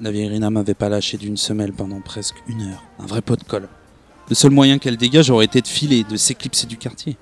La 0.00 0.12
vieille 0.12 0.28
Rina 0.28 0.48
m'avait 0.48 0.74
pas 0.74 0.88
lâché 0.88 1.16
d'une 1.16 1.36
semelle 1.36 1.72
pendant 1.72 2.00
presque 2.00 2.36
une 2.46 2.62
heure. 2.62 2.84
Un 3.00 3.06
vrai 3.06 3.20
pot 3.20 3.34
de 3.34 3.42
colle. 3.42 3.68
Le 4.28 4.36
seul 4.36 4.52
moyen 4.52 4.78
qu'elle 4.78 4.96
dégage 4.96 5.28
aurait 5.28 5.46
été 5.46 5.60
de 5.60 5.66
filer, 5.66 6.04
de 6.04 6.16
s'éclipser 6.16 6.68
du 6.68 6.76
quartier. 6.76 7.16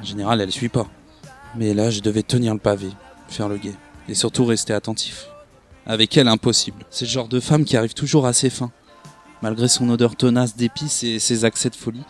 En 0.00 0.04
général, 0.04 0.40
elle 0.40 0.50
suit 0.50 0.68
pas. 0.68 0.88
Mais 1.54 1.72
là, 1.72 1.88
je 1.88 2.00
devais 2.00 2.24
tenir 2.24 2.52
le 2.52 2.58
pavé, 2.58 2.88
faire 3.28 3.48
le 3.48 3.58
guet. 3.58 3.76
Et 4.08 4.14
surtout 4.14 4.44
rester 4.44 4.72
attentif. 4.72 5.28
Avec 5.86 6.16
elle, 6.16 6.26
impossible. 6.26 6.84
C'est 6.90 7.04
le 7.04 7.10
genre 7.12 7.28
de 7.28 7.38
femme 7.38 7.64
qui 7.64 7.76
arrive 7.76 7.94
toujours 7.94 8.26
à 8.26 8.32
ses 8.32 8.50
fins. 8.50 8.72
Malgré 9.40 9.68
son 9.68 9.88
odeur 9.88 10.16
tenace 10.16 10.56
d'épices 10.56 11.04
et 11.04 11.20
ses 11.20 11.44
accès 11.44 11.70
de 11.70 11.76
folie, 11.76 12.02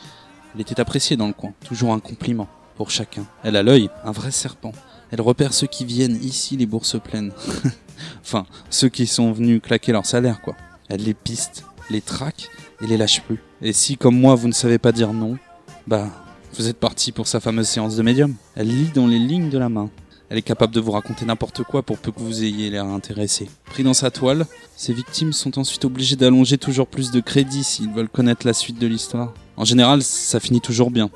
elle 0.54 0.62
était 0.62 0.80
appréciée 0.80 1.18
dans 1.18 1.26
le 1.26 1.34
coin. 1.34 1.52
Toujours 1.62 1.92
un 1.92 2.01
compliment 2.01 2.48
pour 2.76 2.90
chacun. 2.90 3.26
Elle 3.42 3.56
a 3.56 3.62
l'œil, 3.62 3.90
un 4.04 4.12
vrai 4.12 4.30
serpent. 4.30 4.72
Elle 5.10 5.20
repère 5.20 5.52
ceux 5.54 5.66
qui 5.66 5.84
viennent 5.84 6.18
ici 6.22 6.56
les 6.56 6.66
bourses 6.66 7.00
pleines. 7.00 7.32
enfin, 8.20 8.46
ceux 8.70 8.88
qui 8.88 9.06
sont 9.06 9.32
venus 9.32 9.60
claquer 9.62 9.92
leur 9.92 10.06
salaire, 10.06 10.40
quoi. 10.40 10.54
Elle 10.88 11.02
les 11.02 11.14
piste, 11.14 11.64
les 11.90 12.00
traque 12.00 12.48
et 12.82 12.86
les 12.86 12.96
lâche 12.96 13.22
plus. 13.22 13.42
Et 13.62 13.72
si, 13.72 13.96
comme 13.96 14.18
moi, 14.18 14.34
vous 14.34 14.48
ne 14.48 14.52
savez 14.52 14.78
pas 14.78 14.92
dire 14.92 15.12
non, 15.12 15.38
bah, 15.86 16.08
vous 16.54 16.68
êtes 16.68 16.78
parti 16.78 17.12
pour 17.12 17.26
sa 17.26 17.40
fameuse 17.40 17.68
séance 17.68 17.96
de 17.96 18.02
médium. 18.02 18.34
Elle 18.54 18.68
lit 18.68 18.90
dans 18.95 19.06
les 19.06 19.18
lignes 19.18 19.50
de 19.50 19.58
la 19.58 19.68
main. 19.68 19.90
Elle 20.28 20.38
est 20.38 20.42
capable 20.42 20.74
de 20.74 20.80
vous 20.80 20.90
raconter 20.90 21.24
n'importe 21.24 21.62
quoi 21.62 21.82
pour 21.82 21.98
peu 21.98 22.10
que 22.10 22.18
vous 22.18 22.42
ayez 22.42 22.68
l'air 22.68 22.84
intéressé. 22.84 23.48
Pris 23.66 23.84
dans 23.84 23.95
sa 23.95 24.10
toile, 24.10 24.46
ses 24.76 24.92
victimes 24.92 25.32
sont 25.32 25.56
ensuite 25.58 25.84
obligées 25.84 26.16
d'allonger 26.16 26.58
toujours 26.58 26.88
plus 26.88 27.12
de 27.12 27.20
crédit 27.20 27.62
s'ils 27.62 27.92
veulent 27.92 28.08
connaître 28.08 28.45
la 28.45 28.52
suite 28.52 28.79
de 28.80 28.88
l'histoire. 28.88 29.32
En 29.56 29.64
général, 29.64 30.02
ça 30.02 30.40
finit 30.40 30.60
toujours 30.60 30.90
bien. 30.90 31.10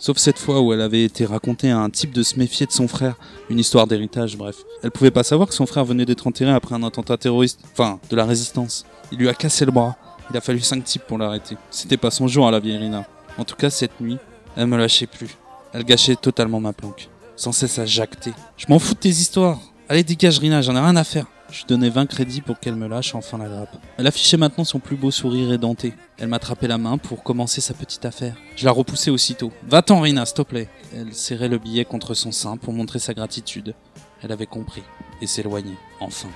Sauf 0.00 0.16
cette 0.16 0.38
fois 0.38 0.62
où 0.62 0.72
elle 0.72 0.80
avait 0.80 1.04
été 1.04 1.26
racontée 1.26 1.70
à 1.70 1.78
un 1.78 1.90
type 1.90 2.12
de 2.12 2.22
se 2.22 2.38
méfier 2.38 2.66
de 2.66 2.72
son 2.72 2.88
frère, 2.88 3.16
une 3.50 3.58
histoire 3.58 3.86
d'héritage, 3.86 4.36
bref. 4.36 4.56
Elle 4.82 4.90
pouvait 4.90 5.10
pas 5.10 5.22
savoir 5.22 5.46
que 5.46 5.54
son 5.54 5.66
frère 5.66 5.84
venait 5.84 6.06
d'être 6.06 6.26
enterré 6.26 6.50
après 6.50 6.74
un 6.74 6.82
attentat 6.82 7.18
terroriste, 7.18 7.60
enfin, 7.72 8.00
de 8.08 8.16
la 8.16 8.24
résistance. 8.24 8.86
Il 9.12 9.18
lui 9.18 9.28
a 9.28 9.34
cassé 9.34 9.66
le 9.66 9.72
bras. 9.72 9.96
Il 10.30 10.36
a 10.36 10.40
fallu 10.40 10.60
cinq 10.60 10.84
types 10.84 11.02
pour 11.06 11.18
l'arrêter. 11.18 11.56
C'était 11.70 11.98
pas 11.98 12.10
son 12.10 12.28
jour 12.28 12.48
à 12.48 12.50
la 12.50 12.60
vieille 12.60 12.78
Rina. 12.78 13.04
En 13.36 13.44
tout 13.44 13.56
cas, 13.56 13.68
cette 13.68 14.00
nuit, 14.00 14.16
elle 14.56 14.68
me 14.68 14.78
lâchait 14.78 15.06
plus. 15.06 15.36
Elle 15.74 15.84
gâchait 15.84 16.16
totalement 16.16 16.60
ma 16.60 16.72
planque 16.72 17.10
sans 17.40 17.52
cesse 17.52 17.78
à 17.78 17.86
jacter. 17.86 18.32
Je 18.58 18.66
m'en 18.68 18.78
fous 18.78 18.94
de 18.94 19.00
tes 19.00 19.08
histoires. 19.08 19.58
Allez, 19.88 20.04
dégage 20.04 20.38
Rina, 20.38 20.60
j'en 20.60 20.76
ai 20.76 20.80
rien 20.80 20.96
à 20.96 21.04
faire. 21.04 21.26
Je 21.52 21.66
donnais 21.66 21.90
20 21.90 22.06
crédits 22.06 22.40
pour 22.40 22.60
qu'elle 22.60 22.76
me 22.76 22.86
lâche 22.86 23.14
enfin 23.14 23.36
la 23.38 23.48
grappe. 23.48 23.76
Elle 23.96 24.06
affichait 24.06 24.36
maintenant 24.36 24.64
son 24.64 24.78
plus 24.78 24.96
beau 24.96 25.10
sourire 25.10 25.52
édenté. 25.52 25.94
Elle 26.18 26.28
m'attrapait 26.28 26.68
la 26.68 26.78
main 26.78 26.96
pour 26.96 27.22
commencer 27.22 27.60
sa 27.60 27.74
petite 27.74 28.04
affaire. 28.04 28.36
Je 28.56 28.64
la 28.64 28.70
repoussais 28.70 29.10
aussitôt. 29.10 29.52
Va-t'en 29.66 30.00
Rina, 30.00 30.24
s'il 30.26 30.36
te 30.36 30.42
plaît. 30.42 30.68
Elle 30.94 31.12
serrait 31.12 31.48
le 31.48 31.58
billet 31.58 31.84
contre 31.84 32.14
son 32.14 32.30
sein 32.30 32.56
pour 32.56 32.72
montrer 32.72 33.00
sa 33.00 33.14
gratitude. 33.14 33.74
Elle 34.22 34.32
avait 34.32 34.46
compris 34.46 34.82
et 35.20 35.26
s'éloignait, 35.26 35.78
enfin. 35.98 36.28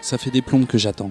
Ça 0.00 0.18
fait 0.18 0.30
des 0.30 0.42
plombes 0.42 0.66
que 0.66 0.78
j'attends. 0.78 1.10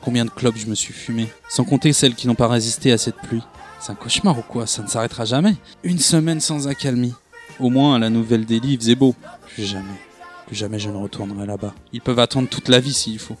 Combien 0.00 0.24
de 0.24 0.30
clopes 0.30 0.56
je 0.56 0.68
me 0.68 0.74
suis 0.74 0.94
fumé, 0.94 1.28
sans 1.48 1.64
compter 1.64 1.92
celles 1.92 2.14
qui 2.14 2.28
n'ont 2.28 2.34
pas 2.34 2.48
résisté 2.48 2.92
à 2.92 2.98
cette 2.98 3.16
pluie. 3.16 3.42
C'est 3.80 3.92
un 3.92 3.96
cauchemar 3.96 4.38
ou 4.38 4.42
quoi? 4.42 4.66
Ça 4.66 4.82
ne 4.82 4.88
s'arrêtera 4.88 5.24
jamais. 5.24 5.56
Une 5.82 5.98
semaine 5.98 6.40
sans 6.40 6.66
accalmie. 6.66 7.14
Au 7.60 7.68
moins, 7.68 7.96
à 7.96 7.98
la 7.98 8.10
nouvelle 8.10 8.46
il 8.48 8.78
faisait 8.78 8.94
beau. 8.94 9.14
Jamais. 9.58 10.07
Plus 10.48 10.56
jamais 10.56 10.78
je 10.78 10.88
ne 10.88 10.96
retournerai 10.96 11.44
là-bas. 11.44 11.74
Ils 11.92 12.00
peuvent 12.00 12.18
attendre 12.18 12.48
toute 12.48 12.68
la 12.68 12.80
vie 12.80 12.94
s'il 12.94 13.18
faut. 13.18 13.36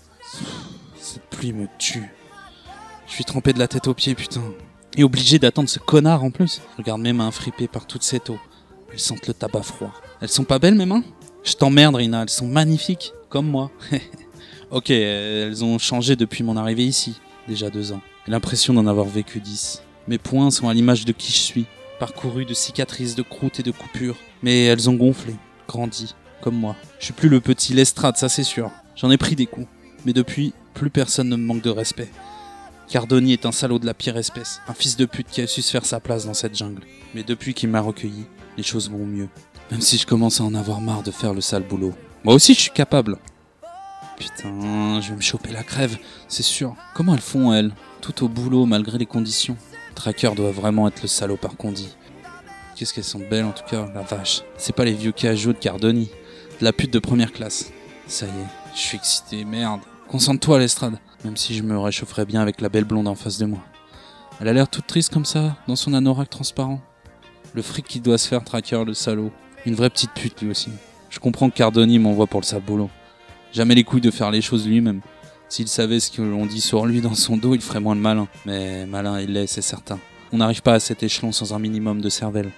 Cette 1.00 1.22
pluie 1.30 1.54
me 1.54 1.66
tue. 1.78 2.12
Je 3.06 3.12
suis 3.14 3.24
trempé 3.24 3.54
de 3.54 3.58
la 3.58 3.66
tête 3.66 3.88
aux 3.88 3.94
pieds, 3.94 4.14
putain. 4.14 4.42
Et 4.94 5.04
obligé 5.04 5.38
d'attendre 5.38 5.70
ce 5.70 5.78
connard 5.78 6.22
en 6.22 6.30
plus. 6.30 6.60
Regarde 6.76 7.00
mes 7.00 7.14
mains 7.14 7.30
fripées 7.30 7.66
par 7.66 7.86
toute 7.86 8.02
cette 8.02 8.28
eau. 8.28 8.38
Elles 8.92 8.98
sentent 8.98 9.26
le 9.26 9.32
tabac 9.32 9.62
froid. 9.62 9.90
Elles 10.20 10.28
sont 10.28 10.44
pas 10.44 10.58
belles 10.58 10.74
mes 10.74 10.84
mains? 10.84 11.02
Je 11.44 11.54
t'emmerde 11.54 11.94
Rina, 11.94 12.24
elles 12.24 12.28
sont 12.28 12.46
magnifiques. 12.46 13.14
Comme 13.30 13.46
moi. 13.46 13.70
ok, 14.70 14.90
elles 14.90 15.64
ont 15.64 15.78
changé 15.78 16.14
depuis 16.14 16.44
mon 16.44 16.58
arrivée 16.58 16.84
ici. 16.84 17.18
Déjà 17.48 17.70
deux 17.70 17.92
ans. 17.92 18.02
J'ai 18.26 18.32
l'impression 18.32 18.74
d'en 18.74 18.86
avoir 18.86 19.06
vécu 19.06 19.40
dix. 19.40 19.82
Mes 20.08 20.18
poings 20.18 20.50
sont 20.50 20.68
à 20.68 20.74
l'image 20.74 21.06
de 21.06 21.12
qui 21.12 21.32
je 21.32 21.38
suis 21.38 21.64
parcouru 21.98 22.44
de 22.44 22.52
cicatrices, 22.52 23.14
de 23.14 23.22
croûtes 23.22 23.60
et 23.60 23.62
de 23.62 23.70
coupures. 23.70 24.18
Mais 24.42 24.66
elles 24.66 24.90
ont 24.90 24.94
gonflé, 24.94 25.36
grandi, 25.66 26.14
comme 26.40 26.56
moi. 26.56 26.76
Je 26.98 27.06
suis 27.06 27.14
plus 27.14 27.28
le 27.28 27.40
petit 27.40 27.74
Lestrade, 27.74 28.16
ça 28.16 28.28
c'est 28.28 28.44
sûr. 28.44 28.70
J'en 28.96 29.10
ai 29.10 29.16
pris 29.16 29.36
des 29.36 29.46
coups. 29.46 29.66
Mais 30.04 30.12
depuis, 30.12 30.52
plus 30.74 30.90
personne 30.90 31.28
ne 31.28 31.36
me 31.36 31.44
manque 31.44 31.62
de 31.62 31.70
respect. 31.70 32.10
Cardoni 32.88 33.34
est 33.34 33.44
un 33.44 33.52
salaud 33.52 33.78
de 33.78 33.84
la 33.84 33.94
pire 33.94 34.16
espèce, 34.16 34.60
un 34.66 34.72
fils 34.72 34.96
de 34.96 35.04
pute 35.04 35.28
qui 35.28 35.42
a 35.42 35.46
su 35.46 35.60
se 35.60 35.70
faire 35.70 35.84
sa 35.84 36.00
place 36.00 36.24
dans 36.24 36.34
cette 36.34 36.56
jungle. 36.56 36.82
Mais 37.14 37.22
depuis 37.22 37.52
qu'il 37.52 37.68
m'a 37.68 37.80
recueilli, 37.80 38.24
les 38.56 38.62
choses 38.62 38.90
vont 38.90 39.04
mieux. 39.04 39.28
Même 39.70 39.82
si 39.82 39.98
je 39.98 40.06
commence 40.06 40.40
à 40.40 40.44
en 40.44 40.54
avoir 40.54 40.80
marre 40.80 41.02
de 41.02 41.10
faire 41.10 41.34
le 41.34 41.42
sale 41.42 41.64
boulot. 41.64 41.92
Moi 42.24 42.34
aussi 42.34 42.54
je 42.54 42.60
suis 42.60 42.70
capable. 42.70 43.18
Putain, 44.16 45.00
je 45.00 45.10
vais 45.10 45.16
me 45.16 45.20
choper 45.20 45.52
la 45.52 45.62
crève, 45.62 45.98
c'est 46.28 46.42
sûr. 46.42 46.74
Comment 46.94 47.14
elles 47.14 47.20
font 47.20 47.52
elles? 47.52 47.72
Tout 48.00 48.24
au 48.24 48.28
boulot 48.28 48.64
malgré 48.64 48.96
les 48.96 49.06
conditions. 49.06 49.56
Tracker 49.94 50.30
doit 50.34 50.50
vraiment 50.50 50.88
être 50.88 51.02
le 51.02 51.08
salaud 51.08 51.36
par 51.36 51.56
dit. 51.72 51.94
Qu'est-ce 52.74 52.94
qu'elles 52.94 53.04
sont 53.04 53.18
belles 53.18 53.44
en 53.44 53.52
tout 53.52 53.64
cas, 53.68 53.86
la 53.92 54.02
vache. 54.02 54.42
C'est 54.56 54.74
pas 54.74 54.84
les 54.84 54.94
vieux 54.94 55.12
cajots 55.12 55.52
de 55.52 55.58
Cardoni. 55.58 56.08
La 56.60 56.72
pute 56.72 56.92
de 56.92 56.98
première 56.98 57.32
classe. 57.32 57.70
Ça 58.08 58.26
y 58.26 58.30
est, 58.30 58.74
je 58.74 58.80
suis 58.80 58.96
excité, 58.96 59.44
merde. 59.44 59.80
Concentre-toi 60.08 60.58
l'estrade. 60.58 60.98
Même 61.24 61.36
si 61.36 61.54
je 61.54 61.62
me 61.62 61.78
réchaufferais 61.78 62.24
bien 62.24 62.40
avec 62.40 62.60
la 62.60 62.68
belle 62.68 62.84
blonde 62.84 63.06
en 63.06 63.14
face 63.14 63.38
de 63.38 63.46
moi. 63.46 63.60
Elle 64.40 64.48
a 64.48 64.52
l'air 64.52 64.68
toute 64.68 64.88
triste 64.88 65.12
comme 65.12 65.24
ça, 65.24 65.56
dans 65.68 65.76
son 65.76 65.94
anorak 65.94 66.28
transparent. 66.28 66.80
Le 67.54 67.62
fric 67.62 67.86
qui 67.86 68.00
doit 68.00 68.18
se 68.18 68.26
faire 68.26 68.42
tracker, 68.42 68.82
le 68.84 68.92
salaud. 68.92 69.30
Une 69.66 69.76
vraie 69.76 69.88
petite 69.88 70.10
pute 70.14 70.42
lui 70.42 70.50
aussi. 70.50 70.70
Je 71.10 71.20
comprends 71.20 71.48
que 71.48 71.54
Cardoni 71.54 72.00
m'envoie 72.00 72.26
pour 72.26 72.40
le 72.40 72.44
sale. 72.44 72.62
Jamais 73.52 73.76
les 73.76 73.84
couilles 73.84 74.00
de 74.00 74.10
faire 74.10 74.32
les 74.32 74.42
choses 74.42 74.66
lui-même. 74.66 75.00
S'il 75.48 75.68
savait 75.68 76.00
ce 76.00 76.10
que 76.10 76.22
l'on 76.22 76.44
dit 76.44 76.60
sur 76.60 76.86
lui 76.86 77.00
dans 77.00 77.14
son 77.14 77.36
dos, 77.36 77.54
il 77.54 77.60
ferait 77.60 77.80
moins 77.80 77.94
de 77.94 78.00
malin. 78.00 78.26
Mais 78.46 78.84
malin 78.84 79.20
il 79.20 79.32
l'est, 79.32 79.46
c'est 79.46 79.62
certain. 79.62 80.00
On 80.32 80.38
n'arrive 80.38 80.62
pas 80.62 80.74
à 80.74 80.80
cet 80.80 81.04
échelon 81.04 81.30
sans 81.30 81.54
un 81.54 81.60
minimum 81.60 82.00
de 82.00 82.08
cervelle. 82.08 82.50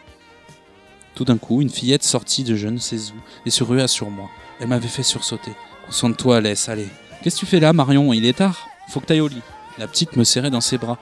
Tout 1.14 1.24
d'un 1.24 1.38
coup, 1.38 1.60
une 1.60 1.70
fillette 1.70 2.04
sortit 2.04 2.44
de 2.44 2.54
je 2.54 2.68
ne 2.68 2.78
sais 2.78 2.96
où 2.96 3.20
et 3.46 3.50
se 3.50 3.64
rua 3.64 3.88
sur 3.88 4.10
moi. 4.10 4.28
Elle 4.60 4.68
m'avait 4.68 4.88
fait 4.88 5.02
sursauter. 5.02 5.52
Concentre-toi, 5.86 6.40
laisse, 6.40 6.68
allez. 6.68 6.88
Qu'est-ce 7.22 7.36
que 7.36 7.40
tu 7.40 7.46
fais 7.46 7.60
là, 7.60 7.72
Marion? 7.72 8.12
Il 8.12 8.24
est 8.24 8.38
tard 8.38 8.68
Faut 8.88 9.00
que 9.00 9.06
t'ailles 9.06 9.20
au 9.20 9.28
lit. 9.28 9.42
La 9.78 9.86
petite 9.86 10.16
me 10.16 10.24
serrait 10.24 10.50
dans 10.50 10.60
ses 10.60 10.78
bras. 10.78 10.98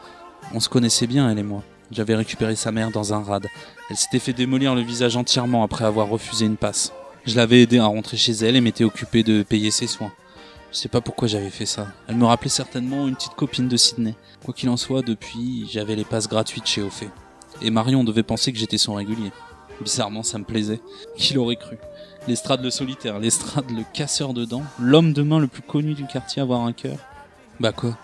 On 0.54 0.60
se 0.60 0.68
connaissait 0.68 1.06
bien, 1.06 1.30
elle 1.30 1.38
et 1.38 1.42
moi. 1.42 1.62
J'avais 1.90 2.14
récupéré 2.14 2.54
sa 2.56 2.72
mère 2.72 2.90
dans 2.90 3.14
un 3.14 3.22
rad. 3.22 3.46
Elle 3.90 3.96
s'était 3.96 4.18
fait 4.18 4.32
démolir 4.32 4.74
le 4.74 4.82
visage 4.82 5.16
entièrement 5.16 5.62
après 5.62 5.84
avoir 5.84 6.08
refusé 6.08 6.44
une 6.44 6.56
passe. 6.56 6.92
Je 7.24 7.36
l'avais 7.36 7.62
aidée 7.62 7.78
à 7.78 7.86
rentrer 7.86 8.16
chez 8.16 8.32
elle 8.32 8.56
et 8.56 8.60
m'étais 8.60 8.84
occupé 8.84 9.22
de 9.22 9.42
payer 9.42 9.70
ses 9.70 9.86
soins. 9.86 10.12
Je 10.70 10.76
sais 10.76 10.88
pas 10.88 11.00
pourquoi 11.00 11.28
j'avais 11.28 11.50
fait 11.50 11.66
ça. 11.66 11.88
Elle 12.06 12.16
me 12.16 12.26
rappelait 12.26 12.50
certainement 12.50 13.08
une 13.08 13.14
petite 13.14 13.34
copine 13.34 13.68
de 13.68 13.76
Sydney. 13.76 14.14
Quoi 14.44 14.52
qu'il 14.52 14.68
en 14.68 14.76
soit, 14.76 15.02
depuis, 15.02 15.66
j'avais 15.70 15.96
les 15.96 16.04
passes 16.04 16.28
gratuites 16.28 16.66
chez 16.66 16.82
Ophé. 16.82 17.08
Et 17.62 17.70
Marion 17.70 18.04
devait 18.04 18.22
penser 18.22 18.52
que 18.52 18.58
j'étais 18.58 18.78
son 18.78 18.94
régulier. 18.94 19.32
Bizarrement, 19.82 20.22
ça 20.22 20.38
me 20.38 20.44
plaisait. 20.44 20.80
Qui 21.16 21.34
l'aurait 21.34 21.56
cru 21.56 21.76
L'estrade 22.26 22.62
le 22.62 22.70
solitaire, 22.70 23.18
l'estrade 23.18 23.70
le 23.70 23.84
casseur 23.94 24.34
de 24.34 24.44
dents, 24.44 24.64
l'homme 24.78 25.12
de 25.12 25.22
main 25.22 25.38
le 25.38 25.46
plus 25.46 25.62
connu 25.62 25.94
du 25.94 26.04
quartier 26.04 26.40
à 26.40 26.42
avoir 26.42 26.60
un 26.62 26.72
cœur. 26.72 26.98
Bah 27.60 27.72
quoi? 27.72 27.96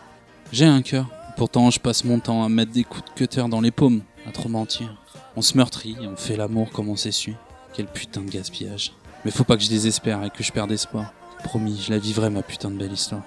J'ai 0.52 0.64
un 0.64 0.82
cœur. 0.82 1.06
Pourtant, 1.36 1.70
je 1.70 1.80
passe 1.80 2.04
mon 2.04 2.20
temps 2.20 2.44
à 2.44 2.48
mettre 2.48 2.72
des 2.72 2.84
coups 2.84 3.04
de 3.04 3.10
cutter 3.10 3.44
dans 3.48 3.60
les 3.60 3.70
paumes, 3.70 4.02
à 4.26 4.30
trop 4.30 4.48
mentir. 4.48 4.96
On 5.36 5.42
se 5.42 5.56
meurtrit, 5.56 5.96
on 6.00 6.16
fait 6.16 6.36
l'amour 6.36 6.70
comme 6.70 6.88
on 6.88 6.96
s'essuie. 6.96 7.34
Quel 7.72 7.86
putain 7.86 8.22
de 8.22 8.30
gaspillage. 8.30 8.92
Mais 9.24 9.30
faut 9.30 9.44
pas 9.44 9.56
que 9.56 9.62
je 9.64 9.68
désespère 9.68 10.22
et 10.22 10.30
que 10.30 10.44
je 10.44 10.52
perde 10.52 10.70
espoir. 10.70 11.12
Promis, 11.42 11.82
je 11.84 11.92
la 11.92 11.98
vivrai 11.98 12.30
ma 12.30 12.42
putain 12.42 12.70
de 12.70 12.76
belle 12.76 12.92
histoire. 12.92 13.22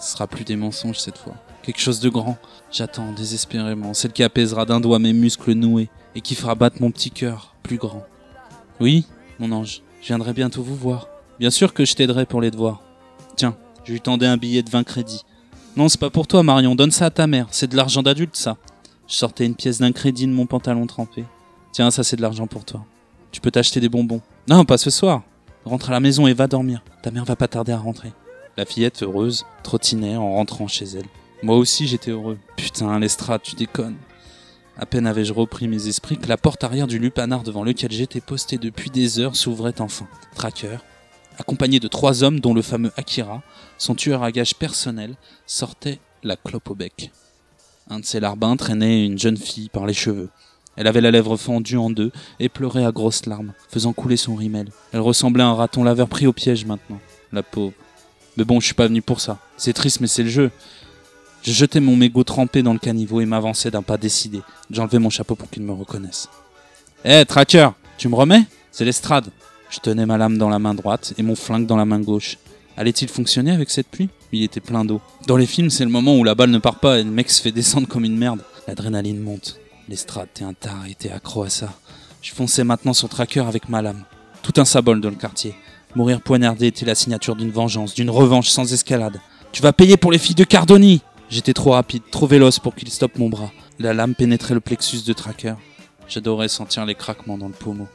Ce 0.00 0.12
sera 0.12 0.26
plus 0.26 0.44
des 0.44 0.56
mensonges 0.56 0.98
cette 0.98 1.18
fois. 1.18 1.34
Quelque 1.64 1.80
chose 1.80 2.00
de 2.00 2.10
grand. 2.10 2.36
J'attends 2.70 3.12
désespérément. 3.12 3.94
Celle 3.94 4.12
qui 4.12 4.22
apaisera 4.22 4.66
d'un 4.66 4.80
doigt 4.80 4.98
mes 4.98 5.14
muscles 5.14 5.52
noués 5.52 5.88
et 6.14 6.20
qui 6.20 6.34
fera 6.34 6.54
battre 6.54 6.76
mon 6.82 6.90
petit 6.90 7.10
cœur 7.10 7.54
plus 7.62 7.78
grand. 7.78 8.04
Oui, 8.80 9.06
mon 9.38 9.50
ange, 9.50 9.80
je 10.02 10.08
viendrai 10.08 10.34
bientôt 10.34 10.62
vous 10.62 10.76
voir. 10.76 11.08
Bien 11.40 11.48
sûr 11.48 11.72
que 11.72 11.86
je 11.86 11.94
t'aiderai 11.94 12.26
pour 12.26 12.42
les 12.42 12.50
devoirs. 12.50 12.82
Tiens, 13.36 13.56
je 13.84 13.92
lui 13.92 14.00
tendais 14.02 14.26
un 14.26 14.36
billet 14.36 14.62
de 14.62 14.68
20 14.68 14.84
crédits. 14.84 15.24
Non, 15.74 15.88
c'est 15.88 15.98
pas 15.98 16.10
pour 16.10 16.26
toi, 16.26 16.42
Marion. 16.42 16.74
Donne 16.74 16.90
ça 16.90 17.06
à 17.06 17.10
ta 17.10 17.26
mère. 17.26 17.46
C'est 17.50 17.70
de 17.70 17.76
l'argent 17.76 18.02
d'adulte, 18.02 18.36
ça. 18.36 18.58
Je 19.08 19.14
sortais 19.14 19.46
une 19.46 19.54
pièce 19.54 19.78
d'un 19.78 19.92
crédit 19.92 20.26
de 20.26 20.32
mon 20.32 20.44
pantalon 20.44 20.86
trempé. 20.86 21.24
Tiens, 21.72 21.90
ça 21.90 22.04
c'est 22.04 22.16
de 22.16 22.22
l'argent 22.22 22.46
pour 22.46 22.66
toi. 22.66 22.84
Tu 23.32 23.40
peux 23.40 23.50
t'acheter 23.50 23.80
des 23.80 23.88
bonbons. 23.88 24.20
Non, 24.48 24.66
pas 24.66 24.76
ce 24.76 24.90
soir. 24.90 25.22
Rentre 25.64 25.88
à 25.88 25.92
la 25.92 26.00
maison 26.00 26.26
et 26.26 26.34
va 26.34 26.46
dormir. 26.46 26.84
Ta 27.02 27.10
mère 27.10 27.24
va 27.24 27.36
pas 27.36 27.48
tarder 27.48 27.72
à 27.72 27.78
rentrer. 27.78 28.12
La 28.58 28.66
fillette, 28.66 29.02
heureuse, 29.02 29.46
trottinait 29.62 30.16
en 30.16 30.34
rentrant 30.34 30.68
chez 30.68 30.84
elle. 30.84 31.08
Moi 31.42 31.56
aussi, 31.56 31.86
j'étais 31.86 32.10
heureux. 32.10 32.38
Putain, 32.56 32.98
l'estrade, 32.98 33.42
tu 33.42 33.56
déconnes. 33.56 33.96
À 34.76 34.86
peine 34.86 35.06
avais-je 35.06 35.32
repris 35.32 35.68
mes 35.68 35.88
esprits 35.88 36.18
que 36.18 36.28
la 36.28 36.36
porte 36.36 36.64
arrière 36.64 36.86
du 36.86 36.98
lupanar 36.98 37.42
devant 37.42 37.62
lequel 37.62 37.92
j'étais 37.92 38.20
posté 38.20 38.58
depuis 38.58 38.90
des 38.90 39.20
heures 39.20 39.36
s'ouvrait 39.36 39.80
enfin. 39.80 40.08
Tracker, 40.34 40.78
accompagné 41.38 41.78
de 41.78 41.88
trois 41.88 42.24
hommes 42.24 42.40
dont 42.40 42.54
le 42.54 42.62
fameux 42.62 42.90
Akira, 42.96 43.42
son 43.78 43.94
tueur 43.94 44.22
à 44.22 44.32
gage 44.32 44.56
personnel, 44.56 45.14
sortait 45.46 46.00
la 46.24 46.36
clope 46.36 46.70
au 46.70 46.74
bec. 46.74 47.12
Un 47.88 48.00
de 48.00 48.04
ses 48.04 48.18
larbins 48.18 48.56
traînait 48.56 49.04
une 49.04 49.18
jeune 49.18 49.36
fille 49.36 49.68
par 49.68 49.86
les 49.86 49.94
cheveux. 49.94 50.30
Elle 50.76 50.88
avait 50.88 51.00
la 51.00 51.12
lèvre 51.12 51.36
fendue 51.36 51.76
en 51.76 51.90
deux 51.90 52.10
et 52.40 52.48
pleurait 52.48 52.84
à 52.84 52.90
grosses 52.90 53.26
larmes, 53.26 53.52
faisant 53.68 53.92
couler 53.92 54.16
son 54.16 54.34
rimel. 54.34 54.70
Elle 54.92 55.00
ressemblait 55.00 55.44
à 55.44 55.48
un 55.48 55.54
raton 55.54 55.84
laveur 55.84 56.08
pris 56.08 56.26
au 56.26 56.32
piège 56.32 56.64
maintenant, 56.64 56.98
la 57.32 57.44
pauvre. 57.44 57.74
Mais 58.36 58.44
bon, 58.44 58.58
je 58.58 58.66
suis 58.66 58.74
pas 58.74 58.88
venu 58.88 59.02
pour 59.02 59.20
ça. 59.20 59.38
C'est 59.56 59.72
triste, 59.72 60.00
mais 60.00 60.08
c'est 60.08 60.24
le 60.24 60.30
jeu. 60.30 60.50
Je 61.44 61.52
jetais 61.52 61.78
mon 61.78 61.94
mégot 61.94 62.24
trempé 62.24 62.62
dans 62.62 62.72
le 62.72 62.78
caniveau 62.78 63.20
et 63.20 63.26
m'avançais 63.26 63.70
d'un 63.70 63.82
pas 63.82 63.98
décidé. 63.98 64.40
J'enlevais 64.70 64.98
mon 64.98 65.10
chapeau 65.10 65.34
pour 65.34 65.50
qu'il 65.50 65.62
me 65.62 65.72
reconnaisse. 65.72 66.30
Hé, 67.04 67.22
tracker, 67.26 67.68
tu 67.98 68.08
me 68.08 68.14
remets? 68.14 68.44
C'est 68.72 68.86
l'estrade. 68.86 69.28
Je 69.68 69.78
tenais 69.78 70.06
ma 70.06 70.16
lame 70.16 70.38
dans 70.38 70.48
la 70.48 70.58
main 70.58 70.72
droite 70.72 71.12
et 71.18 71.22
mon 71.22 71.34
flingue 71.34 71.66
dans 71.66 71.76
la 71.76 71.84
main 71.84 72.00
gauche. 72.00 72.38
Allait-il 72.78 73.08
fonctionner 73.08 73.50
avec 73.50 73.68
cette 73.68 73.88
pluie? 73.88 74.08
Il 74.32 74.42
était 74.42 74.60
plein 74.60 74.86
d'eau. 74.86 75.02
Dans 75.26 75.36
les 75.36 75.44
films, 75.44 75.68
c'est 75.68 75.84
le 75.84 75.90
moment 75.90 76.16
où 76.16 76.24
la 76.24 76.34
balle 76.34 76.48
ne 76.48 76.56
part 76.56 76.80
pas 76.80 76.98
et 76.98 77.04
le 77.04 77.10
mec 77.10 77.28
se 77.28 77.42
fait 77.42 77.52
descendre 77.52 77.88
comme 77.88 78.06
une 78.06 78.16
merde. 78.16 78.40
L'adrénaline 78.66 79.20
monte. 79.20 79.60
L'estrade, 79.90 80.28
t'es 80.32 80.44
un 80.44 80.54
taré, 80.54 80.96
t'es 80.98 81.10
accro 81.10 81.42
à 81.42 81.50
ça. 81.50 81.74
Je 82.22 82.32
fonçais 82.32 82.64
maintenant 82.64 82.94
sur 82.94 83.10
Tracker 83.10 83.40
avec 83.40 83.68
ma 83.68 83.82
lame. 83.82 84.04
Tout 84.42 84.54
un 84.56 84.64
symbole 84.64 85.02
dans 85.02 85.10
le 85.10 85.16
quartier. 85.16 85.54
Mourir 85.94 86.22
poignardé 86.22 86.68
était 86.68 86.86
la 86.86 86.94
signature 86.94 87.36
d'une 87.36 87.50
vengeance, 87.50 87.94
d'une 87.94 88.08
revanche 88.08 88.48
sans 88.48 88.72
escalade. 88.72 89.20
Tu 89.52 89.60
vas 89.60 89.74
payer 89.74 89.98
pour 89.98 90.10
les 90.10 90.18
filles 90.18 90.34
de 90.34 90.44
Cardoni 90.44 91.02
J'étais 91.30 91.54
trop 91.54 91.72
rapide, 91.72 92.02
trop 92.10 92.26
véloce 92.26 92.58
pour 92.58 92.74
qu'il 92.74 92.90
stoppe 92.90 93.18
mon 93.18 93.28
bras. 93.28 93.50
La 93.78 93.94
lame 93.94 94.14
pénétrait 94.14 94.54
le 94.54 94.60
plexus 94.60 95.02
de 95.06 95.12
Tracker. 95.12 95.54
J'adorais 96.08 96.48
sentir 96.48 96.84
les 96.84 96.94
craquements 96.94 97.38
dans 97.38 97.48
le 97.48 97.54
pommeau. 97.54 97.88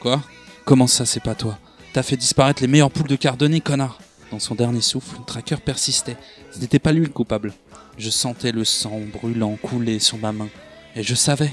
Quoi? 0.00 0.22
Comment 0.64 0.86
ça, 0.86 1.06
c'est 1.06 1.22
pas 1.22 1.34
toi? 1.34 1.58
T'as 1.92 2.02
fait 2.02 2.16
disparaître 2.16 2.62
les 2.62 2.68
meilleures 2.68 2.90
poules 2.90 3.08
de 3.08 3.16
Cardoni, 3.16 3.60
connard 3.60 3.98
Dans 4.30 4.38
son 4.38 4.54
dernier 4.54 4.80
souffle, 4.80 5.16
Tracker 5.26 5.56
persistait. 5.56 6.16
Ce 6.50 6.58
n'était 6.58 6.78
pas 6.78 6.92
lui 6.92 7.02
le 7.02 7.12
coupable. 7.12 7.52
Je 7.98 8.10
sentais 8.10 8.52
le 8.52 8.64
sang 8.64 9.00
brûlant 9.12 9.56
couler 9.56 9.98
sur 9.98 10.18
ma 10.18 10.32
main. 10.32 10.48
Et 10.96 11.02
je 11.02 11.14
savais. 11.14 11.52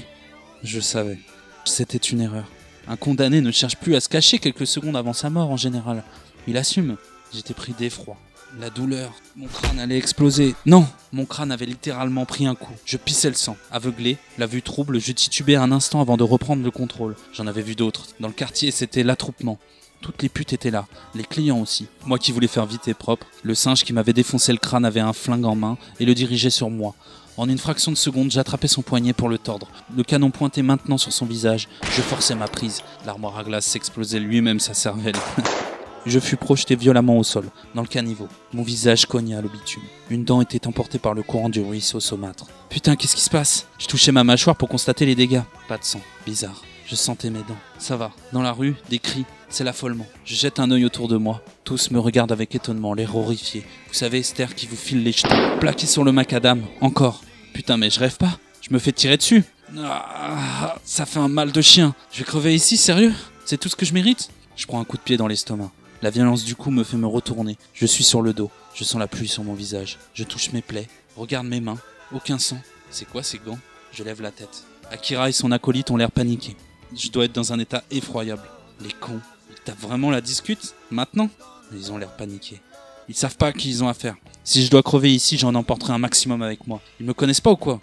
Je 0.62 0.80
savais. 0.80 1.18
C'était 1.64 1.98
une 1.98 2.20
erreur. 2.20 2.46
Un 2.88 2.96
condamné 2.96 3.40
ne 3.40 3.52
cherche 3.52 3.76
plus 3.76 3.94
à 3.94 4.00
se 4.00 4.08
cacher 4.08 4.38
quelques 4.38 4.66
secondes 4.66 4.96
avant 4.96 5.12
sa 5.12 5.30
mort 5.30 5.50
en 5.50 5.56
général. 5.56 6.02
Il 6.46 6.56
assume. 6.56 6.96
J'étais 7.32 7.54
pris 7.54 7.72
d'effroi. 7.78 8.16
La 8.58 8.68
douleur. 8.68 9.12
Mon 9.36 9.46
crâne 9.46 9.78
allait 9.78 9.96
exploser. 9.96 10.54
Non 10.66 10.86
Mon 11.12 11.24
crâne 11.24 11.52
avait 11.52 11.66
littéralement 11.66 12.26
pris 12.26 12.46
un 12.46 12.56
coup. 12.56 12.72
Je 12.84 12.96
pissais 12.96 13.28
le 13.28 13.34
sang. 13.34 13.56
Aveuglé, 13.70 14.18
la 14.38 14.46
vue 14.46 14.62
trouble, 14.62 14.98
je 14.98 15.12
titubais 15.12 15.54
un 15.54 15.70
instant 15.70 16.00
avant 16.00 16.16
de 16.16 16.24
reprendre 16.24 16.64
le 16.64 16.70
contrôle. 16.72 17.14
J'en 17.32 17.46
avais 17.46 17.62
vu 17.62 17.76
d'autres. 17.76 18.06
Dans 18.18 18.26
le 18.26 18.34
quartier, 18.34 18.72
c'était 18.72 19.04
l'attroupement. 19.04 19.58
Toutes 20.00 20.22
les 20.22 20.28
putes 20.28 20.52
étaient 20.52 20.70
là, 20.70 20.86
les 21.14 21.24
clients 21.24 21.60
aussi. 21.60 21.86
Moi 22.06 22.18
qui 22.18 22.32
voulais 22.32 22.48
faire 22.48 22.66
vite 22.66 22.88
et 22.88 22.94
propre, 22.94 23.26
le 23.42 23.54
singe 23.54 23.84
qui 23.84 23.92
m'avait 23.92 24.14
défoncé 24.14 24.50
le 24.50 24.58
crâne 24.58 24.86
avait 24.86 25.00
un 25.00 25.12
flingue 25.12 25.44
en 25.44 25.54
main 25.54 25.76
et 26.00 26.06
le 26.06 26.14
dirigeait 26.14 26.50
sur 26.50 26.70
moi. 26.70 26.94
En 27.36 27.48
une 27.48 27.58
fraction 27.58 27.92
de 27.92 27.96
seconde, 27.96 28.30
j'attrapais 28.30 28.66
son 28.66 28.82
poignet 28.82 29.12
pour 29.12 29.28
le 29.28 29.38
tordre. 29.38 29.68
Le 29.94 30.02
canon 30.02 30.30
pointait 30.30 30.62
maintenant 30.62 30.98
sur 30.98 31.12
son 31.12 31.26
visage. 31.26 31.68
Je 31.84 32.02
forçais 32.02 32.34
ma 32.34 32.48
prise. 32.48 32.82
L'armoire 33.06 33.38
à 33.38 33.44
glace 33.44 33.66
s'explosait 33.66 34.20
lui-même 34.20 34.58
sa 34.58 34.74
cervelle. 34.74 35.16
Je 36.06 36.18
fus 36.18 36.36
projeté 36.36 36.76
violemment 36.76 37.18
au 37.18 37.24
sol, 37.24 37.44
dans 37.74 37.82
le 37.82 37.88
caniveau. 37.88 38.26
Mon 38.54 38.62
visage 38.62 39.04
cogna 39.04 39.38
à 39.38 39.42
bitume. 39.42 39.82
Une 40.08 40.24
dent 40.24 40.40
était 40.40 40.66
emportée 40.66 40.98
par 40.98 41.12
le 41.12 41.22
courant 41.22 41.50
du 41.50 41.60
ruisseau 41.60 42.00
saumâtre. 42.00 42.46
Putain, 42.70 42.96
qu'est-ce 42.96 43.16
qui 43.16 43.22
se 43.22 43.28
passe? 43.30 43.66
Je 43.78 43.86
touchais 43.86 44.10
ma 44.10 44.24
mâchoire 44.24 44.56
pour 44.56 44.68
constater 44.68 45.04
les 45.04 45.14
dégâts. 45.14 45.42
Pas 45.68 45.76
de 45.76 45.84
sang. 45.84 46.00
Bizarre. 46.24 46.62
Je 46.86 46.94
sentais 46.96 47.28
mes 47.28 47.40
dents. 47.40 47.58
Ça 47.78 47.96
va. 47.96 48.12
Dans 48.32 48.40
la 48.40 48.52
rue, 48.52 48.76
des 48.88 48.98
cris. 48.98 49.26
C'est 49.50 49.62
l'affolement. 49.62 50.06
Je 50.24 50.34
jette 50.34 50.58
un 50.58 50.70
œil 50.70 50.84
autour 50.86 51.06
de 51.06 51.16
moi. 51.16 51.42
Tous 51.64 51.90
me 51.90 52.00
regardent 52.00 52.32
avec 52.32 52.54
étonnement, 52.54 52.94
l'air 52.94 53.14
horrifié. 53.14 53.64
Vous 53.88 53.94
savez, 53.94 54.20
Esther 54.20 54.54
qui 54.54 54.66
vous 54.66 54.76
file 54.76 55.02
les 55.02 55.12
jetons. 55.12 55.58
Plaqué 55.60 55.86
sur 55.86 56.02
le 56.02 56.12
macadam. 56.12 56.62
Encore. 56.80 57.22
Putain, 57.52 57.76
mais 57.76 57.90
je 57.90 58.00
rêve 58.00 58.16
pas. 58.16 58.38
Je 58.62 58.72
me 58.72 58.78
fais 58.78 58.92
tirer 58.92 59.18
dessus. 59.18 59.44
Ah, 59.78 60.76
ça 60.84 61.04
fait 61.04 61.20
un 61.20 61.28
mal 61.28 61.52
de 61.52 61.60
chien. 61.60 61.94
Je 62.10 62.20
vais 62.20 62.24
crever 62.24 62.54
ici, 62.54 62.76
sérieux? 62.76 63.12
C'est 63.44 63.58
tout 63.58 63.68
ce 63.68 63.76
que 63.76 63.84
je 63.84 63.92
mérite? 63.92 64.30
Je 64.56 64.66
prends 64.66 64.80
un 64.80 64.84
coup 64.84 64.96
de 64.96 65.02
pied 65.02 65.16
dans 65.16 65.26
l'estomac. 65.26 65.70
La 66.02 66.10
violence 66.10 66.44
du 66.44 66.56
coup 66.56 66.70
me 66.70 66.82
fait 66.82 66.96
me 66.96 67.06
retourner. 67.06 67.58
Je 67.74 67.84
suis 67.84 68.04
sur 68.04 68.22
le 68.22 68.32
dos. 68.32 68.50
Je 68.74 68.84
sens 68.84 68.98
la 68.98 69.06
pluie 69.06 69.28
sur 69.28 69.44
mon 69.44 69.52
visage. 69.52 69.98
Je 70.14 70.24
touche 70.24 70.52
mes 70.52 70.62
plaies. 70.62 70.88
Regarde 71.16 71.46
mes 71.46 71.60
mains. 71.60 71.78
Aucun 72.12 72.38
sang. 72.38 72.58
C'est 72.90 73.04
quoi 73.04 73.22
ces 73.22 73.38
gants? 73.38 73.58
Je 73.92 74.02
lève 74.02 74.22
la 74.22 74.30
tête. 74.30 74.64
Akira 74.90 75.28
et 75.28 75.32
son 75.32 75.52
acolyte 75.52 75.90
ont 75.90 75.98
l'air 75.98 76.10
paniqués. 76.10 76.56
Je 76.96 77.10
dois 77.10 77.26
être 77.26 77.34
dans 77.34 77.52
un 77.52 77.58
état 77.58 77.84
effroyable. 77.90 78.48
Les 78.80 78.92
cons. 78.92 79.20
Tapent 79.66 79.80
vraiment 79.80 80.10
la 80.10 80.22
discute? 80.22 80.74
Maintenant? 80.90 81.28
Ils 81.74 81.92
ont 81.92 81.98
l'air 81.98 82.16
paniqués. 82.16 82.62
Ils 83.08 83.14
savent 83.14 83.36
pas 83.36 83.48
à 83.48 83.52
qui 83.52 83.68
ils 83.68 83.84
ont 83.84 83.88
affaire. 83.88 84.16
Si 84.42 84.64
je 84.64 84.70
dois 84.70 84.82
crever 84.82 85.12
ici, 85.12 85.36
j'en 85.36 85.54
emporterai 85.54 85.92
un 85.92 85.98
maximum 85.98 86.40
avec 86.40 86.66
moi. 86.66 86.80
Ils 86.98 87.06
me 87.06 87.12
connaissent 87.12 87.42
pas 87.42 87.50
ou 87.50 87.56
quoi? 87.56 87.78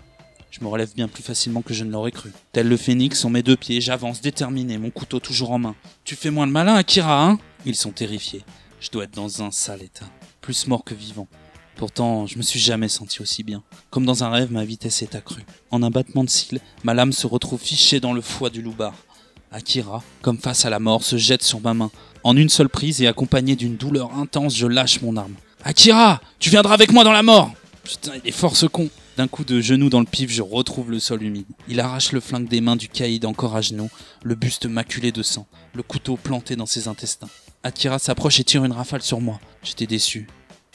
Je 0.50 0.62
me 0.62 0.68
relève 0.68 0.94
bien 0.96 1.08
plus 1.08 1.22
facilement 1.22 1.62
que 1.62 1.74
je 1.74 1.84
ne 1.84 1.92
l'aurais 1.92 2.12
cru. 2.12 2.32
Tel 2.52 2.68
le 2.68 2.78
phénix, 2.78 3.20
sur 3.20 3.30
mes 3.30 3.44
deux 3.44 3.58
pieds, 3.58 3.80
j'avance 3.80 4.22
déterminé, 4.22 4.80
mon 4.80 4.90
couteau 4.90 5.20
toujours 5.20 5.52
en 5.52 5.60
main. 5.60 5.76
Tu 6.04 6.16
fais 6.16 6.32
moins 6.32 6.48
le 6.48 6.52
malin, 6.52 6.74
Akira, 6.74 7.26
hein? 7.28 7.38
Ils 7.66 7.76
sont 7.76 7.92
terrifiés. 7.92 8.44
Je 8.80 8.90
dois 8.90 9.06
être 9.06 9.16
dans 9.16 9.44
un 9.44 9.52
sale 9.52 9.84
état. 9.84 10.06
Plus 10.42 10.68
mort 10.68 10.84
que 10.84 10.94
vivant. 10.94 11.28
Pourtant, 11.76 12.26
je 12.26 12.38
me 12.38 12.42
suis 12.42 12.60
jamais 12.60 12.90
senti 12.90 13.22
aussi 13.22 13.44
bien. 13.44 13.64
Comme 13.90 14.06
dans 14.06 14.24
un 14.24 14.30
rêve, 14.30 14.52
ma 14.52 14.66
vitesse 14.66 15.02
est 15.02 15.16
accrue. 15.16 15.46
En 15.70 15.84
un 15.84 15.90
battement 15.90 16.24
de 16.24 16.30
cils, 16.30 16.60
ma 16.84 16.94
lame 16.94 17.12
se 17.12 17.28
retrouve 17.28 17.62
fichée 17.62 18.00
dans 18.00 18.14
le 18.14 18.22
foie 18.22 18.50
du 18.50 18.62
loupard. 18.62 18.96
Akira, 19.52 20.04
comme 20.22 20.40
face 20.40 20.66
à 20.66 20.70
la 20.70 20.80
mort, 20.80 21.04
se 21.04 21.18
jette 21.18 21.44
sur 21.44 21.62
ma 21.62 21.74
main. 21.74 21.92
En 22.24 22.36
une 22.36 22.50
seule 22.50 22.70
prise 22.70 23.02
et 23.02 23.08
accompagné 23.08 23.56
d'une 23.56 23.78
douleur 23.78 24.14
intense, 24.16 24.56
je 24.56 24.68
lâche 24.68 25.02
mon 25.02 25.16
arme. 25.18 25.36
Akira, 25.64 26.22
tu 26.40 26.50
viendras 26.50 26.74
avec 26.74 26.92
moi 26.92 27.04
dans 27.04 27.12
la 27.12 27.24
mort 27.24 27.54
Putain, 27.84 28.14
il 28.22 28.28
est 28.28 28.34
fort 28.34 28.58
ce 28.58 28.66
con 28.66 28.90
d'un 29.18 29.28
coup 29.28 29.44
de 29.44 29.62
genou 29.62 29.90
dans 29.90 30.00
le 30.00 30.06
pif, 30.06 30.30
je 30.30 30.44
retrouve 30.44 30.92
le 30.92 31.00
sol 31.00 31.24
humide. 31.24 31.48
Il 31.68 31.80
arrache 31.80 32.12
le 32.12 32.20
flingue 32.20 32.48
des 32.48 32.62
mains 32.62 32.76
du 32.76 32.88
caïd 32.88 33.26
encore 33.26 33.56
à 33.56 33.62
genoux, 33.62 33.90
le 34.22 34.36
buste 34.36 34.68
maculé 34.68 35.12
de 35.12 35.24
sang, 35.24 35.48
le 35.74 35.82
couteau 35.82 36.18
planté 36.18 36.56
dans 36.56 36.68
ses 36.68 36.88
intestins. 36.88 37.30
Akira 37.68 38.00
s'approche 38.00 38.40
et 38.40 38.46
tire 38.46 38.64
une 38.64 38.72
rafale 38.72 39.02
sur 39.02 39.20
moi. 39.20 39.42
J'étais 39.62 39.88
déçu. 39.88 40.28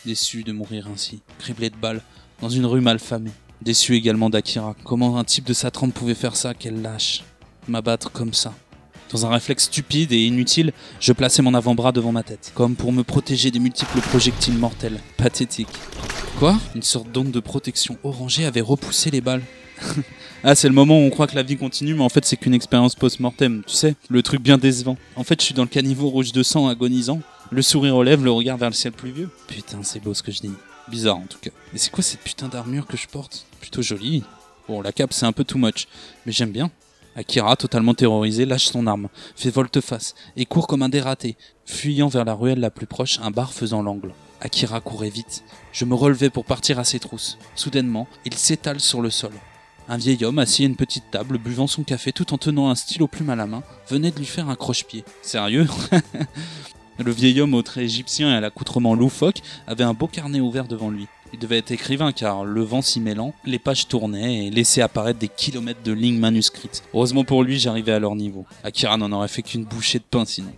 Déçu 0.05 0.43
de 0.43 0.53
mourir 0.53 0.89
ainsi, 0.93 1.23
criblé 1.39 1.71
de 1.71 1.77
balles, 1.77 2.03
dans 2.43 2.51
une 2.51 2.67
rue 2.67 2.83
malfamée. 2.83 3.31
Déçu 3.63 3.95
également 3.95 4.29
d'Akira. 4.29 4.77
Comment 4.85 5.17
un 5.17 5.25
type 5.25 5.47
de 5.47 5.55
sa 5.55 5.71
trempe 5.71 5.95
pouvait 5.95 6.15
faire 6.15 6.37
ça, 6.37 6.53
qu'elle 6.53 6.83
lâche. 6.83 7.25
M'abattre 7.67 8.13
comme 8.13 8.35
ça. 8.35 8.53
Dans 9.11 9.25
un 9.25 9.31
réflexe 9.31 9.65
stupide 9.65 10.13
et 10.13 10.27
inutile, 10.27 10.75
je 11.01 11.15
plaçais 11.15 11.41
mon 11.41 11.55
avant-bras 11.55 11.93
devant 11.93 12.13
ma 12.13 12.23
tête, 12.23 12.53
comme 12.55 12.77
pour 12.77 12.93
me 12.93 13.05
protéger 13.05 13.51
des 13.51 13.59
multiples 13.59 14.01
projectiles 14.03 14.59
mortels. 14.59 15.01
Pathétique. 15.17 15.69
Quoi? 16.39 16.59
Une 16.75 16.83
sorte 16.83 17.11
d'onde 17.11 17.31
de 17.31 17.41
protection 17.41 17.97
orangée 18.05 18.45
avait 18.45 18.61
repoussé 18.61 19.11
les 19.11 19.23
balles. 19.23 19.43
ah, 20.45 20.55
c'est 20.57 20.69
le 20.69 20.75
moment 20.75 20.99
où 20.99 21.03
on 21.03 21.11
croit 21.11 21.29
que 21.29 21.37
la 21.37 21.45
vie 21.45 21.57
continue, 21.57 21.95
mais 21.95 22.03
en 22.03 22.09
fait, 22.09 22.25
c'est 22.25 22.37
qu'une 22.37 22.55
expérience 22.55 22.97
post-mortem, 22.97 23.63
tu 23.65 23.75
sais 23.75 23.95
Le 24.09 24.23
truc 24.23 24.43
bien 24.43 24.59
décevant. 24.59 24.97
En 25.15 25.23
fait, 25.23 25.41
je 25.41 25.45
suis 25.45 25.55
dans 25.55 25.63
le 25.63 25.69
caniveau 25.69 26.09
rouge 26.09 26.33
de 26.33 26.43
sang 26.43 26.67
agonisant, 26.67 27.21
le 27.51 27.63
sourire 27.63 27.95
aux 27.95 28.03
lèvres, 28.03 28.25
le 28.25 28.33
regard 28.33 28.57
vers 28.57 28.71
le 28.71 28.75
ciel 28.75 28.93
pluvieux. 28.93 29.31
Putain, 29.47 29.83
c'est 29.83 30.03
beau 30.03 30.15
ce 30.15 30.23
que 30.23 30.33
je 30.33 30.41
dis. 30.41 30.53
Bizarre 30.89 31.19
en 31.19 31.27
tout 31.29 31.39
cas. 31.39 31.51
Mais 31.73 31.79
c'est 31.79 31.91
quoi 31.91 32.03
cette 32.03 32.21
putain 32.21 32.49
d'armure 32.49 32.87
que 32.87 32.97
je 32.97 33.07
porte? 33.07 33.47
Plutôt 33.61 33.83
jolie. 33.83 34.25
Bon, 34.69 34.81
la 34.81 34.91
cape, 34.91 35.13
c'est 35.13 35.27
un 35.27 35.33
peu 35.33 35.45
too 35.45 35.59
much, 35.59 35.87
mais 36.27 36.33
j'aime 36.33 36.51
bien. 36.51 36.71
Akira, 37.15 37.57
totalement 37.57 37.95
terrorisé, 37.95 38.47
lâche 38.47 38.67
son 38.67 38.87
arme, 38.87 39.09
fait 39.37 39.51
volte-face 39.51 40.15
et 40.37 40.47
court 40.47 40.67
comme 40.67 40.83
un 40.83 40.89
dératé, 40.89 41.37
fuyant 41.67 42.09
vers 42.09 42.25
la 42.25 42.35
ruelle 42.35 42.61
la 42.61 42.71
plus 42.71 42.87
proche, 42.87 43.21
un 43.23 43.31
bar 43.31 43.53
faisant 43.53 43.83
l'angle. 43.83 44.15
Akira 44.41 44.81
courait 44.81 45.11
vite. 45.11 45.45
Je 45.73 45.85
me 45.85 45.95
relevais 45.95 46.31
pour 46.31 46.45
partir 46.45 46.79
à 46.79 46.85
ses 46.85 46.99
trousses. 46.99 47.39
Soudainement, 47.55 48.09
il 48.25 48.35
s'étale 48.35 48.81
sur 48.81 49.03
le 49.03 49.11
sol. 49.11 49.33
Un 49.93 49.99
vieil 49.99 50.25
homme, 50.25 50.39
assis 50.39 50.63
à 50.63 50.67
une 50.69 50.75
petite 50.75 51.11
table, 51.11 51.37
buvant 51.37 51.67
son 51.67 51.83
café 51.83 52.13
tout 52.13 52.33
en 52.33 52.39
tenant 52.39 52.71
un 52.71 52.75
stylo 52.75 53.07
plume 53.07 53.29
à 53.29 53.37
la 53.37 53.45
main, 53.45 53.63
venait 53.91 54.11
de 54.11 54.17
lui 54.17 54.25
faire 54.25 54.49
un 54.49 54.55
croche-pied. 54.55 55.05
Sérieux 55.21 55.67
Le 56.99 57.13
vieil 57.13 57.39
homme 57.43 57.53
au 57.53 57.61
trait 57.61 57.85
égyptien 57.85 58.33
et 58.33 58.37
à 58.37 58.41
l'accoutrement 58.41 58.95
loufoque 58.95 59.43
avait 59.67 59.85
un 59.85 59.93
beau 59.93 60.07
carnet 60.07 60.41
ouvert 60.41 60.67
devant 60.67 60.89
lui. 60.89 61.09
Il 61.35 61.39
devait 61.39 61.59
être 61.59 61.73
écrivain 61.73 62.13
car, 62.13 62.47
le 62.47 62.63
vent 62.63 62.81
s'y 62.81 63.01
mêlant, 63.01 63.35
les 63.45 63.59
pages 63.59 63.87
tournaient 63.87 64.47
et 64.47 64.51
laissaient 64.51 64.81
apparaître 64.81 65.19
des 65.19 65.29
kilomètres 65.29 65.83
de 65.85 65.93
lignes 65.93 66.19
manuscrites. 66.19 66.83
Heureusement 66.95 67.25
pour 67.25 67.43
lui, 67.43 67.59
j'arrivais 67.59 67.93
à 67.93 67.99
leur 67.99 68.15
niveau. 68.15 68.47
Akira 68.65 68.97
n'en 68.97 69.13
aurait 69.13 69.29
fait 69.29 69.43
qu'une 69.43 69.67
bouchée 69.67 69.99
de 69.99 70.05
pain 70.05 70.25
sinon. 70.25 70.55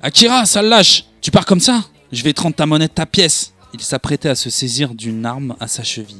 Akira, 0.00 0.46
ça 0.46 0.62
lâche 0.62 1.04
Tu 1.20 1.30
pars 1.30 1.44
comme 1.44 1.60
ça? 1.60 1.84
Je 2.10 2.22
vais 2.22 2.32
te 2.32 2.40
rendre 2.40 2.56
ta 2.56 2.64
monnaie 2.64 2.88
ta 2.88 3.04
pièce 3.04 3.52
Il 3.74 3.82
s'apprêtait 3.82 4.30
à 4.30 4.34
se 4.34 4.48
saisir 4.48 4.94
d'une 4.94 5.26
arme 5.26 5.56
à 5.60 5.68
sa 5.68 5.82
cheville. 5.82 6.16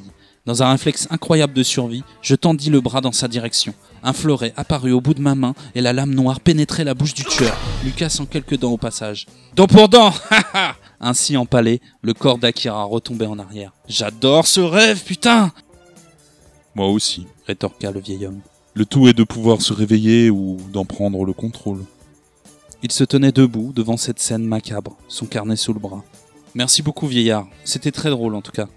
Dans 0.48 0.62
un 0.62 0.70
réflexe 0.70 1.06
incroyable 1.10 1.52
de 1.52 1.62
survie, 1.62 2.02
je 2.22 2.34
tendis 2.34 2.70
le 2.70 2.80
bras 2.80 3.02
dans 3.02 3.12
sa 3.12 3.28
direction. 3.28 3.74
Un 4.02 4.14
fleuret 4.14 4.54
apparut 4.56 4.92
au 4.92 5.02
bout 5.02 5.12
de 5.12 5.20
ma 5.20 5.34
main 5.34 5.52
et 5.74 5.82
la 5.82 5.92
lame 5.92 6.14
noire 6.14 6.40
pénétrait 6.40 6.84
la 6.84 6.94
bouche 6.94 7.12
du 7.12 7.22
tueur, 7.22 7.54
lui 7.84 7.92
cassant 7.92 8.24
quelques 8.24 8.56
dents 8.56 8.72
au 8.72 8.78
passage. 8.78 9.26
Dent 9.54 9.66
pour 9.66 9.90
dent 9.90 10.10
Ainsi 11.02 11.36
empalé, 11.36 11.82
le 12.00 12.14
corps 12.14 12.38
d'Akira 12.38 12.84
retombait 12.84 13.26
en 13.26 13.38
arrière. 13.38 13.74
J'adore 13.88 14.46
ce 14.46 14.60
rêve, 14.60 15.04
putain 15.04 15.52
Moi 16.74 16.88
aussi, 16.88 17.26
rétorqua 17.46 17.90
le 17.90 18.00
vieil 18.00 18.24
homme. 18.24 18.40
Le 18.72 18.86
tout 18.86 19.06
est 19.06 19.12
de 19.12 19.24
pouvoir 19.24 19.60
se 19.60 19.74
réveiller 19.74 20.30
ou 20.30 20.56
d'en 20.72 20.86
prendre 20.86 21.26
le 21.26 21.34
contrôle. 21.34 21.84
Il 22.82 22.90
se 22.90 23.04
tenait 23.04 23.32
debout 23.32 23.74
devant 23.76 23.98
cette 23.98 24.18
scène 24.18 24.44
macabre, 24.44 24.96
son 25.08 25.26
carnet 25.26 25.56
sous 25.56 25.74
le 25.74 25.80
bras. 25.80 26.04
Merci 26.54 26.80
beaucoup, 26.80 27.06
vieillard. 27.06 27.46
C'était 27.64 27.92
très 27.92 28.08
drôle 28.08 28.34
en 28.34 28.40
tout 28.40 28.52
cas. 28.52 28.68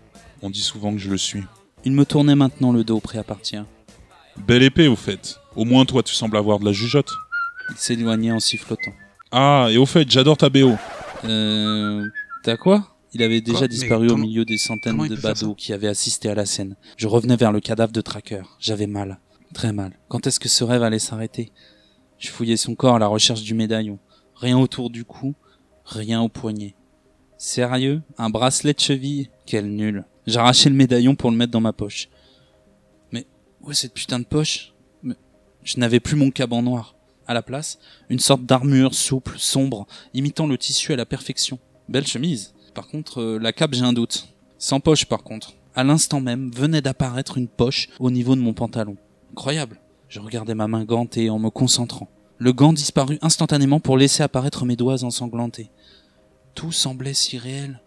On 0.42 0.50
dit 0.50 0.60
souvent 0.60 0.92
que 0.92 0.98
je 0.98 1.10
le 1.10 1.18
suis. 1.18 1.44
Il 1.84 1.94
me 1.94 2.06
tournait 2.06 2.36
maintenant 2.36 2.72
le 2.72 2.84
dos 2.84 3.00
prêt 3.00 3.18
à 3.18 3.24
partir. 3.24 3.66
Belle 4.38 4.64
épée, 4.64 4.88
au 4.88 4.96
fait. 4.96 5.40
Au 5.56 5.66
moins, 5.66 5.86
toi, 5.86 6.04
tu 6.04 6.14
sembles 6.14 6.38
avoir 6.38 6.60
de 6.60 6.66
la 6.66 6.72
jugeote. 6.72 7.12
Il 7.70 7.78
s'éloignait 7.78 8.32
en 8.32 8.40
sifflotant. 8.40 8.92
Ah, 9.32 9.68
et 9.72 9.78
au 9.78 9.86
fait, 9.86 10.10
j'adore 10.10 10.38
ta 10.38 10.50
BO. 10.50 10.74
Euh. 11.26 12.06
T'as 12.44 12.58
quoi? 12.58 12.88
Il 13.14 13.24
avait 13.24 13.42
déjà 13.42 13.60
Quoi? 13.60 13.68
Disparu 13.68 14.06
Mais 14.08 14.12
au 14.14 14.18
milieu 14.18 14.46
des 14.46 14.58
centaines 14.58 15.08
de 15.08 15.16
badauds 15.16 15.56
qui 15.56 15.74
avaient 15.74 15.88
assisté 15.88 16.30
à 16.30 16.36
la 16.36 16.46
scène. 16.46 16.76
Je 16.98 17.08
revenais 17.08 17.36
vers 17.36 17.52
le 17.52 17.60
cadavre 17.60 17.92
de 17.92 18.02
Tracker. 18.02 18.44
J'avais 18.60 18.88
mal. 18.88 19.20
Très 19.54 19.74
mal. 19.74 19.92
Quand 20.08 20.28
est-ce 20.28 20.40
que 20.40 20.48
ce 20.50 20.64
rêve 20.64 20.84
allait 20.84 21.00
s'arrêter? 21.00 21.52
Je 22.18 22.30
fouillais 22.30 22.58
son 22.58 22.76
corps 22.76 22.96
à 22.96 23.00
la 23.00 23.08
recherche 23.08 23.42
du 23.42 23.54
médaillon. 23.54 24.00
Rien 24.36 24.58
autour 24.58 24.90
du 24.90 25.04
cou, 25.04 25.36
rien 25.86 26.22
au 26.22 26.30
poignet. 26.30 26.76
Sérieux 27.44 28.04
Un 28.20 28.30
bracelet 28.30 28.74
de 28.74 28.80
cheville 28.80 29.32
Quel 29.48 29.68
nul. 29.68 30.06
J'arrachais 30.28 30.70
le 30.70 30.76
médaillon 30.76 31.16
pour 31.16 31.32
le 31.32 31.38
mettre 31.38 31.52
dans 31.52 31.60
ma 31.60 31.74
poche. 31.74 32.08
Mais 33.12 33.26
où 33.62 33.72
est 33.72 33.74
cette 33.74 33.96
putain 33.96 34.20
de 34.20 34.26
poche 34.26 34.76
Mais 35.02 35.16
Je 35.64 35.80
n'avais 35.80 36.00
plus 36.00 36.16
mon 36.16 36.30
caban 36.30 36.62
noir. 36.62 36.94
À 37.26 37.34
la 37.34 37.42
place, 37.42 37.80
une 38.10 38.20
sorte 38.20 38.46
d'armure 38.46 38.94
souple, 38.94 39.40
sombre, 39.40 39.88
imitant 40.14 40.46
le 40.46 40.56
tissu 40.56 40.94
à 40.94 40.96
la 40.96 41.08
perfection. 41.08 41.58
Belle 41.90 42.06
chemise. 42.06 42.54
Par 42.76 42.88
contre, 42.88 43.20
euh, 43.20 43.40
la 43.40 43.54
cape, 43.54 43.74
j'ai 43.74 43.86
un 43.86 43.94
doute. 43.94 44.28
Sans 44.60 44.80
poche, 44.80 45.06
par 45.06 45.24
contre. 45.24 45.54
À 45.74 45.84
l'instant 45.84 46.22
même, 46.22 46.52
venait 46.52 46.84
d'apparaître 46.84 47.40
une 47.40 47.48
poche 47.48 47.90
au 48.00 48.12
niveau 48.12 48.36
de 48.36 48.42
mon 48.42 48.54
pantalon. 48.54 48.98
Incroyable. 49.32 49.80
Je 50.10 50.20
regardais 50.20 50.54
ma 50.54 50.68
main 50.68 50.86
gantée 50.86 51.32
en 51.32 51.40
me 51.40 51.50
concentrant. 51.50 52.08
Le 52.38 52.54
gant 52.54 52.74
disparut 52.74 53.18
instantanément 53.24 53.80
pour 53.80 53.98
laisser 53.98 54.22
apparaître 54.22 54.64
mes 54.66 54.76
doigts 54.76 55.04
ensanglantés. 55.04 55.72
Tout 56.56 56.72
semblait 56.72 57.14
si 57.14 57.38
réel. 57.38 57.82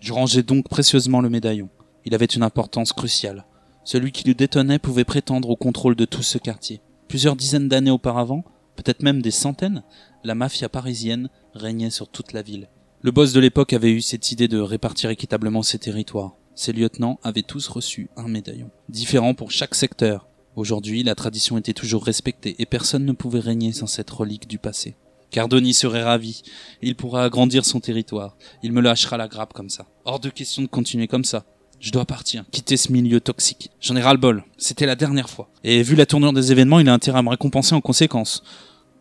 Je 0.00 0.12
rangeais 0.12 0.42
donc 0.42 0.68
précieusement 0.68 1.20
le 1.20 1.30
médaillon. 1.30 1.68
Il 2.04 2.14
avait 2.14 2.26
une 2.26 2.42
importance 2.42 2.92
cruciale. 2.92 3.44
Celui 3.84 4.12
qui 4.12 4.26
le 4.26 4.34
détenait 4.34 4.78
pouvait 4.78 5.04
prétendre 5.04 5.50
au 5.50 5.56
contrôle 5.56 5.96
de 5.96 6.04
tout 6.04 6.22
ce 6.22 6.38
quartier. 6.38 6.80
Plusieurs 7.08 7.36
dizaines 7.36 7.68
d'années 7.68 7.90
auparavant, 7.90 8.44
peut-être 8.76 9.02
même 9.02 9.22
des 9.22 9.30
centaines, 9.30 9.82
la 10.22 10.34
mafia 10.34 10.68
parisienne 10.68 11.28
régnait 11.54 11.90
sur 11.90 12.08
toute 12.08 12.32
la 12.32 12.42
ville. 12.42 12.68
Le 13.02 13.10
boss 13.10 13.32
de 13.32 13.40
l'époque 13.40 13.72
avait 13.72 13.92
eu 13.92 14.00
cette 14.00 14.32
idée 14.32 14.48
de 14.48 14.58
répartir 14.58 15.10
équitablement 15.10 15.62
ses 15.62 15.78
territoires. 15.78 16.36
Ses 16.54 16.72
lieutenants 16.72 17.18
avaient 17.22 17.42
tous 17.42 17.68
reçu 17.68 18.08
un 18.16 18.28
médaillon, 18.28 18.70
différent 18.88 19.34
pour 19.34 19.50
chaque 19.50 19.74
secteur. 19.74 20.28
Aujourd'hui, 20.56 21.02
la 21.02 21.14
tradition 21.14 21.58
était 21.58 21.74
toujours 21.74 22.04
respectée 22.04 22.54
et 22.58 22.66
personne 22.66 23.04
ne 23.04 23.12
pouvait 23.12 23.40
régner 23.40 23.72
sans 23.72 23.86
cette 23.86 24.10
relique 24.10 24.48
du 24.48 24.58
passé. 24.58 24.96
Cardoni 25.34 25.74
serait 25.74 26.04
ravi. 26.04 26.42
Il 26.80 26.94
pourra 26.94 27.24
agrandir 27.24 27.64
son 27.64 27.80
territoire. 27.80 28.36
Il 28.62 28.70
me 28.70 28.80
lâchera 28.80 29.16
la 29.16 29.26
grappe 29.26 29.52
comme 29.52 29.68
ça. 29.68 29.88
Hors 30.04 30.20
de 30.20 30.30
question 30.30 30.62
de 30.62 30.68
continuer 30.68 31.08
comme 31.08 31.24
ça. 31.24 31.44
Je 31.80 31.90
dois 31.90 32.04
partir, 32.04 32.44
quitter 32.52 32.76
ce 32.76 32.92
milieu 32.92 33.18
toxique. 33.20 33.72
J'en 33.80 33.96
ai 33.96 34.00
ras-le-bol. 34.00 34.44
C'était 34.58 34.86
la 34.86 34.94
dernière 34.94 35.28
fois. 35.28 35.50
Et 35.64 35.82
vu 35.82 35.96
la 35.96 36.06
tournure 36.06 36.32
des 36.32 36.52
événements, 36.52 36.78
il 36.78 36.88
a 36.88 36.92
intérêt 36.92 37.18
à 37.18 37.22
me 37.22 37.30
récompenser 37.30 37.74
en 37.74 37.80
conséquence. 37.80 38.44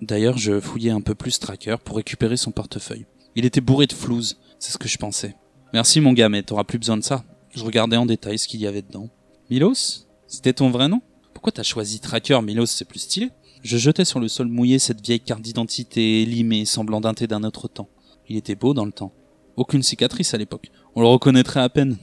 D'ailleurs, 0.02 0.40
je 0.40 0.60
fouillais 0.60 0.90
un 0.90 1.02
peu 1.02 1.14
plus 1.14 1.38
Tracker 1.38 1.76
pour 1.86 1.98
récupérer 1.98 2.36
son 2.36 2.50
portefeuille. 2.50 3.06
Il 3.36 3.46
était 3.46 3.62
bourré 3.62 3.86
de 3.86 3.94
flouze, 3.94 4.40
c'est 4.58 4.72
ce 4.72 4.80
que 4.80 4.88
je 4.88 4.98
pensais. 4.98 5.36
Merci 5.72 6.02
mon 6.02 6.14
gars, 6.14 6.30
mais 6.30 6.42
t'auras 6.42 6.64
plus 6.64 6.80
besoin 6.80 6.98
de 6.98 7.04
ça. 7.04 7.24
Je 7.54 7.64
regardais 7.64 7.98
en 7.98 8.08
détail 8.08 8.40
ce 8.40 8.48
qu'il 8.48 8.60
y 8.60 8.66
avait 8.66 8.82
dedans. 8.82 9.08
Milos? 9.52 10.08
C'était 10.26 10.54
ton 10.54 10.72
vrai 10.72 10.88
nom? 10.88 11.04
Pourquoi 11.36 11.52
t'as 11.52 11.62
choisi 11.62 12.00
Tracker? 12.00 12.42
Milos, 12.42 12.66
c'est 12.66 12.86
plus 12.86 13.02
stylé. 13.02 13.30
Je 13.64 13.78
jetais 13.78 14.04
sur 14.04 14.20
le 14.20 14.28
sol 14.28 14.48
mouillé 14.48 14.78
cette 14.78 15.00
vieille 15.00 15.22
carte 15.22 15.42
d'identité 15.42 16.26
limée, 16.26 16.66
semblant 16.66 17.00
dater 17.00 17.28
d'un 17.28 17.46
autre 17.46 17.70
temps. 17.70 17.88
Il 18.28 18.36
était 18.36 18.56
beau 18.56 18.74
dans 18.74 18.84
le 18.84 18.92
temps. 18.92 19.14
Aucune 19.56 19.82
cicatrice 19.82 20.34
à 20.34 20.38
l'époque. 20.38 20.70
On 20.96 21.02
le 21.02 21.08
reconnaîtrait 21.08 21.62
à 21.62 21.70
peine. 21.70 21.98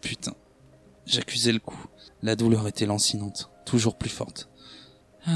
Putain. 0.00 0.32
J'accusais 1.04 1.52
le 1.52 1.58
coup. 1.58 1.78
La 2.22 2.36
douleur 2.36 2.66
était 2.66 2.86
lancinante, 2.86 3.50
toujours 3.66 3.96
plus 3.96 4.08
forte. 4.08 4.48
Ah, 5.26 5.32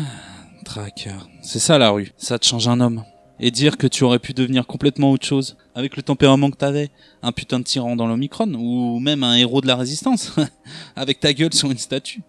Tracker. 0.65 1.19
C'est 1.43 1.59
ça 1.59 1.77
la 1.77 1.91
rue. 1.91 2.13
Ça 2.17 2.39
te 2.39 2.47
change 2.47 2.67
un 2.67 2.81
homme. 2.81 3.05
Et 3.39 3.51
dire 3.51 3.77
que 3.77 3.87
tu 3.87 4.05
aurais 4.05 4.19
pu 4.19 4.33
devenir 4.33 4.67
complètement 4.67 5.11
autre 5.11 5.27
chose, 5.27 5.59
avec 5.75 5.99
le 5.99 6.03
tempérament 6.03 6.51
que 6.51 6.57
t'avais, 6.57 6.91
un 7.21 7.31
putain 7.31 7.59
de 7.59 7.65
tyran 7.65 7.95
dans 7.95 8.07
l'Omicron, 8.07 8.55
ou 8.55 9.01
même 9.01 9.23
un 9.23 9.37
héros 9.37 9.61
de 9.61 9.67
la 9.67 9.77
résistance, 9.77 10.33
avec 10.97 11.21
ta 11.21 11.35
gueule 11.35 11.53
sur 11.53 11.71
une 11.71 11.79
statue. 11.79 12.23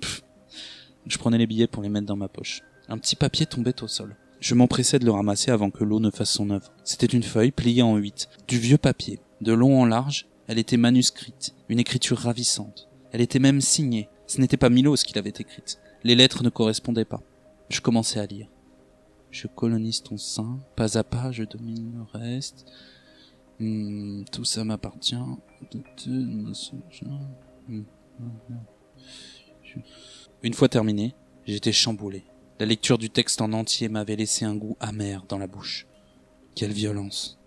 Pff. 0.00 0.22
Je 1.06 1.18
prenais 1.18 1.38
les 1.38 1.46
billets 1.46 1.68
pour 1.68 1.84
les 1.84 1.88
mettre 1.88 2.06
dans 2.06 2.16
ma 2.16 2.28
poche. 2.28 2.62
Un 2.90 2.98
petit 2.98 3.14
papier 3.14 3.46
tombait 3.46 3.84
au 3.84 3.86
sol. 3.86 4.16
Je 4.40 4.56
m'empressais 4.56 4.98
de 4.98 5.04
le 5.04 5.12
ramasser 5.12 5.52
avant 5.52 5.70
que 5.70 5.84
l'eau 5.84 6.00
ne 6.00 6.10
fasse 6.10 6.32
son 6.32 6.50
œuvre. 6.50 6.72
C'était 6.82 7.06
une 7.06 7.22
feuille 7.22 7.52
pliée 7.52 7.82
en 7.82 7.96
huit, 7.96 8.28
du 8.48 8.58
vieux 8.58 8.78
papier, 8.78 9.20
de 9.40 9.52
long 9.52 9.80
en 9.80 9.84
large. 9.84 10.26
Elle 10.48 10.58
était 10.58 10.76
manuscrite, 10.76 11.54
une 11.68 11.78
écriture 11.78 12.18
ravissante. 12.18 12.88
Elle 13.12 13.20
était 13.20 13.38
même 13.38 13.60
signée. 13.60 14.08
Ce 14.26 14.40
n'était 14.40 14.56
pas 14.56 14.70
Milos 14.70 14.96
qui 15.06 15.14
l'avait 15.14 15.30
écrite. 15.30 15.78
Les 16.02 16.16
lettres 16.16 16.42
ne 16.42 16.48
correspondaient 16.48 17.04
pas. 17.04 17.22
Je 17.68 17.80
commençais 17.80 18.18
à 18.18 18.26
lire. 18.26 18.48
Je 19.30 19.46
colonise 19.46 20.02
ton 20.02 20.16
sein, 20.16 20.58
pas 20.74 20.98
à 20.98 21.04
pas, 21.04 21.30
je 21.30 21.44
domine 21.44 21.92
le 21.94 22.18
reste. 22.18 22.66
Hmm, 23.60 24.24
tout 24.32 24.44
ça 24.44 24.64
m'appartient. 24.64 25.14
Hmm. 27.68 27.82
Une 30.42 30.54
fois 30.54 30.68
terminé, 30.68 31.14
j'étais 31.46 31.70
chamboulé. 31.70 32.24
La 32.60 32.66
lecture 32.66 32.98
du 32.98 33.08
texte 33.08 33.40
en 33.40 33.54
entier 33.54 33.88
m'avait 33.88 34.16
laissé 34.16 34.44
un 34.44 34.54
goût 34.54 34.76
amer 34.80 35.24
dans 35.30 35.38
la 35.38 35.46
bouche. 35.46 35.86
Quelle 36.54 36.72
violence. 36.72 37.38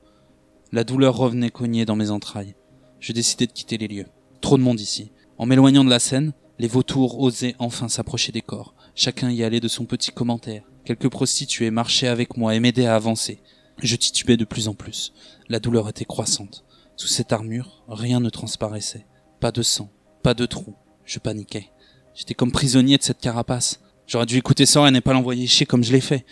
La 0.72 0.84
douleur 0.84 1.16
revenait 1.16 1.52
cogner 1.52 1.86
dans 1.86 1.96
mes 1.96 2.10
entrailles. 2.10 2.56
Je 3.00 3.14
décidai 3.14 3.46
de 3.46 3.52
quitter 3.52 3.78
les 3.78 3.88
lieux. 3.88 4.08
Trop 4.42 4.58
de 4.58 4.64
monde 4.64 4.80
ici. 4.80 5.12
En 5.38 5.46
m'éloignant 5.46 5.84
de 5.84 5.90
la 5.92 6.00
scène, 6.00 6.34
les 6.58 6.68
vautours 6.68 7.20
osaient 7.20 7.54
enfin 7.60 7.90
s'approcher 7.90 8.32
des 8.32 8.42
corps. 8.42 8.74
Chacun 8.96 9.30
y 9.30 9.44
allait 9.44 9.60
de 9.60 9.68
son 9.68 9.86
petit 9.86 10.10
commentaire. 10.10 10.64
Quelques 10.84 11.10
prostituées 11.10 11.70
marchaient 11.70 12.08
avec 12.08 12.36
moi 12.36 12.56
et 12.56 12.60
m'aidaient 12.60 12.88
à 12.88 12.96
avancer. 12.96 13.40
Je 13.84 13.96
titubais 13.96 14.36
de 14.36 14.46
plus 14.46 14.68
en 14.68 14.74
plus. 14.74 15.14
La 15.48 15.60
douleur 15.60 15.88
était 15.90 16.06
croissante. 16.06 16.66
Sous 16.96 17.08
cette 17.08 17.34
armure, 17.34 17.84
rien 17.88 18.20
ne 18.20 18.32
transparaissait. 18.32 19.06
Pas 19.40 19.52
de 19.52 19.62
sang, 19.62 19.92
pas 20.24 20.34
de 20.34 20.48
trou. 20.48 20.74
Je 21.06 21.20
paniquais. 21.20 21.70
J'étais 22.16 22.34
comme 22.34 22.52
prisonnier 22.52 22.98
de 22.98 23.04
cette 23.04 23.22
carapace. 23.22 23.80
J'aurais 24.08 24.26
dû 24.26 24.38
écouter 24.38 24.66
Soren 24.66 24.96
et 24.96 25.02
pas 25.02 25.14
l'envoyer 25.14 25.48
chier 25.48 25.66
comme 25.66 25.84
je 25.84 25.92
l'ai 25.92 26.02
fait. 26.02 26.26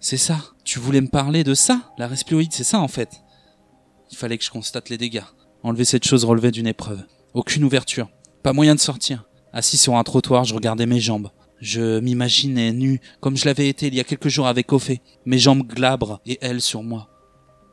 C'est 0.00 0.16
ça. 0.16 0.38
Tu 0.64 0.78
voulais 0.78 1.00
me 1.00 1.08
parler 1.08 1.44
de 1.44 1.54
ça? 1.54 1.92
La 1.98 2.06
resploïde, 2.06 2.52
c'est 2.52 2.64
ça 2.64 2.80
en 2.80 2.88
fait. 2.88 3.10
Il 4.10 4.16
fallait 4.16 4.38
que 4.38 4.44
je 4.44 4.50
constate 4.50 4.88
les 4.88 4.98
dégâts. 4.98 5.24
Enlever 5.62 5.84
cette 5.84 6.06
chose 6.06 6.24
relevait 6.24 6.50
d'une 6.50 6.66
épreuve. 6.66 7.02
Aucune 7.34 7.64
ouverture. 7.64 8.08
Pas 8.42 8.52
moyen 8.52 8.74
de 8.74 8.80
sortir. 8.80 9.24
Assis 9.52 9.76
sur 9.76 9.96
un 9.96 10.04
trottoir, 10.04 10.44
je 10.44 10.54
regardais 10.54 10.86
mes 10.86 11.00
jambes. 11.00 11.30
Je 11.60 12.00
m'imaginais 12.00 12.72
nu, 12.72 13.00
comme 13.20 13.36
je 13.36 13.44
l'avais 13.44 13.68
été 13.68 13.88
il 13.88 13.94
y 13.94 14.00
a 14.00 14.04
quelques 14.04 14.28
jours 14.28 14.46
avec 14.46 14.72
Ophé. 14.72 15.02
Mes 15.26 15.38
jambes 15.38 15.66
glabres 15.66 16.20
et 16.24 16.38
elle 16.40 16.62
sur 16.62 16.82
moi. 16.82 17.08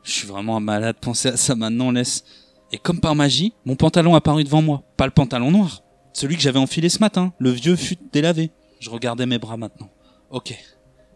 Je 0.02 0.12
suis 0.12 0.28
vraiment 0.28 0.56
un 0.56 0.60
malade, 0.60 0.96
penser 1.00 1.28
à 1.28 1.36
ça 1.36 1.54
maintenant, 1.54 1.90
laisse. 1.90 2.24
Et 2.72 2.78
comme 2.78 3.00
par 3.00 3.14
magie, 3.14 3.54
mon 3.64 3.76
pantalon 3.76 4.14
apparut 4.14 4.44
devant 4.44 4.62
moi. 4.62 4.82
Pas 4.96 5.06
le 5.06 5.12
pantalon 5.12 5.50
noir. 5.50 5.82
Celui 6.12 6.36
que 6.36 6.42
j'avais 6.42 6.58
enfilé 6.58 6.88
ce 6.88 6.98
matin, 6.98 7.32
le 7.38 7.50
vieux 7.50 7.76
fut 7.76 7.96
délavé. 8.12 8.50
Je 8.80 8.90
regardais 8.90 9.26
mes 9.26 9.38
bras 9.38 9.56
maintenant. 9.56 9.90
Ok, 10.30 10.54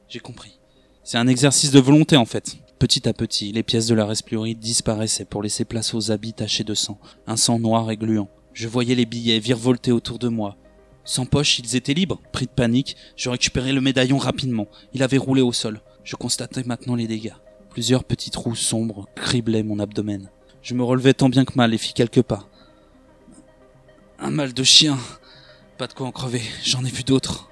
j'ai 0.09 0.21
compris. 0.21 0.59
C'est 1.05 1.19
un 1.19 1.29
exercice 1.29 1.71
de 1.71 1.81
volonté 1.81 2.17
en 2.17 2.25
fait. 2.25 2.57
Petit 2.79 3.09
à 3.09 3.13
petit, 3.13 3.53
les 3.53 3.63
pièces 3.63 3.87
de 3.87 3.95
la 3.95 4.05
resplurite 4.05 4.59
disparaissaient 4.59 5.25
pour 5.25 5.43
laisser 5.43 5.65
place 5.65 5.95
aux 5.95 6.11
habits 6.11 6.33
tachés 6.33 6.65
de 6.65 6.75
sang, 6.75 6.99
un 7.27 7.37
sang 7.37 7.59
noir 7.59 7.91
et 7.91 7.97
gluant. 7.97 8.29
Je 8.53 8.69
voyais 8.69 8.95
les 8.95 9.07
billets 9.07 9.39
virevolter 9.39 9.93
autour 9.93 10.19
de 10.19 10.29
moi. 10.29 10.57
Sans 11.05 11.27
poche, 11.27 11.59
ils 11.59 11.77
étaient 11.77 11.95
libres. 11.95 12.21
Pris 12.33 12.47
de 12.47 12.51
panique, 12.51 12.97
je 13.17 13.31
récupérais 13.31 13.73
le 13.73 13.81
médaillon 13.81 14.19
rapidement. 14.19 14.67
Il 14.93 15.03
avait 15.03 15.19
roulé 15.19 15.43
au 15.43 15.53
sol. 15.53 15.81
Je 16.05 16.17
constatais 16.17 16.65
maintenant 16.65 16.97
les 16.97 17.07
dégâts. 17.07 17.35
Plusieurs 17.71 18.05
petits 18.05 18.31
trous 18.31 18.57
sombres 18.57 19.07
criblaient 19.15 19.63
mon 19.63 19.79
abdomen. 19.79 20.31
Je 20.63 20.75
me 20.75 20.83
relevais 20.85 21.15
tant 21.15 21.29
bien 21.29 21.45
que 21.45 21.55
mal 21.57 21.73
et 21.75 21.79
fis 21.79 21.95
quelques 21.95 22.23
pas. 22.23 22.49
Un 24.19 24.31
mal 24.31 24.53
de 24.53 24.63
chien. 24.63 24.99
Pas 25.79 25.87
de 25.87 25.95
quoi 25.95 26.07
en 26.07 26.13
crever, 26.13 26.43
j'en 26.65 26.85
ai 26.85 26.91
vu 26.91 27.03
d'autres. 27.03 27.52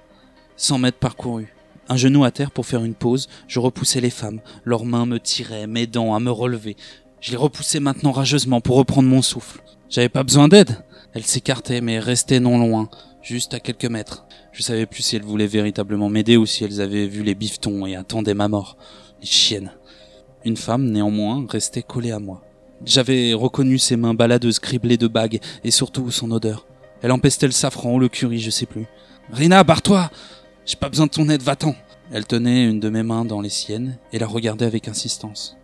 100 0.60 0.76
mètres 0.76 0.98
parcourus. 0.98 1.48
Un 1.88 1.96
genou 1.96 2.22
à 2.22 2.30
terre 2.30 2.50
pour 2.50 2.66
faire 2.66 2.84
une 2.84 2.94
pause, 2.94 3.28
je 3.48 3.58
repoussais 3.58 4.02
les 4.02 4.10
femmes. 4.10 4.40
Leurs 4.66 4.84
mains 4.84 5.06
me 5.06 5.18
tiraient, 5.18 5.66
m'aidant 5.66 6.14
à 6.14 6.20
me 6.20 6.30
relever. 6.30 6.76
Je 7.22 7.30
les 7.30 7.38
repoussais 7.38 7.80
maintenant 7.80 8.12
rageusement 8.12 8.60
pour 8.60 8.76
reprendre 8.76 9.08
mon 9.08 9.22
souffle. 9.22 9.62
J'avais 9.88 10.10
pas 10.10 10.22
besoin 10.22 10.48
d'aide. 10.48 10.84
Elles 11.14 11.24
s'écartaient 11.24 11.80
mais 11.80 11.98
restaient 11.98 12.40
non 12.40 12.58
loin, 12.58 12.90
juste 13.22 13.54
à 13.54 13.58
quelques 13.60 13.86
mètres. 13.86 14.26
Je 14.52 14.62
savais 14.62 14.84
plus 14.84 15.02
si 15.02 15.16
elles 15.16 15.22
voulaient 15.22 15.46
véritablement 15.46 16.10
m'aider 16.10 16.36
ou 16.36 16.44
si 16.44 16.62
elles 16.62 16.82
avaient 16.82 17.06
vu 17.06 17.22
les 17.22 17.34
bifetons 17.34 17.86
et 17.86 17.96
attendaient 17.96 18.34
ma 18.34 18.48
mort. 18.48 18.76
Les 19.22 19.26
chiennes. 19.26 19.72
Une 20.44 20.58
femme, 20.58 20.90
néanmoins, 20.90 21.46
restait 21.48 21.82
collée 21.82 22.12
à 22.12 22.18
moi. 22.18 22.42
J'avais 22.84 23.32
reconnu 23.32 23.78
ses 23.78 23.96
mains 23.96 24.14
baladeuses 24.14 24.58
criblées 24.58 24.98
de 24.98 25.08
bagues 25.08 25.40
et 25.64 25.70
surtout 25.70 26.10
son 26.10 26.30
odeur. 26.30 26.66
Elle 27.00 27.12
empestait 27.12 27.46
le 27.46 27.52
safran 27.52 27.94
ou 27.94 27.98
le 27.98 28.08
curry, 28.10 28.40
je 28.40 28.50
sais 28.50 28.66
plus. 28.66 28.86
Rina, 29.32 29.64
barre-toi 29.64 30.10
J'ai 30.66 30.76
pas 30.76 30.88
besoin 30.88 31.06
de 31.06 31.10
ton 31.10 31.28
aide, 31.28 31.42
va-t'en 31.42 31.74
Elle 32.12 32.26
tenait 32.26 32.64
une 32.64 32.80
de 32.80 32.90
mes 32.90 33.02
mains 33.02 33.24
dans 33.24 33.40
les 33.40 33.50
siennes 33.50 33.98
et 34.12 34.18
la 34.18 34.26
regardait 34.26 34.66
avec 34.66 34.88
insistance. 34.88 35.56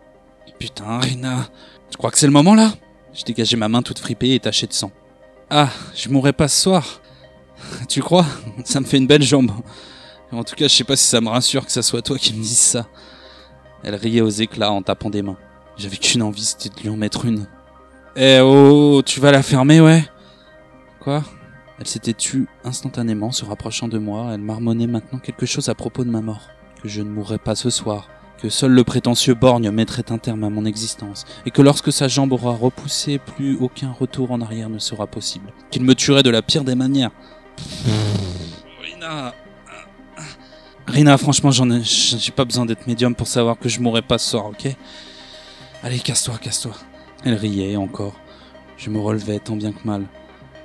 Putain, 0.59 0.99
Rina, 1.01 1.49
tu 1.91 1.99
crois 1.99 2.11
que 2.11 2.19
c'est 2.19 2.27
le 2.27 2.33
moment 2.33 2.55
là? 2.55 2.73
Je 3.13 3.25
dégageais 3.25 3.57
ma 3.57 3.69
main 3.69 3.83
toute 3.83 3.99
fripée 3.99 4.35
et 4.35 4.41
tachée 4.41 4.67
de 4.67 4.73
sang. 4.73 4.91
Ah, 5.51 5.69
je 5.95 6.09
mourrai 6.09 6.33
pas 6.33 6.49
ce 6.49 6.63
soir. 6.63 7.01
Tu 7.89 8.03
crois? 8.03 8.27
Ça 8.65 8.81
me 8.81 8.87
fait 8.87 8.99
une 8.99 9.07
belle 9.07 9.23
jambe. 9.23 9.53
En 10.33 10.45
tout 10.45 10.57
cas, 10.57 10.67
je 10.69 10.75
sais 10.75 10.85
pas 10.85 10.97
si 10.97 11.07
ça 11.07 11.21
me 11.21 11.29
rassure 11.29 11.65
que 11.65 11.73
ça 11.73 11.83
soit 11.83 12.03
toi 12.03 12.19
qui 12.19 12.35
me 12.35 12.43
dises 12.43 12.59
ça. 12.59 12.87
Elle 13.83 13.95
riait 13.95 14.21
aux 14.21 14.29
éclats 14.29 14.73
en 14.73 14.83
tapant 14.83 15.11
des 15.11 15.23
mains. 15.23 15.39
J'avais 15.77 15.97
qu'une 15.97 16.23
envie, 16.23 16.45
c'était 16.45 16.75
de 16.75 16.81
lui 16.83 16.89
en 16.89 16.97
mettre 16.97 17.25
une. 17.25 17.47
Eh 18.17 18.41
oh, 18.41 19.03
tu 19.05 19.21
vas 19.21 19.31
la 19.31 19.43
fermer, 19.43 19.81
ouais? 19.81 20.05
Quoi? 21.01 21.23
Elle 21.79 21.87
s'était 21.87 22.15
tue 22.15 22.49
instantanément, 22.65 23.33
se 23.33 23.45
rapprochant 23.45 23.89
de 23.89 23.99
moi. 23.99 24.31
Elle 24.33 24.41
marmonnait 24.41 24.87
maintenant 24.87 25.19
quelque 25.19 25.47
chose 25.47 25.69
à 25.69 25.75
propos 25.75 26.05
de 26.05 26.11
ma 26.11 26.23
mort. 26.23 26.49
Que 26.83 26.89
je 26.89 27.03
ne 27.03 27.11
mourrais 27.11 27.39
pas 27.39 27.55
ce 27.55 27.71
soir. 27.71 28.09
Que 28.39 28.49
seul 28.49 28.73
le 28.73 28.85
prétentieux 28.85 29.35
borgne 29.35 29.71
mettrait 29.71 30.11
un 30.11 30.19
terme 30.19 30.45
à 30.45 30.51
mon 30.51 30.65
existence. 30.65 31.25
Et 31.45 31.51
que 31.51 31.63
lorsque 31.63 31.93
sa 31.93 32.09
jambe 32.09 32.33
aura 32.33 32.53
repoussé, 32.53 33.19
plus 33.19 33.57
aucun 33.57 33.93
retour 33.93 34.31
en 34.31 34.41
arrière 34.41 34.71
ne 34.71 34.79
sera 34.79 35.07
possible. 35.07 35.53
Qu'il 35.71 35.83
me 35.83 35.95
tuerait 35.95 36.23
de 36.23 36.31
la 36.31 36.43
pire 36.43 36.65
des 36.65 36.75
manières. 36.75 37.11
Rina 38.83 39.35
Rina, 40.87 41.19
franchement, 41.19 41.51
j'en 41.51 41.71
ai, 41.71 41.83
j'ai 41.83 42.31
pas 42.31 42.45
besoin 42.45 42.65
d'être 42.65 42.87
médium 42.87 43.15
pour 43.15 43.27
savoir 43.27 43.59
que 43.59 43.69
je 43.69 43.81
mourrai 43.81 44.03
pas 44.03 44.19
ce 44.19 44.31
soir, 44.31 44.47
ok? 44.47 44.69
Allez, 45.83 45.99
casse-toi, 45.99 46.39
casse-toi. 46.41 46.73
Elle 47.25 47.35
riait 47.35 47.77
encore. 47.77 48.15
Je 48.77 48.91
me 48.91 49.01
relevais 49.01 49.41
tant 49.41 49.57
bien 49.57 49.73
que 49.73 49.85
mal, 49.85 50.07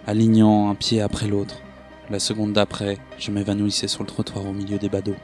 alignant 0.08 0.70
un 0.70 0.76
pied 0.76 1.02
après 1.02 1.28
l'autre. 1.28 1.62
La 2.10 2.20
seconde 2.20 2.54
d'après, 2.54 2.98
je 3.18 3.32
m'évanouissais 3.32 3.88
sur 3.88 4.04
le 4.04 4.08
trottoir 4.08 4.46
au 4.46 4.54
milieu 4.54 4.78
des 4.78 4.90
badauds. 4.90 5.16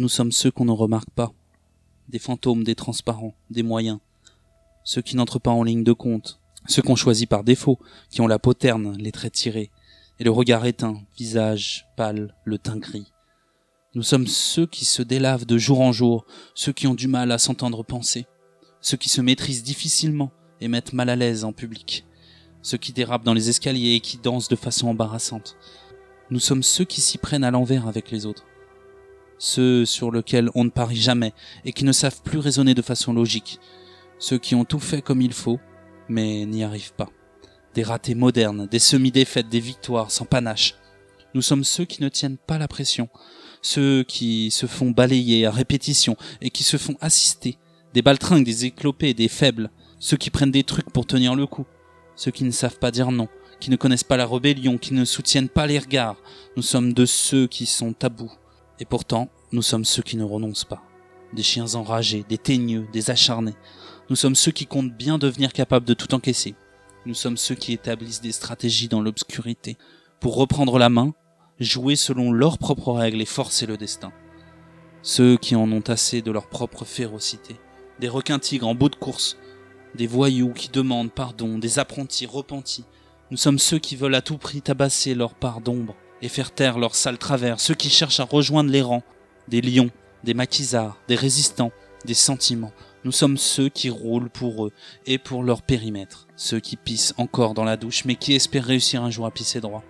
Nous 0.00 0.08
sommes 0.08 0.32
ceux 0.32 0.50
qu'on 0.50 0.64
ne 0.64 0.72
remarque 0.72 1.10
pas. 1.10 1.30
Des 2.08 2.18
fantômes, 2.18 2.64
des 2.64 2.74
transparents, 2.74 3.34
des 3.50 3.62
moyens. 3.62 3.98
Ceux 4.82 5.02
qui 5.02 5.14
n'entrent 5.14 5.38
pas 5.38 5.50
en 5.50 5.62
ligne 5.62 5.84
de 5.84 5.92
compte. 5.92 6.40
Ceux 6.66 6.80
qu'on 6.80 6.96
choisit 6.96 7.28
par 7.28 7.44
défaut, 7.44 7.78
qui 8.08 8.22
ont 8.22 8.26
la 8.26 8.38
peau 8.38 8.54
terne, 8.54 8.96
les 8.96 9.12
traits 9.12 9.34
tirés, 9.34 9.70
et 10.18 10.24
le 10.24 10.30
regard 10.30 10.64
éteint, 10.64 11.02
visage 11.18 11.86
pâle, 11.98 12.34
le 12.44 12.56
teint 12.56 12.78
gris. 12.78 13.12
Nous 13.94 14.02
sommes 14.02 14.26
ceux 14.26 14.64
qui 14.64 14.86
se 14.86 15.02
délavent 15.02 15.44
de 15.44 15.58
jour 15.58 15.82
en 15.82 15.92
jour, 15.92 16.24
ceux 16.54 16.72
qui 16.72 16.86
ont 16.86 16.94
du 16.94 17.06
mal 17.06 17.30
à 17.30 17.36
s'entendre 17.36 17.84
penser, 17.84 18.24
ceux 18.80 18.96
qui 18.96 19.10
se 19.10 19.20
maîtrisent 19.20 19.64
difficilement 19.64 20.30
et 20.62 20.68
mettent 20.68 20.94
mal 20.94 21.10
à 21.10 21.16
l'aise 21.16 21.44
en 21.44 21.52
public, 21.52 22.06
ceux 22.62 22.78
qui 22.78 22.94
dérapent 22.94 23.26
dans 23.26 23.34
les 23.34 23.50
escaliers 23.50 23.96
et 23.96 24.00
qui 24.00 24.16
dansent 24.16 24.48
de 24.48 24.56
façon 24.56 24.88
embarrassante. 24.88 25.58
Nous 26.30 26.40
sommes 26.40 26.62
ceux 26.62 26.86
qui 26.86 27.02
s'y 27.02 27.18
prennent 27.18 27.44
à 27.44 27.50
l'envers 27.50 27.86
avec 27.86 28.10
les 28.10 28.24
autres, 28.24 28.46
ceux 29.40 29.86
sur 29.86 30.12
lesquels 30.12 30.50
on 30.54 30.64
ne 30.64 30.70
parie 30.70 31.00
jamais 31.00 31.32
et 31.64 31.72
qui 31.72 31.84
ne 31.84 31.92
savent 31.92 32.22
plus 32.22 32.38
raisonner 32.38 32.74
de 32.74 32.82
façon 32.82 33.12
logique, 33.12 33.58
ceux 34.18 34.38
qui 34.38 34.54
ont 34.54 34.66
tout 34.66 34.78
fait 34.78 35.02
comme 35.02 35.22
il 35.22 35.32
faut, 35.32 35.58
mais 36.08 36.44
n'y 36.44 36.62
arrivent 36.62 36.92
pas. 36.92 37.08
Des 37.74 37.82
ratés 37.82 38.14
modernes, 38.14 38.68
des 38.70 38.78
semi-défaites, 38.78 39.48
des 39.48 39.60
victoires 39.60 40.10
sans 40.10 40.26
panache. 40.26 40.74
Nous 41.34 41.42
sommes 41.42 41.64
ceux 41.64 41.86
qui 41.86 42.02
ne 42.02 42.08
tiennent 42.08 42.36
pas 42.36 42.58
la 42.58 42.68
pression, 42.68 43.08
ceux 43.62 44.04
qui 44.04 44.50
se 44.50 44.66
font 44.66 44.90
balayer 44.90 45.46
à 45.46 45.50
répétition 45.50 46.16
et 46.42 46.50
qui 46.50 46.62
se 46.62 46.76
font 46.76 46.96
assister, 47.00 47.56
des 47.94 48.02
baltringues, 48.02 48.44
des 48.44 48.66
éclopés, 48.66 49.14
des 49.14 49.28
faibles, 49.28 49.70
ceux 49.98 50.18
qui 50.18 50.30
prennent 50.30 50.50
des 50.50 50.64
trucs 50.64 50.90
pour 50.90 51.06
tenir 51.06 51.34
le 51.34 51.46
coup, 51.46 51.66
ceux 52.14 52.30
qui 52.30 52.44
ne 52.44 52.50
savent 52.50 52.78
pas 52.78 52.90
dire 52.90 53.10
non, 53.10 53.28
qui 53.58 53.70
ne 53.70 53.76
connaissent 53.76 54.04
pas 54.04 54.18
la 54.18 54.26
rébellion, 54.26 54.76
qui 54.76 54.92
ne 54.92 55.06
soutiennent 55.06 55.48
pas 55.48 55.66
les 55.66 55.78
regards. 55.78 56.16
Nous 56.56 56.62
sommes 56.62 56.92
de 56.92 57.06
ceux 57.06 57.46
qui 57.46 57.64
sont 57.64 57.94
tabous, 57.94 58.32
et 58.80 58.86
pourtant, 58.86 59.28
nous 59.52 59.62
sommes 59.62 59.84
ceux 59.84 60.02
qui 60.02 60.16
ne 60.16 60.24
renoncent 60.24 60.64
pas. 60.64 60.82
Des 61.34 61.42
chiens 61.42 61.74
enragés, 61.74 62.24
des 62.28 62.38
teigneux, 62.38 62.88
des 62.92 63.10
acharnés. 63.10 63.54
Nous 64.08 64.16
sommes 64.16 64.34
ceux 64.34 64.52
qui 64.52 64.66
comptent 64.66 64.96
bien 64.96 65.18
devenir 65.18 65.52
capables 65.52 65.86
de 65.86 65.94
tout 65.94 66.14
encaisser. 66.14 66.54
Nous 67.06 67.14
sommes 67.14 67.36
ceux 67.36 67.54
qui 67.54 67.72
établissent 67.72 68.22
des 68.22 68.32
stratégies 68.32 68.88
dans 68.88 69.02
l'obscurité 69.02 69.76
pour 70.18 70.36
reprendre 70.36 70.78
la 70.78 70.88
main, 70.88 71.14
jouer 71.60 71.94
selon 71.94 72.32
leurs 72.32 72.58
propres 72.58 72.92
règles 72.92 73.20
et 73.20 73.26
forcer 73.26 73.66
le 73.66 73.76
destin. 73.76 74.12
Ceux 75.02 75.36
qui 75.36 75.54
en 75.54 75.70
ont 75.70 75.88
assez 75.88 76.22
de 76.22 76.30
leur 76.30 76.48
propre 76.48 76.84
férocité. 76.84 77.56
Des 78.00 78.08
requins 78.08 78.38
tigres 78.38 78.68
en 78.68 78.74
bout 78.74 78.88
de 78.88 78.96
course. 78.96 79.36
Des 79.94 80.06
voyous 80.06 80.52
qui 80.52 80.68
demandent 80.68 81.12
pardon, 81.12 81.58
des 81.58 81.78
apprentis 81.78 82.26
repentis. 82.26 82.84
Nous 83.30 83.36
sommes 83.36 83.58
ceux 83.58 83.78
qui 83.78 83.96
veulent 83.96 84.14
à 84.14 84.22
tout 84.22 84.38
prix 84.38 84.62
tabasser 84.62 85.14
leur 85.14 85.34
part 85.34 85.60
d'ombre 85.60 85.96
et 86.22 86.28
faire 86.28 86.52
taire 86.52 86.78
leurs 86.78 86.94
sales 86.94 87.18
travers, 87.18 87.60
ceux 87.60 87.74
qui 87.74 87.90
cherchent 87.90 88.20
à 88.20 88.24
rejoindre 88.24 88.70
les 88.70 88.82
rangs, 88.82 89.02
des 89.48 89.60
lions, 89.60 89.90
des 90.24 90.34
maquisards, 90.34 90.98
des 91.08 91.16
résistants, 91.16 91.72
des 92.04 92.14
sentiments. 92.14 92.72
Nous 93.04 93.12
sommes 93.12 93.38
ceux 93.38 93.68
qui 93.68 93.88
roulent 93.88 94.28
pour 94.28 94.66
eux 94.66 94.72
et 95.06 95.18
pour 95.18 95.42
leur 95.42 95.62
périmètre, 95.62 96.26
ceux 96.36 96.60
qui 96.60 96.76
pissent 96.76 97.14
encore 97.16 97.54
dans 97.54 97.64
la 97.64 97.76
douche 97.76 98.04
mais 98.04 98.16
qui 98.16 98.34
espèrent 98.34 98.64
réussir 98.66 99.02
un 99.02 99.10
jour 99.10 99.26
à 99.26 99.30
pisser 99.30 99.60
droit. 99.60 99.82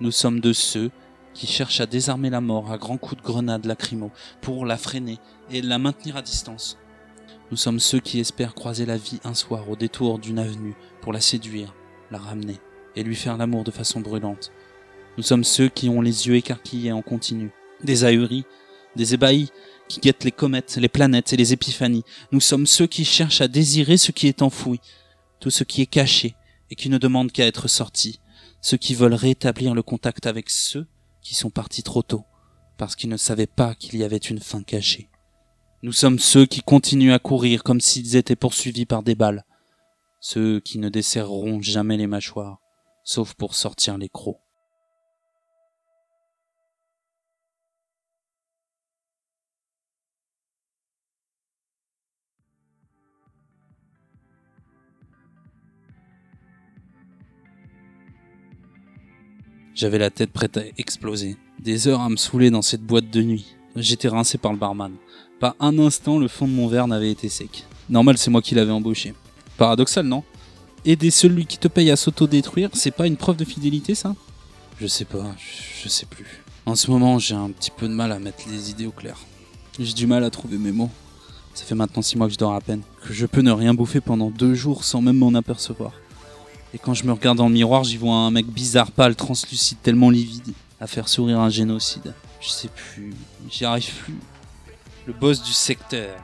Nous 0.00 0.12
sommes 0.12 0.40
de 0.40 0.52
ceux 0.52 0.90
qui 1.34 1.46
cherchent 1.46 1.80
à 1.80 1.86
désarmer 1.86 2.30
la 2.30 2.40
mort 2.40 2.70
à 2.70 2.78
grands 2.78 2.98
coups 2.98 3.20
de 3.20 3.26
grenade 3.26 3.64
lacrymo 3.64 4.10
pour 4.40 4.66
la 4.66 4.76
freiner 4.76 5.18
et 5.50 5.62
la 5.62 5.78
maintenir 5.78 6.16
à 6.16 6.22
distance. 6.22 6.78
Nous 7.50 7.56
sommes 7.56 7.80
ceux 7.80 8.00
qui 8.00 8.20
espèrent 8.20 8.54
croiser 8.54 8.86
la 8.86 8.96
vie 8.96 9.20
un 9.24 9.34
soir 9.34 9.68
au 9.68 9.76
détour 9.76 10.18
d'une 10.18 10.38
avenue 10.38 10.74
pour 11.00 11.12
la 11.12 11.20
séduire, 11.20 11.74
la 12.10 12.18
ramener 12.18 12.58
et 12.96 13.02
lui 13.02 13.16
faire 13.16 13.36
l'amour 13.36 13.64
de 13.64 13.70
façon 13.70 14.00
brûlante. 14.00 14.52
Nous 15.18 15.22
sommes 15.22 15.44
ceux 15.44 15.68
qui 15.68 15.88
ont 15.88 16.00
les 16.00 16.26
yeux 16.26 16.36
écarquillés 16.36 16.92
en 16.92 17.02
continu, 17.02 17.50
des 17.84 18.04
ahuris, 18.04 18.44
des 18.96 19.14
ébahis, 19.14 19.50
qui 19.88 20.00
guettent 20.00 20.24
les 20.24 20.32
comètes, 20.32 20.76
les 20.76 20.88
planètes 20.88 21.32
et 21.32 21.36
les 21.36 21.52
épiphanies. 21.52 22.04
Nous 22.30 22.40
sommes 22.40 22.66
ceux 22.66 22.86
qui 22.86 23.04
cherchent 23.04 23.42
à 23.42 23.48
désirer 23.48 23.98
ce 23.98 24.10
qui 24.10 24.26
est 24.26 24.40
enfoui, 24.40 24.80
tout 25.38 25.50
ce 25.50 25.64
qui 25.64 25.82
est 25.82 25.86
caché 25.86 26.34
et 26.70 26.74
qui 26.74 26.88
ne 26.88 26.96
demande 26.96 27.30
qu'à 27.30 27.46
être 27.46 27.68
sorti, 27.68 28.20
ceux 28.62 28.78
qui 28.78 28.94
veulent 28.94 29.12
rétablir 29.12 29.74
le 29.74 29.82
contact 29.82 30.26
avec 30.26 30.48
ceux 30.48 30.86
qui 31.20 31.34
sont 31.34 31.50
partis 31.50 31.82
trop 31.82 32.02
tôt, 32.02 32.24
parce 32.78 32.96
qu'ils 32.96 33.10
ne 33.10 33.18
savaient 33.18 33.46
pas 33.46 33.74
qu'il 33.74 33.98
y 33.98 34.04
avait 34.04 34.16
une 34.16 34.40
fin 34.40 34.62
cachée. 34.62 35.10
Nous 35.82 35.92
sommes 35.92 36.18
ceux 36.18 36.46
qui 36.46 36.62
continuent 36.62 37.12
à 37.12 37.18
courir 37.18 37.62
comme 37.64 37.80
s'ils 37.80 38.16
étaient 38.16 38.36
poursuivis 38.36 38.86
par 38.86 39.02
des 39.02 39.14
balles, 39.14 39.44
ceux 40.20 40.60
qui 40.60 40.78
ne 40.78 40.88
desserreront 40.88 41.60
jamais 41.60 41.98
les 41.98 42.06
mâchoires, 42.06 42.60
sauf 43.04 43.34
pour 43.34 43.54
sortir 43.54 43.98
les 43.98 44.08
crocs. 44.08 44.40
J'avais 59.82 59.98
la 59.98 60.10
tête 60.10 60.30
prête 60.30 60.58
à 60.58 60.62
exploser. 60.78 61.36
Des 61.58 61.88
heures 61.88 62.02
à 62.02 62.08
me 62.08 62.14
saouler 62.14 62.50
dans 62.50 62.62
cette 62.62 62.84
boîte 62.84 63.10
de 63.10 63.20
nuit. 63.20 63.56
J'étais 63.74 64.06
rincé 64.06 64.38
par 64.38 64.52
le 64.52 64.58
barman. 64.58 64.92
Pas 65.40 65.56
un 65.58 65.76
instant 65.80 66.20
le 66.20 66.28
fond 66.28 66.46
de 66.46 66.52
mon 66.52 66.68
verre 66.68 66.86
n'avait 66.86 67.10
été 67.10 67.28
sec. 67.28 67.64
Normal, 67.90 68.16
c'est 68.16 68.30
moi 68.30 68.42
qui 68.42 68.54
l'avais 68.54 68.70
embauché. 68.70 69.12
Paradoxal, 69.56 70.06
non? 70.06 70.22
Aider 70.84 71.10
celui 71.10 71.46
qui 71.46 71.58
te 71.58 71.66
paye 71.66 71.90
à 71.90 71.96
s'auto-détruire, 71.96 72.70
c'est 72.74 72.92
pas 72.92 73.08
une 73.08 73.16
preuve 73.16 73.38
de 73.38 73.44
fidélité, 73.44 73.96
ça? 73.96 74.14
Je 74.80 74.86
sais 74.86 75.04
pas, 75.04 75.34
je 75.82 75.88
sais 75.88 76.06
plus. 76.06 76.44
En 76.64 76.76
ce 76.76 76.88
moment, 76.88 77.18
j'ai 77.18 77.34
un 77.34 77.50
petit 77.50 77.72
peu 77.72 77.88
de 77.88 77.92
mal 77.92 78.12
à 78.12 78.20
mettre 78.20 78.44
les 78.48 78.70
idées 78.70 78.86
au 78.86 78.92
clair. 78.92 79.18
J'ai 79.80 79.94
du 79.94 80.06
mal 80.06 80.22
à 80.22 80.30
trouver 80.30 80.58
mes 80.58 80.70
mots. 80.70 80.90
Ça 81.54 81.64
fait 81.64 81.74
maintenant 81.74 82.02
six 82.02 82.16
mois 82.16 82.28
que 82.28 82.34
je 82.34 82.38
dors 82.38 82.54
à 82.54 82.60
peine. 82.60 82.82
Que 83.04 83.12
je 83.12 83.26
peux 83.26 83.42
ne 83.42 83.50
rien 83.50 83.74
bouffer 83.74 84.00
pendant 84.00 84.30
deux 84.30 84.54
jours 84.54 84.84
sans 84.84 85.02
même 85.02 85.18
m'en 85.18 85.34
apercevoir. 85.34 85.90
Et 86.74 86.78
quand 86.78 86.94
je 86.94 87.04
me 87.04 87.12
regarde 87.12 87.38
dans 87.38 87.48
le 87.48 87.54
miroir, 87.54 87.84
j'y 87.84 87.98
vois 87.98 88.14
un 88.14 88.30
mec 88.30 88.46
bizarre, 88.46 88.90
pâle, 88.90 89.14
translucide, 89.14 89.80
tellement 89.82 90.10
livide, 90.10 90.54
à 90.80 90.86
faire 90.86 91.08
sourire 91.08 91.38
un 91.40 91.50
génocide. 91.50 92.14
Je 92.40 92.48
sais 92.48 92.68
plus, 92.68 93.14
j'y 93.50 93.64
arrive 93.64 93.92
plus. 94.04 94.18
Le 95.06 95.12
boss 95.12 95.42
du 95.42 95.52
secteur. 95.52 96.16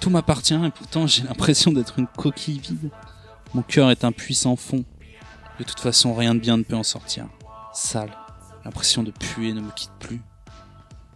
Tout 0.00 0.10
m'appartient 0.10 0.54
et 0.54 0.70
pourtant 0.70 1.06
j'ai 1.06 1.22
l'impression 1.22 1.72
d'être 1.72 1.98
une 1.98 2.06
coquille 2.06 2.60
vide. 2.60 2.90
Mon 3.54 3.62
cœur 3.62 3.90
est 3.90 4.04
un 4.04 4.12
puissant 4.12 4.56
fond. 4.56 4.84
De 5.58 5.64
toute 5.64 5.80
façon, 5.80 6.14
rien 6.14 6.34
de 6.34 6.40
bien 6.40 6.58
ne 6.58 6.62
peut 6.62 6.76
en 6.76 6.82
sortir. 6.82 7.26
Sale. 7.72 8.14
L'impression 8.64 9.02
de 9.02 9.10
puer 9.10 9.52
ne 9.52 9.60
me 9.60 9.70
quitte 9.70 9.92
plus. 9.98 10.20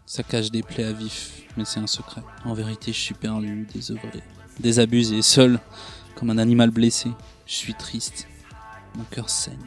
Ça 0.07 0.22
cache 0.22 0.50
des 0.50 0.62
plaies 0.62 0.85
à 0.85 0.92
vif, 0.92 1.42
mais 1.57 1.64
c'est 1.64 1.81
un 1.81 1.87
secret. 1.87 2.22
En 2.44 2.55
vérité, 2.55 2.92
je 2.92 2.98
suis 2.98 3.14
perdu, 3.14 3.66
désœuvré, 3.72 4.22
désabusé, 4.59 5.22
seul, 5.22 5.61
comme 6.14 6.31
un 6.31 6.38
animal 6.38 6.70
blessé. 6.70 7.11
Je 7.46 7.55
suis 7.55 7.74
triste, 7.74 8.26
mon 8.96 9.05
cœur 9.05 9.29
saigne. 9.29 9.59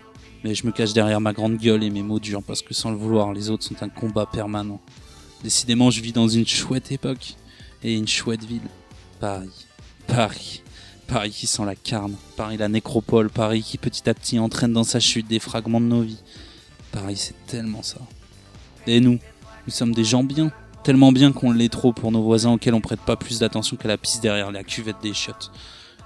Mais 0.44 0.56
je 0.56 0.66
me 0.66 0.72
cache 0.72 0.94
derrière 0.94 1.22
ma 1.22 1.34
grande 1.34 1.58
gueule 1.58 1.84
et 1.84 1.90
mes 1.90 2.04
mots 2.04 2.20
durs 2.20 2.44
parce 2.44 2.62
que 2.62 2.74
sans 2.74 2.92
le 2.92 2.98
vouloir, 2.98 3.34
les 3.34 3.50
autres 3.50 3.64
sont 3.64 3.82
un 3.82 3.90
combat 3.90 4.26
permanent. 4.26 4.82
Décidément, 5.44 5.90
je 5.90 6.02
vis 6.02 6.12
dans 6.12 6.28
une 6.28 6.48
chouette 6.48 6.92
époque 6.92 7.36
et 7.84 7.96
une 7.96 8.08
chouette 8.08 8.44
ville. 8.44 8.68
Paris. 9.20 9.68
Paris. 10.08 10.62
Paris 11.08 11.32
qui 11.32 11.48
sent 11.48 11.66
la 11.66 11.76
carne. 11.76 12.16
Paris 12.36 12.58
la 12.58 12.68
nécropole. 12.68 13.30
Paris 13.30 13.62
qui 13.62 13.78
petit 13.78 14.10
à 14.10 14.14
petit 14.14 14.40
entraîne 14.40 14.74
dans 14.74 14.84
sa 14.84 15.00
chute 15.00 15.28
des 15.28 15.40
fragments 15.40 15.82
de 15.82 15.86
nos 15.86 16.02
vies. 16.02 16.22
Paris, 16.92 17.18
c'est 17.18 17.46
tellement 17.48 17.84
ça. 17.84 18.00
Et 18.86 19.00
nous 19.00 19.20
Nous 19.66 19.74
sommes 19.74 19.94
des 19.94 20.04
gens 20.04 20.24
bien. 20.24 20.52
Tellement 20.84 21.14
bien 21.14 21.32
qu'on 21.32 21.52
l'est 21.52 21.72
trop 21.72 21.94
pour 21.94 22.12
nos 22.12 22.22
voisins 22.22 22.52
auxquels 22.52 22.74
on 22.74 22.82
prête 22.82 23.00
pas 23.00 23.16
plus 23.16 23.40
d'attention 23.40 23.78
qu'à 23.78 23.88
la 23.88 23.98
piste 23.98 24.22
derrière 24.22 24.52
la 24.52 24.64
cuvette 24.64 24.98
des 25.02 25.14
chiottes. 25.14 25.52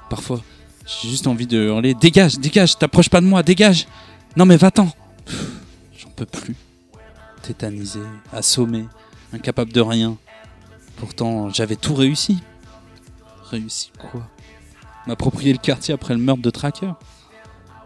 Parfois, 0.09 0.41
j'ai 0.87 1.09
juste 1.09 1.27
envie 1.27 1.47
de 1.47 1.57
hurler 1.57 1.93
Dégage, 1.93 2.39
dégage, 2.39 2.77
t'approches 2.77 3.09
pas 3.09 3.21
de 3.21 3.25
moi, 3.25 3.43
dégage 3.43 3.87
Non 4.35 4.45
mais 4.45 4.57
va-t'en 4.57 4.89
J'en 5.97 6.09
peux 6.15 6.25
plus. 6.25 6.55
Tétanisé, 7.41 7.99
assommé, 8.31 8.85
incapable 9.33 9.71
de 9.73 9.81
rien. 9.81 10.17
Pourtant, 10.97 11.49
j'avais 11.49 11.75
tout 11.75 11.93
réussi. 11.93 12.39
Réussi 13.49 13.91
quoi? 13.97 14.27
M'approprier 15.05 15.53
le 15.53 15.59
quartier 15.59 15.93
après 15.93 16.13
le 16.13 16.19
meurtre 16.19 16.41
de 16.41 16.49
Tracker 16.49 16.91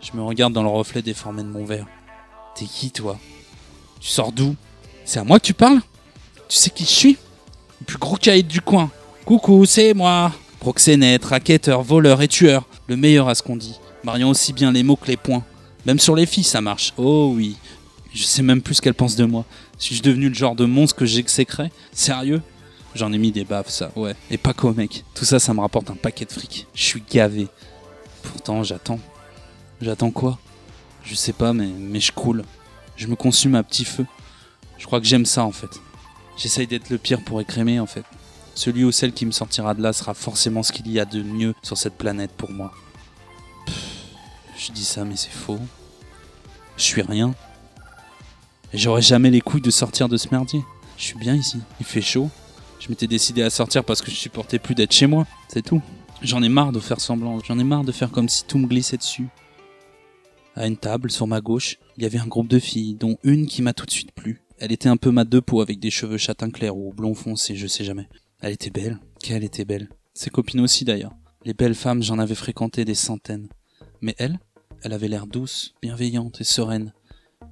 Je 0.01 0.15
me 0.15 0.21
regarde 0.23 0.53
dans 0.53 0.63
le 0.63 0.69
reflet 0.69 1.01
déformé 1.01 1.43
de 1.43 1.47
mon 1.47 1.65
verre. 1.65 1.87
T'es 2.55 2.65
qui 2.65 2.91
toi? 2.91 3.19
Tu 3.99 4.09
sors 4.09 4.31
d'où? 4.31 4.55
C'est 5.05 5.19
à 5.19 5.23
moi 5.23 5.39
que 5.39 5.45
tu 5.45 5.53
parles? 5.53 5.81
Tu 6.47 6.57
sais 6.57 6.69
qui 6.69 6.83
je 6.83 6.89
suis? 6.89 7.17
Le 7.79 7.85
plus 7.85 7.97
gros 7.97 8.15
caïd 8.17 8.47
du 8.47 8.61
coin. 8.61 8.89
Coucou, 9.25 9.65
c'est 9.65 9.93
moi 9.93 10.31
Proxénète, 10.59 11.25
racketteur, 11.25 11.81
voleur 11.81 12.21
et 12.21 12.27
tueur. 12.27 12.67
Le 12.91 12.97
meilleur 12.97 13.29
à 13.29 13.35
ce 13.35 13.41
qu'on 13.41 13.55
dit. 13.55 13.79
Mariant 14.03 14.31
aussi 14.31 14.51
bien 14.51 14.69
les 14.69 14.83
mots 14.83 14.97
que 14.97 15.07
les 15.07 15.15
points. 15.15 15.45
Même 15.85 15.97
sur 15.97 16.13
les 16.13 16.25
filles, 16.25 16.43
ça 16.43 16.59
marche. 16.59 16.91
Oh 16.97 17.31
oui. 17.33 17.55
Je 18.13 18.23
sais 18.23 18.41
même 18.41 18.61
plus 18.61 18.75
ce 18.75 18.81
qu'elles 18.81 18.93
pensent 18.93 19.15
de 19.15 19.23
moi. 19.23 19.45
Suis-je 19.77 20.03
devenu 20.03 20.27
le 20.27 20.35
genre 20.35 20.57
de 20.57 20.65
monstre 20.65 20.97
que 20.97 21.05
j'exécrais 21.05 21.71
Sérieux? 21.93 22.41
J'en 22.93 23.13
ai 23.13 23.17
mis 23.17 23.31
des 23.31 23.45
baffes, 23.45 23.69
ça, 23.69 23.93
ouais. 23.95 24.13
Et 24.29 24.37
pas 24.37 24.53
qu'au 24.53 24.73
mec. 24.73 25.05
Tout 25.15 25.23
ça, 25.23 25.39
ça 25.39 25.53
me 25.53 25.61
rapporte 25.61 25.89
un 25.89 25.95
paquet 25.95 26.25
de 26.25 26.33
fric. 26.33 26.67
Je 26.75 26.83
suis 26.83 27.01
gavé. 27.09 27.47
Pourtant, 28.23 28.61
j'attends. 28.61 28.99
J'attends 29.81 30.11
quoi? 30.11 30.37
Je 31.05 31.15
sais 31.15 31.31
pas, 31.31 31.53
mais, 31.53 31.67
mais 31.67 32.01
je 32.01 32.11
coule. 32.11 32.43
Je 32.97 33.07
me 33.07 33.15
consume 33.15 33.55
à 33.55 33.63
petit 33.63 33.85
feu. 33.85 34.05
Je 34.77 34.85
crois 34.85 34.99
que 34.99 35.07
j'aime 35.07 35.25
ça, 35.25 35.45
en 35.45 35.53
fait. 35.53 35.79
J'essaye 36.35 36.67
d'être 36.67 36.89
le 36.89 36.97
pire 36.97 37.23
pour 37.23 37.39
écrémer, 37.39 37.79
en 37.79 37.87
fait. 37.87 38.03
Celui 38.55 38.83
ou 38.83 38.91
celle 38.91 39.13
qui 39.13 39.25
me 39.25 39.31
sortira 39.31 39.73
de 39.73 39.81
là 39.81 39.93
sera 39.93 40.13
forcément 40.13 40.63
ce 40.63 40.71
qu'il 40.71 40.91
y 40.91 40.99
a 40.99 41.05
de 41.05 41.21
mieux 41.21 41.53
sur 41.63 41.77
cette 41.77 41.97
planète 41.97 42.31
pour 42.31 42.51
moi. 42.51 42.73
Pff, 43.65 43.75
je 44.57 44.71
dis 44.71 44.85
ça, 44.85 45.05
mais 45.05 45.15
c'est 45.15 45.31
faux. 45.31 45.59
Je 46.77 46.83
suis 46.83 47.01
rien. 47.01 47.33
J'aurais 48.73 49.01
jamais 49.01 49.29
les 49.29 49.41
couilles 49.41 49.61
de 49.61 49.71
sortir 49.71 50.07
de 50.09 50.17
ce 50.17 50.27
merdier. 50.31 50.61
Je 50.97 51.03
suis 51.03 51.17
bien 51.17 51.35
ici. 51.35 51.59
Il 51.79 51.85
fait 51.85 52.01
chaud. 52.01 52.29
Je 52.79 52.89
m'étais 52.89 53.07
décidé 53.07 53.43
à 53.43 53.49
sortir 53.49 53.83
parce 53.83 54.01
que 54.01 54.09
je 54.09 54.15
supportais 54.15 54.59
plus 54.59 54.75
d'être 54.75 54.93
chez 54.93 55.07
moi. 55.07 55.27
C'est 55.47 55.61
tout. 55.61 55.81
J'en 56.21 56.43
ai 56.43 56.49
marre 56.49 56.71
de 56.71 56.79
faire 56.79 56.99
semblant. 56.99 57.39
J'en 57.43 57.59
ai 57.59 57.63
marre 57.63 57.83
de 57.83 57.91
faire 57.91 58.11
comme 58.11 58.29
si 58.29 58.45
tout 58.45 58.57
me 58.57 58.67
glissait 58.67 58.97
dessus. 58.97 59.27
À 60.55 60.67
une 60.67 60.77
table, 60.77 61.11
sur 61.11 61.27
ma 61.27 61.41
gauche, 61.41 61.77
il 61.97 62.03
y 62.03 62.05
avait 62.05 62.19
un 62.19 62.27
groupe 62.27 62.47
de 62.47 62.59
filles, 62.59 62.95
dont 62.95 63.17
une 63.23 63.47
qui 63.47 63.61
m'a 63.61 63.73
tout 63.73 63.85
de 63.85 63.91
suite 63.91 64.11
plu. 64.11 64.41
Elle 64.59 64.71
était 64.71 64.89
un 64.89 64.97
peu 64.97 65.09
mat 65.09 65.25
de 65.25 65.39
peau 65.39 65.61
avec 65.61 65.79
des 65.79 65.89
cheveux 65.89 66.17
châtain 66.17 66.49
clair 66.49 66.75
ou 66.75 66.93
blond 66.93 67.15
foncé, 67.15 67.55
je 67.55 67.67
sais 67.67 67.83
jamais. 67.83 68.07
Elle 68.41 68.53
était 68.53 68.71
belle. 68.71 68.99
Qu'elle 69.19 69.43
était 69.43 69.65
belle. 69.65 69.89
Ses 70.15 70.31
copines 70.31 70.61
aussi 70.61 70.83
d'ailleurs. 70.83 71.13
Les 71.45 71.53
belles 71.53 71.75
femmes, 71.75 72.01
j'en 72.01 72.17
avais 72.17 72.33
fréquenté 72.33 72.85
des 72.85 72.95
centaines. 72.95 73.47
Mais 74.01 74.15
elle, 74.17 74.39
elle 74.81 74.93
avait 74.93 75.07
l'air 75.07 75.27
douce, 75.27 75.75
bienveillante 75.83 76.41
et 76.41 76.43
sereine. 76.43 76.91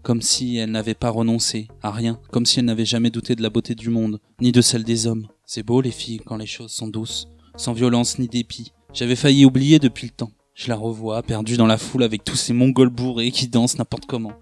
Comme 0.01 0.23
si 0.23 0.57
elle 0.57 0.71
n'avait 0.71 0.95
pas 0.95 1.11
renoncé 1.11 1.67
à 1.83 1.91
rien, 1.91 2.19
comme 2.31 2.47
si 2.47 2.57
elle 2.57 2.65
n'avait 2.65 2.85
jamais 2.85 3.11
douté 3.11 3.35
de 3.35 3.43
la 3.43 3.51
beauté 3.51 3.75
du 3.75 3.89
monde, 3.89 4.19
ni 4.41 4.51
de 4.51 4.61
celle 4.61 4.83
des 4.83 5.05
hommes. 5.05 5.27
C'est 5.45 5.61
beau 5.61 5.81
les 5.81 5.91
filles 5.91 6.21
quand 6.25 6.37
les 6.37 6.47
choses 6.47 6.71
sont 6.71 6.87
douces, 6.87 7.27
sans 7.55 7.73
violence 7.73 8.17
ni 8.17 8.27
dépit. 8.27 8.71
J'avais 8.91 9.15
failli 9.15 9.45
oublier 9.45 9.77
depuis 9.77 10.07
le 10.07 10.13
temps. 10.13 10.31
Je 10.55 10.69
la 10.69 10.75
revois, 10.75 11.21
perdue 11.21 11.57
dans 11.57 11.67
la 11.67 11.77
foule 11.77 12.03
avec 12.03 12.23
tous 12.23 12.35
ces 12.35 12.53
mongols 12.53 12.89
bourrés 12.89 13.31
qui 13.31 13.47
dansent 13.47 13.77
n'importe 13.77 14.07
comment. 14.07 14.33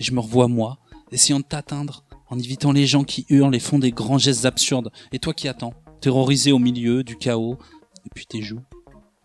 Et 0.00 0.02
je 0.02 0.12
me 0.12 0.20
revois 0.20 0.48
moi, 0.48 0.78
essayant 1.12 1.38
de 1.38 1.44
t'atteindre, 1.44 2.04
en 2.28 2.38
évitant 2.38 2.72
les 2.72 2.86
gens 2.86 3.04
qui 3.04 3.24
hurlent 3.28 3.54
et 3.54 3.60
font 3.60 3.78
des 3.78 3.92
grands 3.92 4.18
gestes 4.18 4.46
absurdes. 4.46 4.90
Et 5.12 5.18
toi 5.18 5.34
qui 5.34 5.48
attends, 5.48 5.74
terrorisé 6.02 6.50
au 6.50 6.58
milieu 6.58 7.04
du 7.04 7.16
chaos, 7.16 7.56
et 8.04 8.10
puis 8.12 8.26
tes 8.26 8.42
joues, 8.42 8.64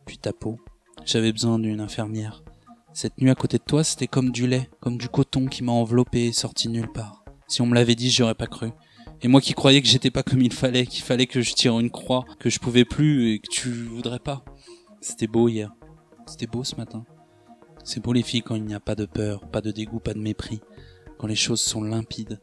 puis 0.05 0.19
ta 0.19 0.31
peau. 0.31 0.59
J'avais 1.05 1.31
besoin 1.31 1.57
d'une 1.57 1.81
infirmière. 1.81 2.43
Cette 2.93 3.17
nuit 3.19 3.31
à 3.31 3.35
côté 3.35 3.57
de 3.57 3.63
toi, 3.63 3.83
c'était 3.83 4.07
comme 4.07 4.31
du 4.31 4.47
lait, 4.47 4.69
comme 4.79 4.99
du 4.99 5.09
coton 5.09 5.47
qui 5.47 5.63
m'a 5.63 5.71
enveloppé 5.71 6.27
et 6.27 6.31
sorti 6.31 6.69
nulle 6.69 6.91
part. 6.91 7.25
Si 7.47 7.63
on 7.63 7.65
me 7.65 7.73
l'avait 7.73 7.95
dit, 7.95 8.11
j'aurais 8.11 8.35
pas 8.35 8.45
cru. 8.45 8.69
Et 9.23 9.27
moi 9.27 9.41
qui 9.41 9.53
croyais 9.53 9.81
que 9.81 9.87
j'étais 9.87 10.11
pas 10.11 10.21
comme 10.21 10.41
il 10.41 10.53
fallait, 10.53 10.85
qu'il 10.85 11.03
fallait 11.03 11.25
que 11.25 11.41
je 11.41 11.55
tire 11.55 11.79
une 11.79 11.89
croix, 11.89 12.25
que 12.39 12.51
je 12.51 12.59
pouvais 12.59 12.85
plus 12.85 13.31
et 13.31 13.39
que 13.39 13.49
tu 13.49 13.69
voudrais 13.71 14.19
pas. 14.19 14.45
C'était 15.01 15.27
beau 15.27 15.49
hier. 15.49 15.73
C'était 16.27 16.45
beau 16.45 16.63
ce 16.63 16.75
matin. 16.75 17.05
C'est 17.83 18.03
beau 18.03 18.13
les 18.13 18.21
filles 18.21 18.43
quand 18.43 18.55
il 18.55 18.65
n'y 18.65 18.75
a 18.75 18.79
pas 18.79 18.95
de 18.95 19.05
peur, 19.05 19.47
pas 19.49 19.61
de 19.61 19.71
dégoût, 19.71 19.99
pas 19.99 20.13
de 20.13 20.19
mépris, 20.19 20.59
quand 21.17 21.25
les 21.25 21.35
choses 21.35 21.61
sont 21.61 21.81
limpides. 21.81 22.39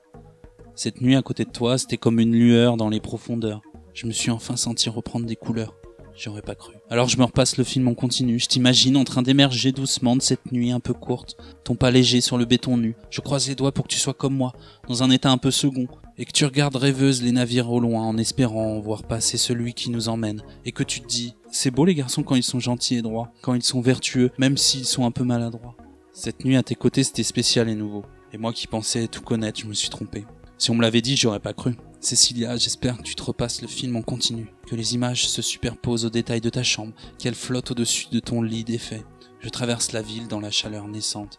Cette 0.75 1.01
nuit 1.01 1.15
à 1.15 1.23
côté 1.23 1.45
de 1.45 1.51
toi, 1.51 1.79
c'était 1.79 1.99
comme 1.99 2.19
une 2.19 2.35
lueur 2.35 2.77
dans 2.77 2.89
les 2.89 3.01
profondeurs. 3.01 3.63
Je 3.95 4.07
me 4.07 4.13
suis 4.13 4.33
enfin 4.33 4.57
senti 4.57 4.89
reprendre 4.89 5.25
des 5.25 5.37
couleurs. 5.37 5.77
J'aurais 6.17 6.43
pas 6.43 6.57
cru. 6.57 6.75
Alors 6.91 7.09
je 7.09 7.17
me 7.17 7.25
repasse 7.25 7.57
le 7.57 7.65
film 7.65 7.87
en 7.87 7.95
continu. 7.95 8.41
Je 8.41 8.47
t'imagine 8.47 8.97
en 8.97 9.05
train 9.05 9.23
d'émerger 9.23 9.71
doucement 9.71 10.17
de 10.17 10.23
cette 10.23 10.51
nuit 10.51 10.73
un 10.73 10.81
peu 10.81 10.95
courte, 10.95 11.37
ton 11.63 11.77
pas 11.77 11.93
léger 11.93 12.21
sur 12.21 12.37
le 12.37 12.45
béton 12.45 12.77
nu. 12.77 12.97
Je 13.11 13.21
croise 13.21 13.49
les 13.49 13.55
doigts 13.55 13.71
pour 13.71 13.85
que 13.85 13.93
tu 13.93 13.99
sois 14.01 14.13
comme 14.13 14.35
moi, 14.35 14.53
dans 14.89 15.05
un 15.05 15.11
état 15.11 15.31
un 15.31 15.39
peu 15.39 15.53
second, 15.53 15.87
et 16.19 16.25
que 16.25 16.33
tu 16.33 16.45
regardes 16.45 16.75
rêveuse 16.75 17.23
les 17.23 17.31
navires 17.31 17.71
au 17.71 17.79
loin 17.79 18.03
en 18.03 18.19
espérant 18.19 18.81
voir 18.81 19.05
passer 19.05 19.39
celui 19.39 19.75
qui 19.75 19.91
nous 19.91 20.09
emmène, 20.09 20.43
et 20.65 20.73
que 20.73 20.83
tu 20.83 21.01
te 21.01 21.07
dis, 21.07 21.35
c'est 21.53 21.71
beau 21.71 21.85
les 21.85 21.95
garçons 21.95 22.25
quand 22.25 22.37
ils 22.37 22.43
sont 22.43 22.61
gentils 22.61 22.97
et 22.97 23.03
droits, 23.03 23.33
quand 23.43 23.55
ils 23.55 23.63
sont 23.63 23.81
vertueux, 23.81 24.31
même 24.39 24.57
s'ils 24.57 24.87
sont 24.87 25.07
un 25.07 25.13
peu 25.13 25.25
maladroits. 25.25 25.77
Cette 26.13 26.45
nuit 26.45 26.57
à 26.57 26.65
tes 26.65 26.77
côtés 26.77 27.05
c'était 27.05 27.23
spécial 27.23 27.69
et 27.69 27.75
nouveau. 27.77 28.05
Et 28.33 28.39
moi 28.39 28.53
qui 28.53 28.67
pensais 28.67 29.07
tout 29.07 29.23
connaître, 29.23 29.61
je 29.61 29.67
me 29.67 29.75
suis 29.75 29.91
trompé. 29.91 30.25
Si 30.59 30.71
on 30.71 30.75
me 30.75 30.83
l'avait 30.83 31.01
dit, 31.01 31.17
j'aurais 31.17 31.41
pas 31.41 31.53
cru. 31.53 31.75
Cécilia, 32.05 32.55
j'espère 32.59 32.99
que 32.99 33.03
tu 33.03 33.15
te 33.15 33.23
repasses 33.23 33.63
le 33.63 33.67
film 33.67 33.97
en 33.97 34.03
continu, 34.03 34.53
que 34.67 34.77
les 34.77 34.95
images 34.95 35.27
se 35.27 35.41
superposent 35.41 36.05
aux 36.05 36.11
détails 36.11 36.43
de 36.43 36.51
ta 36.51 36.63
chambre, 36.63 36.93
qu'elles 37.19 37.35
flottent 37.35 37.71
au-dessus 37.71 38.09
de 38.13 38.21
ton 38.21 38.43
lit 38.43 38.63
défait. 38.63 39.03
Je 39.41 39.49
traverse 39.49 39.93
la 39.93 40.03
ville 40.03 40.29
dans 40.29 40.41
la 40.41 40.51
chaleur 40.51 40.87
naissante, 40.87 41.39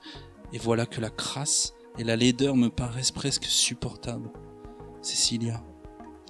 et 0.53 0.57
voilà 0.57 0.87
que 0.87 1.01
la 1.01 1.11
crasse 1.11 1.73
et 1.99 2.03
la 2.03 2.15
laideur 2.15 2.55
me 2.55 2.69
paraissent 2.69 3.11
presque 3.11 3.43
supportables. 3.43 4.31
Cécilia, 5.03 5.63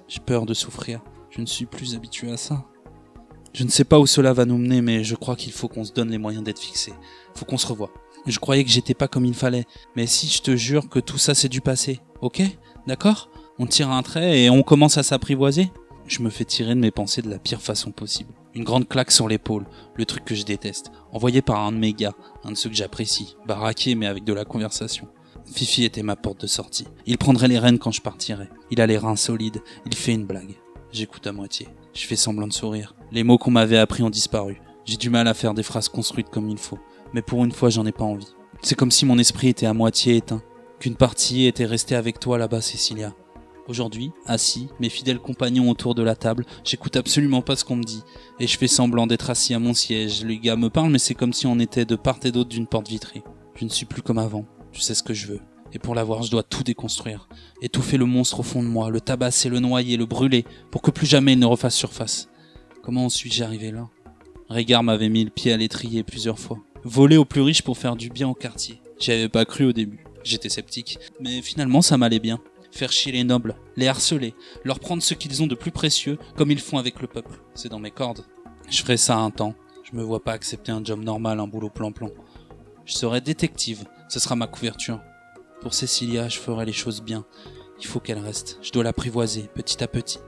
j'ai 0.06 0.20
peur 0.20 0.44
de 0.44 0.52
souffrir, 0.52 1.00
je 1.30 1.40
ne 1.40 1.46
suis 1.46 1.64
plus 1.64 1.94
habitué 1.94 2.30
à 2.30 2.36
ça. 2.36 2.66
Je 3.54 3.64
ne 3.64 3.70
sais 3.70 3.84
pas 3.84 3.98
où 3.98 4.06
cela 4.06 4.34
va 4.34 4.44
nous 4.44 4.58
mener, 4.58 4.82
mais 4.82 5.02
je 5.02 5.14
crois 5.14 5.36
qu'il 5.36 5.52
faut 5.52 5.68
qu'on 5.68 5.84
se 5.84 5.94
donne 5.94 6.10
les 6.10 6.18
moyens 6.18 6.44
d'être 6.44 6.60
fixés. 6.60 6.92
Faut 7.34 7.46
qu'on 7.46 7.56
se 7.56 7.66
revoie. 7.66 7.90
Je 8.26 8.38
croyais 8.38 8.64
que 8.64 8.70
j'étais 8.70 8.92
pas 8.92 9.08
comme 9.08 9.24
il 9.24 9.34
fallait, 9.34 9.64
mais 9.96 10.06
si 10.06 10.28
je 10.28 10.42
te 10.42 10.56
jure 10.56 10.90
que 10.90 10.98
tout 10.98 11.16
ça 11.16 11.34
c'est 11.34 11.48
du 11.48 11.62
passé, 11.62 12.00
ok? 12.20 12.42
D'accord? 12.86 13.30
On 13.58 13.66
tire 13.66 13.90
un 13.90 14.02
trait 14.02 14.42
et 14.42 14.50
on 14.50 14.62
commence 14.62 14.98
à 14.98 15.02
s'apprivoiser 15.02 15.70
Je 16.06 16.22
me 16.22 16.30
fais 16.30 16.44
tirer 16.44 16.74
de 16.74 16.80
mes 16.80 16.90
pensées 16.90 17.22
de 17.22 17.30
la 17.30 17.38
pire 17.38 17.60
façon 17.60 17.90
possible. 17.90 18.32
Une 18.54 18.64
grande 18.64 18.88
claque 18.88 19.10
sur 19.10 19.28
l'épaule, 19.28 19.66
le 19.94 20.04
truc 20.06 20.24
que 20.24 20.34
je 20.34 20.44
déteste, 20.44 20.90
envoyé 21.12 21.42
par 21.42 21.60
un 21.60 21.72
de 21.72 21.78
mes 21.78 21.92
gars, 21.92 22.14
un 22.44 22.52
de 22.52 22.56
ceux 22.56 22.70
que 22.70 22.76
j'apprécie, 22.76 23.36
baraqué 23.46 23.94
mais 23.94 24.06
avec 24.06 24.24
de 24.24 24.32
la 24.32 24.44
conversation. 24.44 25.08
Fifi 25.52 25.84
était 25.84 26.02
ma 26.02 26.16
porte 26.16 26.40
de 26.42 26.46
sortie. 26.46 26.86
Il 27.06 27.18
prendrait 27.18 27.48
les 27.48 27.58
rênes 27.58 27.78
quand 27.78 27.92
je 27.92 28.00
partirais. 28.00 28.50
Il 28.70 28.80
a 28.80 28.86
les 28.86 28.98
reins 28.98 29.16
solides, 29.16 29.62
il 29.84 29.94
fait 29.94 30.14
une 30.14 30.26
blague. 30.26 30.56
J'écoute 30.92 31.26
à 31.26 31.32
moitié. 31.32 31.68
Je 31.94 32.06
fais 32.06 32.16
semblant 32.16 32.48
de 32.48 32.52
sourire. 32.52 32.94
Les 33.12 33.22
mots 33.22 33.38
qu'on 33.38 33.50
m'avait 33.50 33.78
appris 33.78 34.02
ont 34.02 34.10
disparu. 34.10 34.60
J'ai 34.84 34.96
du 34.96 35.10
mal 35.10 35.28
à 35.28 35.34
faire 35.34 35.54
des 35.54 35.62
phrases 35.62 35.88
construites 35.88 36.30
comme 36.30 36.48
il 36.48 36.58
faut. 36.58 36.78
Mais 37.12 37.22
pour 37.22 37.44
une 37.44 37.52
fois, 37.52 37.70
j'en 37.70 37.86
ai 37.86 37.92
pas 37.92 38.04
envie. 38.04 38.34
C'est 38.62 38.74
comme 38.74 38.90
si 38.90 39.04
mon 39.04 39.18
esprit 39.18 39.48
était 39.48 39.66
à 39.66 39.74
moitié 39.74 40.16
éteint. 40.16 40.42
Qu'une 40.80 40.96
partie 40.96 41.46
était 41.46 41.64
restée 41.64 41.94
avec 41.94 42.18
toi 42.18 42.38
là-bas, 42.38 42.60
Cécilia. 42.60 43.14
Aujourd'hui, 43.68 44.12
assis, 44.26 44.68
mes 44.78 44.88
fidèles 44.88 45.18
compagnons 45.18 45.68
autour 45.68 45.96
de 45.96 46.02
la 46.02 46.14
table, 46.14 46.46
j'écoute 46.62 46.94
absolument 46.94 47.42
pas 47.42 47.56
ce 47.56 47.64
qu'on 47.64 47.74
me 47.74 47.82
dit, 47.82 48.04
et 48.38 48.46
je 48.46 48.56
fais 48.56 48.68
semblant 48.68 49.08
d'être 49.08 49.28
assis 49.28 49.54
à 49.54 49.58
mon 49.58 49.74
siège. 49.74 50.24
Les 50.24 50.38
gars 50.38 50.54
me 50.54 50.70
parlent, 50.70 50.92
mais 50.92 51.00
c'est 51.00 51.16
comme 51.16 51.32
si 51.32 51.46
on 51.46 51.58
était 51.58 51.84
de 51.84 51.96
part 51.96 52.20
et 52.22 52.30
d'autre 52.30 52.50
d'une 52.50 52.68
porte 52.68 52.88
vitrée. 52.88 53.24
Je 53.56 53.64
ne 53.64 53.70
suis 53.70 53.84
plus 53.84 54.02
comme 54.02 54.18
avant, 54.18 54.46
je 54.70 54.80
sais 54.80 54.94
ce 54.94 55.02
que 55.02 55.14
je 55.14 55.26
veux. 55.26 55.40
Et 55.72 55.80
pour 55.80 55.96
l'avoir, 55.96 56.22
je 56.22 56.30
dois 56.30 56.44
tout 56.44 56.62
déconstruire. 56.62 57.28
Étouffer 57.60 57.96
le 57.96 58.04
monstre 58.04 58.38
au 58.38 58.44
fond 58.44 58.62
de 58.62 58.68
moi, 58.68 58.88
le 58.88 59.00
tabasser, 59.00 59.48
le 59.48 59.58
noyer, 59.58 59.96
le 59.96 60.06
brûler, 60.06 60.44
pour 60.70 60.80
que 60.80 60.92
plus 60.92 61.06
jamais 61.06 61.32
il 61.32 61.40
ne 61.40 61.46
refasse 61.46 61.74
surface. 61.74 62.28
Comment 62.84 63.08
suis-je 63.08 63.42
arrivé 63.42 63.72
là? 63.72 63.88
Régard 64.48 64.84
m'avait 64.84 65.08
mis 65.08 65.24
le 65.24 65.30
pied 65.30 65.52
à 65.52 65.56
l'étrier 65.56 66.04
plusieurs 66.04 66.38
fois. 66.38 66.58
Voler 66.84 67.16
aux 67.16 67.24
plus 67.24 67.40
riches 67.40 67.62
pour 67.62 67.78
faire 67.78 67.96
du 67.96 68.10
bien 68.10 68.28
au 68.28 68.34
quartier. 68.34 68.80
J'y 69.00 69.10
avais 69.10 69.28
pas 69.28 69.44
cru 69.44 69.64
au 69.64 69.72
début. 69.72 70.04
J'étais 70.22 70.48
sceptique. 70.48 70.98
Mais 71.20 71.42
finalement, 71.42 71.82
ça 71.82 71.96
m'allait 71.96 72.20
bien 72.20 72.38
faire 72.76 72.92
chier 72.92 73.12
les 73.12 73.24
nobles, 73.24 73.56
les 73.76 73.88
harceler, 73.88 74.34
leur 74.64 74.80
prendre 74.80 75.02
ce 75.02 75.14
qu'ils 75.14 75.42
ont 75.42 75.46
de 75.46 75.54
plus 75.54 75.70
précieux, 75.70 76.18
comme 76.36 76.50
ils 76.50 76.60
font 76.60 76.78
avec 76.78 77.00
le 77.00 77.08
peuple. 77.08 77.40
C'est 77.54 77.68
dans 77.68 77.78
mes 77.78 77.90
cordes. 77.90 78.24
Je 78.68 78.82
ferai 78.82 78.96
ça 78.96 79.16
un 79.16 79.30
temps. 79.30 79.54
Je 79.82 79.96
me 79.96 80.02
vois 80.02 80.22
pas 80.22 80.32
accepter 80.32 80.72
un 80.72 80.84
job 80.84 81.02
normal, 81.02 81.40
un 81.40 81.46
boulot 81.46 81.70
plan-plan. 81.70 82.10
Je 82.84 82.94
serai 82.94 83.20
détective, 83.20 83.84
ce 84.08 84.20
sera 84.20 84.36
ma 84.36 84.46
couverture. 84.46 85.00
Pour 85.60 85.74
Cécilia, 85.74 86.28
je 86.28 86.38
ferai 86.38 86.64
les 86.64 86.72
choses 86.72 87.02
bien. 87.02 87.24
Il 87.80 87.86
faut 87.86 88.00
qu'elle 88.00 88.18
reste. 88.18 88.58
Je 88.62 88.72
dois 88.72 88.84
l'apprivoiser, 88.84 89.48
petit 89.54 89.82
à 89.82 89.88
petit. 89.88 90.18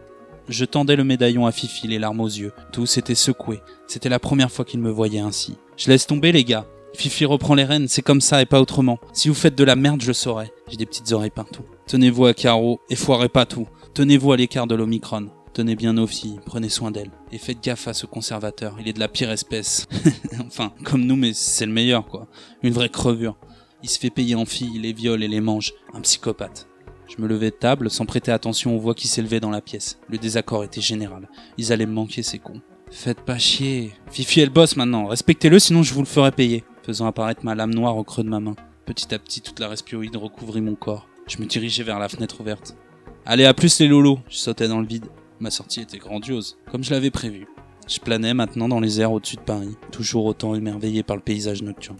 Je 0.49 0.65
tendais 0.65 0.97
le 0.97 1.05
médaillon 1.05 1.47
à 1.47 1.53
Fifi, 1.53 1.87
les 1.89 1.99
larmes 1.99 2.21
aux 2.21 2.27
yeux. 2.27 2.53
Tout 2.73 2.87
s'était 2.87 3.15
secoué. 3.15 3.61
C'était 3.87 4.09
la 4.09 4.19
première 4.19 4.51
fois 4.51 4.65
qu'il 4.65 4.81
me 4.81 4.91
voyait 4.91 5.19
ainsi. 5.19 5.57
Je 5.77 5.89
laisse 5.89 6.07
tomber, 6.07 6.33
les 6.33 6.45
gars. 6.45 6.67
Fifi 6.95 7.25
reprend 7.25 7.55
les 7.55 7.65
rênes, 7.65 7.89
c'est 7.89 8.03
comme 8.03 8.21
ça 8.21 8.43
et 8.43 8.47
pas 8.47 8.61
autrement. 8.61 8.99
Si 9.13 9.29
vous 9.29 9.35
faites 9.35 9.55
de 9.55 9.65
la 9.65 9.77
merde, 9.77 10.01
je 10.01 10.13
saurai. 10.13 10.51
J'ai 10.69 10.77
des 10.77 10.87
petites 10.87 11.13
oreilles 11.13 11.31
partout. 11.31 11.65
Tenez-vous 11.87 12.27
à 12.27 12.35
carreau 12.35 12.81
et 12.91 12.97
foirez 12.97 13.29
pas 13.29 13.47
tout. 13.47 13.69
Tenez-vous 13.95 14.33
à 14.33 14.37
l'écart 14.37 14.67
de 14.67 14.75
l'Omicron. 14.75 15.29
Tenez 15.53 15.75
bien 15.75 15.95
nos 15.95 16.07
filles, 16.07 16.39
prenez 16.45 16.69
soin 16.69 16.91
d'elles. 16.91 17.11
Et 17.33 17.39
faites 17.39 17.63
gaffe 17.63 17.89
à 17.89 17.95
ce 17.95 18.07
conservateur, 18.07 18.77
il 18.81 18.89
est 18.89 18.93
de 18.93 19.01
la 19.01 19.09
pire 19.09 19.31
espèce. 19.31 19.87
enfin, 20.47 20.73
comme 20.85 21.05
nous, 21.05 21.17
mais 21.17 21.33
c'est 21.33 21.67
le 21.67 21.73
meilleur, 21.73 22.07
quoi. 22.07 22.29
Une 22.63 22.73
vraie 22.73 22.91
crevure. 22.91 23.37
Il 23.83 23.89
se 23.89 23.99
fait 23.99 24.11
payer 24.11 24.35
en 24.35 24.45
filles, 24.45 24.73
il 24.75 24.83
les 24.83 24.93
viole 24.93 25.23
et 25.23 25.29
les 25.29 25.41
mange. 25.41 25.73
Un 25.95 26.01
psychopathe. 26.01 26.69
Je 27.09 27.23
me 27.23 27.27
levais 27.27 27.51
de 27.51 27.57
table 27.57 27.91
sans 27.91 28.07
prêter 28.07 28.31
attention 28.31 28.77
aux 28.77 28.81
voix 28.81 28.95
qui 28.95 29.09
s'élevaient 29.09 29.41
dans 29.41 29.51
la 29.51 29.61
pièce. 29.61 29.99
Le 30.09 30.19
désaccord 30.19 30.63
était 30.63 30.81
général. 30.81 31.29
Ils 31.57 31.73
allaient 31.73 31.87
me 31.87 31.93
manquer, 31.93 32.23
ces 32.23 32.39
cons. 32.39 32.61
Faites 32.91 33.21
pas 33.21 33.39
chier. 33.39 33.93
Fifi 34.11 34.41
est 34.41 34.47
le 34.47 34.53
boss 34.53 34.77
maintenant. 34.77 35.07
Respectez-le, 35.07 35.59
sinon 35.59 35.83
je 35.83 35.95
vous 35.95 36.03
le 36.03 36.07
ferai 36.07 36.33
payer. 36.33 36.65
Faisant 36.89 37.07
apparaître 37.07 37.45
ma 37.45 37.55
lame 37.55 37.75
noire 37.75 37.99
au 37.99 38.03
creux 38.03 38.25
de 38.25 38.31
ma 38.31 38.41
main. 38.41 38.57
Petit 38.87 39.15
à 39.15 39.19
petit, 39.19 39.43
toute 39.43 39.61
la 39.61 39.69
respiroïde 39.69 40.17
recouvrit 40.17 40.63
mon 40.63 40.75
corps. 40.75 41.07
Je 41.27 41.37
me 41.37 41.45
dirigeais 41.45 41.83
vers 41.83 41.99
la 41.99 42.09
fenêtre 42.09 42.41
ouverte. 42.41 42.79
Allez, 43.27 43.45
à 43.45 43.53
plus 43.53 43.79
les 43.79 43.89
lolos. 43.89 44.21
Je 44.31 44.39
sautais 44.39 44.69
dans 44.69 44.81
le 44.81 44.87
vide. 44.87 45.05
Ma 45.39 45.51
sortie 45.51 45.83
était 45.83 45.99
grandiose, 45.99 46.57
comme 46.73 46.83
je 46.83 46.91
l'avais 46.91 47.11
prévu. 47.11 47.47
Je 47.87 48.01
planais 48.01 48.33
maintenant 48.33 48.71
dans 48.71 48.81
les 48.81 49.03
airs 49.03 49.13
au-dessus 49.13 49.37
de 49.37 49.43
Paris, 49.43 49.77
toujours 49.93 50.25
autant 50.25 50.55
émerveillé 50.55 51.03
par 51.03 51.17
le 51.17 51.21
paysage 51.21 51.61
nocturne. 51.61 51.99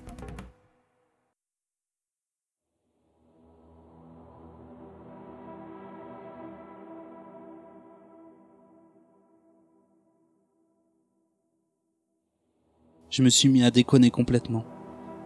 Je 13.11 13.23
me 13.23 13.29
suis 13.29 13.51
mis 13.51 13.65
à 13.65 13.71
déconner 13.71 14.11
complètement. 14.11 14.65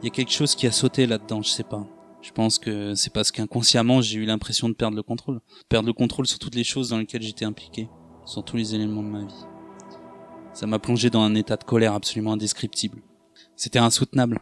Il 0.02 0.06
y 0.06 0.08
a 0.08 0.10
quelque 0.10 0.32
chose 0.32 0.56
qui 0.56 0.66
a 0.66 0.72
sauté 0.72 1.06
là-dedans, 1.06 1.42
je 1.42 1.50
sais 1.50 1.62
pas. 1.62 1.86
Je 2.22 2.32
pense 2.32 2.58
que 2.58 2.96
c'est 2.96 3.12
parce 3.12 3.30
qu'inconsciemment 3.30 4.00
j'ai 4.00 4.18
eu 4.18 4.24
l'impression 4.24 4.68
de 4.68 4.74
perdre 4.74 4.96
le 4.96 5.02
contrôle. 5.04 5.40
Perdre 5.68 5.86
le 5.86 5.92
contrôle 5.92 6.26
sur 6.26 6.40
toutes 6.40 6.56
les 6.56 6.64
choses 6.64 6.88
dans 6.88 6.98
lesquelles 6.98 7.22
j'étais 7.22 7.44
impliqué. 7.44 7.88
Sur 8.24 8.44
tous 8.44 8.56
les 8.56 8.74
éléments 8.74 9.04
de 9.04 9.08
ma 9.08 9.24
vie. 9.24 9.44
Ça 10.54 10.66
m'a 10.66 10.80
plongé 10.80 11.08
dans 11.08 11.22
un 11.22 11.36
état 11.36 11.56
de 11.56 11.62
colère 11.62 11.94
absolument 11.94 12.32
indescriptible. 12.32 13.00
C'était 13.54 13.78
insoutenable. 13.78 14.40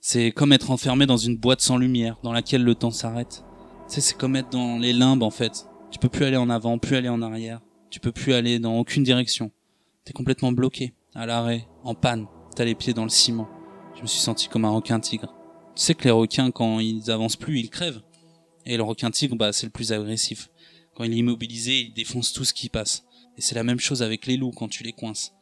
C'est 0.00 0.32
comme 0.32 0.54
être 0.54 0.70
enfermé 0.70 1.04
dans 1.04 1.18
une 1.18 1.36
boîte 1.36 1.60
sans 1.60 1.76
lumière, 1.76 2.18
dans 2.22 2.32
laquelle 2.32 2.64
le 2.64 2.74
temps 2.74 2.90
s'arrête. 2.90 3.44
Tu 3.86 3.96
sais, 3.96 4.00
c'est 4.00 4.16
comme 4.16 4.34
être 4.34 4.50
dans 4.50 4.78
les 4.78 4.94
limbes 4.94 5.22
en 5.22 5.30
fait. 5.30 5.66
Tu 5.90 5.98
peux 5.98 6.08
plus 6.08 6.24
aller 6.24 6.38
en 6.38 6.48
avant, 6.48 6.78
plus 6.78 6.96
aller 6.96 7.10
en 7.10 7.20
arrière. 7.20 7.60
Tu 7.90 8.00
peux 8.00 8.12
plus 8.12 8.32
aller 8.32 8.58
dans 8.58 8.78
aucune 8.78 9.04
direction. 9.04 9.50
T'es 10.06 10.14
complètement 10.14 10.52
bloqué, 10.52 10.94
à 11.14 11.26
l'arrêt, 11.26 11.68
en 11.84 11.94
panne. 11.94 12.26
T'as 12.56 12.64
les 12.64 12.74
pieds 12.74 12.94
dans 12.94 13.04
le 13.04 13.10
ciment. 13.10 13.48
Je 14.00 14.04
me 14.04 14.08
suis 14.08 14.20
senti 14.20 14.48
comme 14.48 14.64
un 14.64 14.70
requin 14.70 14.98
tigre. 14.98 15.28
Tu 15.76 15.82
sais 15.82 15.94
que 15.94 16.04
les 16.04 16.10
requins, 16.10 16.50
quand 16.50 16.80
ils 16.80 17.10
avancent 17.10 17.36
plus, 17.36 17.60
ils 17.60 17.68
crèvent. 17.68 18.00
Et 18.64 18.78
le 18.78 18.82
requin 18.82 19.10
tigre, 19.10 19.36
bah, 19.36 19.52
c'est 19.52 19.66
le 19.66 19.72
plus 19.72 19.92
agressif. 19.92 20.48
Quand 20.94 21.04
il 21.04 21.12
est 21.12 21.18
immobilisé, 21.18 21.80
il 21.80 21.92
défonce 21.92 22.32
tout 22.32 22.46
ce 22.46 22.54
qui 22.54 22.70
passe. 22.70 23.04
Et 23.36 23.42
c'est 23.42 23.54
la 23.54 23.62
même 23.62 23.78
chose 23.78 24.02
avec 24.02 24.24
les 24.24 24.38
loups 24.38 24.52
quand 24.52 24.68
tu 24.68 24.84
les 24.84 24.94
coinces. 24.94 25.34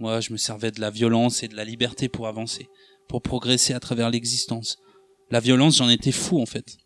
Moi, 0.00 0.20
je 0.20 0.32
me 0.32 0.36
servais 0.36 0.70
de 0.70 0.82
la 0.82 0.90
violence 0.90 1.42
et 1.42 1.48
de 1.48 1.56
la 1.56 1.64
liberté 1.64 2.10
pour 2.10 2.26
avancer, 2.28 2.68
pour 3.08 3.22
progresser 3.22 3.72
à 3.72 3.80
travers 3.80 4.10
l'existence. 4.10 4.76
La 5.30 5.40
violence, 5.40 5.78
j'en 5.78 5.88
étais 5.88 6.12
fou 6.12 6.42
en 6.42 6.46
fait. 6.46 6.76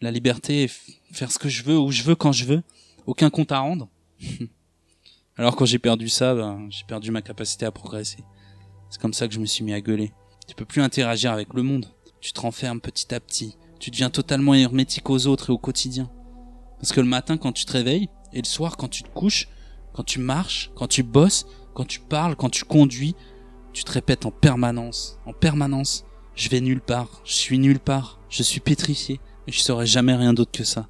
La 0.00 0.10
liberté, 0.10 0.70
faire 1.12 1.30
ce 1.30 1.38
que 1.38 1.50
je 1.50 1.62
veux, 1.62 1.78
où 1.78 1.90
je 1.90 2.04
veux, 2.04 2.14
quand 2.14 2.32
je 2.32 2.46
veux, 2.46 2.62
aucun 3.04 3.28
compte 3.28 3.52
à 3.52 3.58
rendre. 3.58 3.90
Alors 5.36 5.56
quand 5.56 5.66
j'ai 5.66 5.78
perdu 5.78 6.08
ça, 6.08 6.34
ben, 6.34 6.68
j'ai 6.70 6.84
perdu 6.86 7.10
ma 7.10 7.20
capacité 7.20 7.66
à 7.66 7.70
progresser. 7.70 8.24
C'est 8.88 8.98
comme 8.98 9.12
ça 9.12 9.28
que 9.28 9.34
je 9.34 9.40
me 9.40 9.46
suis 9.46 9.62
mis 9.62 9.74
à 9.74 9.82
gueuler. 9.82 10.10
Tu 10.46 10.54
peux 10.54 10.64
plus 10.64 10.82
interagir 10.82 11.32
avec 11.32 11.52
le 11.54 11.62
monde. 11.62 11.86
Tu 12.20 12.32
te 12.32 12.40
renfermes 12.40 12.80
petit 12.80 13.14
à 13.14 13.20
petit. 13.20 13.56
Tu 13.80 13.90
deviens 13.90 14.10
totalement 14.10 14.54
hermétique 14.54 15.08
aux 15.10 15.26
autres 15.26 15.50
et 15.50 15.52
au 15.52 15.58
quotidien. 15.58 16.10
Parce 16.78 16.92
que 16.92 17.00
le 17.00 17.06
matin 17.06 17.38
quand 17.38 17.52
tu 17.52 17.64
te 17.64 17.72
réveilles, 17.72 18.08
et 18.32 18.38
le 18.38 18.46
soir 18.46 18.76
quand 18.76 18.88
tu 18.88 19.02
te 19.02 19.08
couches, 19.08 19.48
quand 19.94 20.02
tu 20.02 20.18
marches, 20.18 20.70
quand 20.74 20.88
tu 20.88 21.02
bosses, 21.02 21.46
quand 21.74 21.84
tu 21.84 22.00
parles, 22.00 22.36
quand 22.36 22.50
tu 22.50 22.64
conduis, 22.64 23.14
tu 23.72 23.84
te 23.84 23.92
répètes 23.92 24.26
en 24.26 24.30
permanence, 24.30 25.18
en 25.26 25.32
permanence. 25.32 26.04
Je 26.34 26.48
vais 26.48 26.60
nulle 26.60 26.80
part, 26.80 27.22
je 27.24 27.32
suis 27.32 27.58
nulle 27.58 27.78
part, 27.78 28.20
je 28.28 28.42
suis 28.42 28.60
pétrifié, 28.60 29.20
et 29.46 29.52
je 29.52 29.60
serai 29.60 29.86
jamais 29.86 30.14
rien 30.14 30.34
d'autre 30.34 30.52
que 30.52 30.64
ça. 30.64 30.88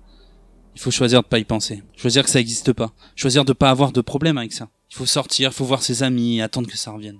Il 0.75 0.81
faut 0.81 0.91
choisir 0.91 1.23
de 1.23 1.29
pas 1.29 1.39
y 1.39 1.45
penser, 1.45 1.83
choisir 1.97 2.25
que 2.25 2.31
ça 2.31 2.39
n'existe 2.39 2.73
pas, 2.73 2.93
choisir 3.15 3.45
de 3.45 3.53
pas 3.53 3.71
avoir 3.71 3.93
de 3.93 4.01
problème 4.01 4.39
avec 4.39 4.53
ça. 4.53 4.69
Il 4.91 4.97
faut 4.97 5.07
sortir, 5.07 5.51
il 5.51 5.55
faut 5.55 5.65
voir 5.65 5.83
ses 5.83 6.03
amis 6.03 6.39
et 6.39 6.43
attendre 6.43 6.69
que 6.69 6.77
ça 6.77 6.91
revienne. 6.91 7.19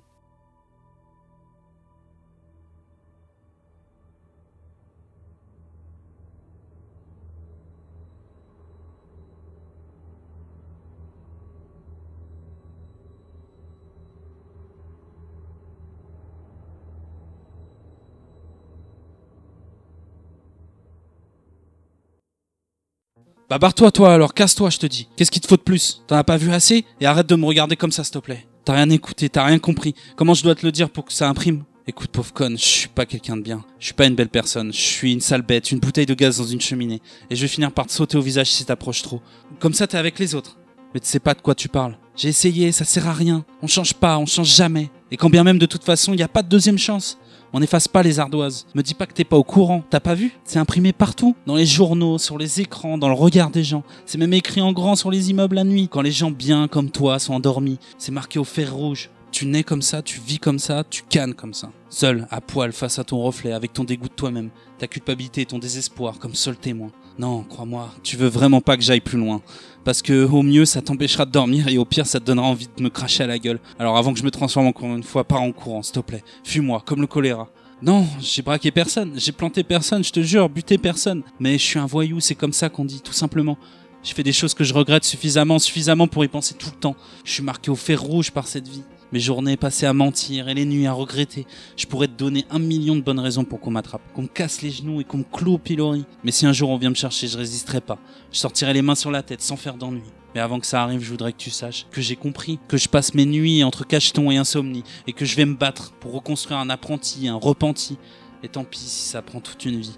Bah 23.51 23.59
barre-toi 23.59 23.91
toi 23.91 24.15
alors, 24.15 24.33
casse-toi 24.33 24.71
je 24.71 24.79
te 24.79 24.87
dis. 24.87 25.07
Qu'est-ce 25.17 25.31
qu'il 25.31 25.43
te 25.43 25.47
faut 25.47 25.57
de 25.57 25.63
plus? 25.63 26.03
T'en 26.07 26.17
as 26.17 26.25
pas 26.25 26.39
vu 26.39 26.51
assez? 26.51 26.87
Et 27.01 27.07
arrête 27.07 27.29
de 27.29 27.35
me 27.35 27.45
regarder 27.45 27.77
comme 27.77 27.93
ça 27.93 28.03
s'il 28.03 28.15
te 28.15 28.19
plaît. 28.19 28.47
T'as 28.65 28.73
rien 28.73 28.89
écouté, 28.89 29.29
t'as 29.29 29.45
rien 29.45 29.59
compris. 29.59 29.95
Comment 30.17 30.33
je 30.33 30.43
dois 30.43 30.55
te 30.55 30.65
le 30.65 30.73
dire 30.73 30.89
pour 30.89 31.05
que 31.05 31.13
ça 31.13 31.29
imprime? 31.29 31.65
Écoute 31.87 32.11
pauvre 32.11 32.33
conne, 32.33 32.57
je 32.57 32.65
suis 32.65 32.89
pas 32.89 33.05
quelqu'un 33.05 33.37
de 33.37 33.43
bien. 33.43 33.63
Je 33.79 33.85
suis 33.85 33.95
pas 33.95 34.07
une 34.07 34.15
belle 34.15 34.31
personne. 34.31 34.73
Je 34.73 34.81
suis 34.81 35.13
une 35.13 35.21
sale 35.21 35.43
bête, 35.43 35.71
une 35.71 35.81
bouteille 35.81 36.07
de 36.07 36.15
gaz 36.15 36.39
dans 36.39 36.47
une 36.47 36.63
cheminée. 36.63 37.03
Et 37.29 37.37
je 37.37 37.43
vais 37.43 37.49
finir 37.49 37.71
par 37.73 37.87
te 37.87 37.93
sauter 37.93 38.17
au 38.17 38.23
visage 38.23 38.51
si 38.51 38.65
t'approches 38.65 39.03
trop. 39.03 39.21
Comme 39.61 39.75
ça 39.75 39.87
t'es 39.87 39.99
avec 39.99 40.19
les 40.19 40.35
autres. 40.35 40.57
Mais 40.95 41.01
tu 41.01 41.07
sais 41.07 41.21
pas 41.21 41.35
de 41.35 41.43
quoi 41.43 41.55
tu 41.55 41.69
parles. 41.69 41.99
J'ai 42.17 42.29
essayé, 42.29 42.73
ça 42.73 42.87
sert 42.87 43.09
à 43.09 43.13
rien. 43.13 43.45
On 43.61 43.67
change 43.67 43.93
pas, 43.93 44.17
on 44.17 44.25
change 44.25 44.55
jamais. 44.55 44.89
Et 45.11 45.19
quand 45.19 45.29
bien 45.29 45.45
même 45.45 45.59
de 45.59 45.67
toute 45.67 45.85
façon, 45.85 46.15
il 46.15 46.17
n'y 46.17 46.23
a 46.23 46.29
pas 46.29 46.43
de 46.43 46.49
deuxième 46.49 46.79
chance. 46.79 47.19
On 47.57 47.61
n'efface 47.61 47.87
pas 47.87 48.03
les 48.03 48.19
ardoises. 48.19 48.67
Me 48.75 48.83
dis 48.83 48.95
pas 48.95 49.07
que 49.07 49.13
t'es 49.13 49.23
pas 49.23 49.37
au 49.37 49.45
courant. 49.45 49.85
T'as 49.89 50.01
pas 50.01 50.17
vu? 50.17 50.37
C'est 50.43 50.59
imprimé 50.59 50.93
partout. 50.93 51.37
Dans 51.47 51.55
les 51.55 51.67
journaux, 51.67 52.19
sur 52.19 52.37
les 52.37 52.61
écrans, 52.61 52.99
dans 52.99 53.07
le 53.07 53.15
regard 53.15 53.51
des 53.51 53.63
gens. 53.63 53.85
C'est 54.07 54.19
même 54.19 54.33
écrit 54.33 54.61
en 54.61 54.73
grand 54.73 54.97
sur 54.97 55.09
les 55.09 55.31
immeubles 55.31 55.55
la 55.55 55.63
nuit. 55.63 55.87
Quand 55.89 56.01
les 56.01 56.11
gens 56.11 56.33
bien 56.33 56.67
comme 56.67 56.91
toi 56.91 57.21
sont 57.21 57.33
endormis. 57.33 57.79
C'est 57.97 58.11
marqué 58.11 58.41
au 58.41 58.45
fer 58.45 58.75
rouge. 58.75 59.09
Tu 59.31 59.47
nais 59.47 59.63
comme 59.63 59.83
ça, 59.83 60.03
tu 60.03 60.19
vis 60.19 60.41
comme 60.41 60.59
ça, 60.59 60.83
tu 60.91 61.05
cannes 61.09 61.35
comme 61.35 61.55
ça. 61.55 61.71
Seul, 61.91 62.27
à 62.33 62.41
poil, 62.41 62.73
face 62.73 62.99
à 62.99 63.05
ton 63.05 63.23
reflet, 63.23 63.53
avec 63.53 63.73
ton 63.73 63.85
dégoût 63.85 64.09
de 64.09 64.15
toi-même, 64.15 64.51
ta 64.79 64.89
culpabilité 64.89 65.43
et 65.43 65.47
ton 65.47 65.61
désespoir 65.61 66.19
comme 66.19 66.35
seul 66.35 66.57
témoin. 66.57 66.91
Non, 67.19 67.45
crois-moi, 67.45 67.93
tu 68.03 68.17
veux 68.17 68.29
vraiment 68.29 68.61
pas 68.61 68.77
que 68.77 68.83
j'aille 68.83 69.01
plus 69.01 69.19
loin. 69.19 69.41
Parce 69.85 70.03
que 70.03 70.25
au 70.27 70.43
mieux 70.43 70.65
ça 70.65 70.83
t'empêchera 70.83 71.27
de 71.27 71.31
dormir 71.31 71.69
et 71.69 71.79
au 71.79 71.85
pire 71.85 72.07
ça 72.07 72.19
te 72.19 72.25
donnera 72.25 72.47
envie 72.47 72.69
de 72.77 72.83
me 72.83 72.89
cracher 72.89 73.23
à 73.23 73.27
la 73.27 73.39
gueule. 73.39 73.61
Alors 73.79 73.97
avant 73.97 74.13
que 74.13 74.19
je 74.19 74.25
me 74.25 74.31
transforme 74.31 74.67
encore 74.67 74.89
une 74.89 75.03
fois, 75.03 75.25
pars 75.25 75.43
en 75.43 75.53
courant, 75.53 75.83
s'il 75.83 75.95
te 75.95 76.01
plaît. 76.01 76.25
Fuis-moi, 76.43 76.83
comme 76.85 77.01
le 77.01 77.07
choléra. 77.07 77.49
Non, 77.83 78.07
j'ai 78.19 78.41
braqué 78.43 78.71
personne, 78.71 79.13
j'ai 79.17 79.33
planté 79.33 79.63
personne, 79.63 80.03
je 80.03 80.11
te 80.11 80.21
jure, 80.21 80.49
buté 80.49 80.79
personne. 80.79 81.23
Mais 81.39 81.59
je 81.59 81.63
suis 81.63 81.79
un 81.79 81.87
voyou, 81.87 82.19
c'est 82.19 82.35
comme 82.35 82.53
ça 82.53 82.69
qu'on 82.69 82.85
dit, 82.85 83.01
tout 83.03 83.13
simplement. 83.13 83.59
J'ai 84.03 84.15
fait 84.15 84.23
des 84.23 84.33
choses 84.33 84.55
que 84.55 84.65
je 84.65 84.75
regrette 84.75 85.05
suffisamment, 85.05 85.59
suffisamment 85.59 86.07
pour 86.07 86.25
y 86.25 86.29
penser 86.29 86.55
tout 86.55 86.71
le 86.71 86.79
temps. 86.79 86.97
Je 87.25 87.33
suis 87.33 87.43
marqué 87.43 87.71
au 87.71 87.77
fer 87.77 88.01
rouge 88.01 88.31
par 88.31 88.47
cette 88.47 88.69
vie. 88.69 88.83
Mes 89.15 89.21
journées 89.21 89.57
passées 89.57 89.87
à 89.87 89.93
mentir 89.93 90.49
et 90.49 90.55
les 90.55 90.65
nuits 90.65 90.89
à 90.89 90.93
regretter. 90.93 91.47
Je 91.77 91.87
pourrais 91.87 92.09
te 92.09 92.15
donner 92.15 92.47
un 92.51 92.59
million 92.59 92.97
de 92.97 93.01
bonnes 93.01 93.21
raisons 93.21 93.45
pour 93.45 93.61
qu'on 93.61 93.71
m'attrape, 93.71 94.03
qu'on 94.13 94.23
me 94.23 94.27
casse 94.27 94.61
les 94.61 94.73
genoux 94.73 95.01
et 95.01 95.05
qu'on 95.05 95.19
me 95.19 95.23
cloue 95.23 95.53
au 95.53 95.59
pilori. 95.59 96.05
Mais 96.25 96.33
si 96.33 96.47
un 96.47 96.53
jour 96.53 96.71
on 96.71 96.79
vient 96.79 96.91
me 96.91 96.97
chercher, 96.97 97.29
je 97.29 97.39
résisterai 97.39 97.81
pas. 97.81 98.01
Je 98.33 98.39
sortirai 98.39 98.73
les 98.73 98.83
mains 98.83 98.97
sur 98.97 99.13
la 99.13 99.23
tête 99.23 99.41
sans 99.41 99.55
faire 99.55 99.75
d'ennui. 99.77 100.03
Mais 100.35 100.41
avant 100.41 100.59
que 100.59 100.67
ça 100.67 100.83
arrive, 100.83 101.01
je 101.01 101.11
voudrais 101.11 101.33
que 101.33 101.39
tu 101.39 101.51
saches 101.51 101.87
que 101.93 102.01
j'ai 102.01 102.17
compris, 102.17 102.59
que 102.67 102.77
je 102.77 102.89
passe 102.89 103.15
mes 103.15 103.25
nuits 103.25 103.63
entre 103.63 103.87
cacheton 103.87 104.33
et 104.33 104.37
insomnie, 104.37 104.83
et 105.07 105.13
que 105.13 105.25
je 105.25 105.37
vais 105.37 105.45
me 105.45 105.55
battre 105.55 105.93
pour 106.01 106.13
reconstruire 106.13 106.59
un 106.59 106.69
apprenti, 106.69 107.29
un 107.29 107.37
repenti. 107.37 107.99
Et 108.43 108.49
tant 108.49 108.65
pis 108.65 108.81
si 108.81 109.09
ça 109.11 109.23
prend 109.23 109.39
toute 109.39 109.65
une 109.65 109.79
vie. 109.79 109.97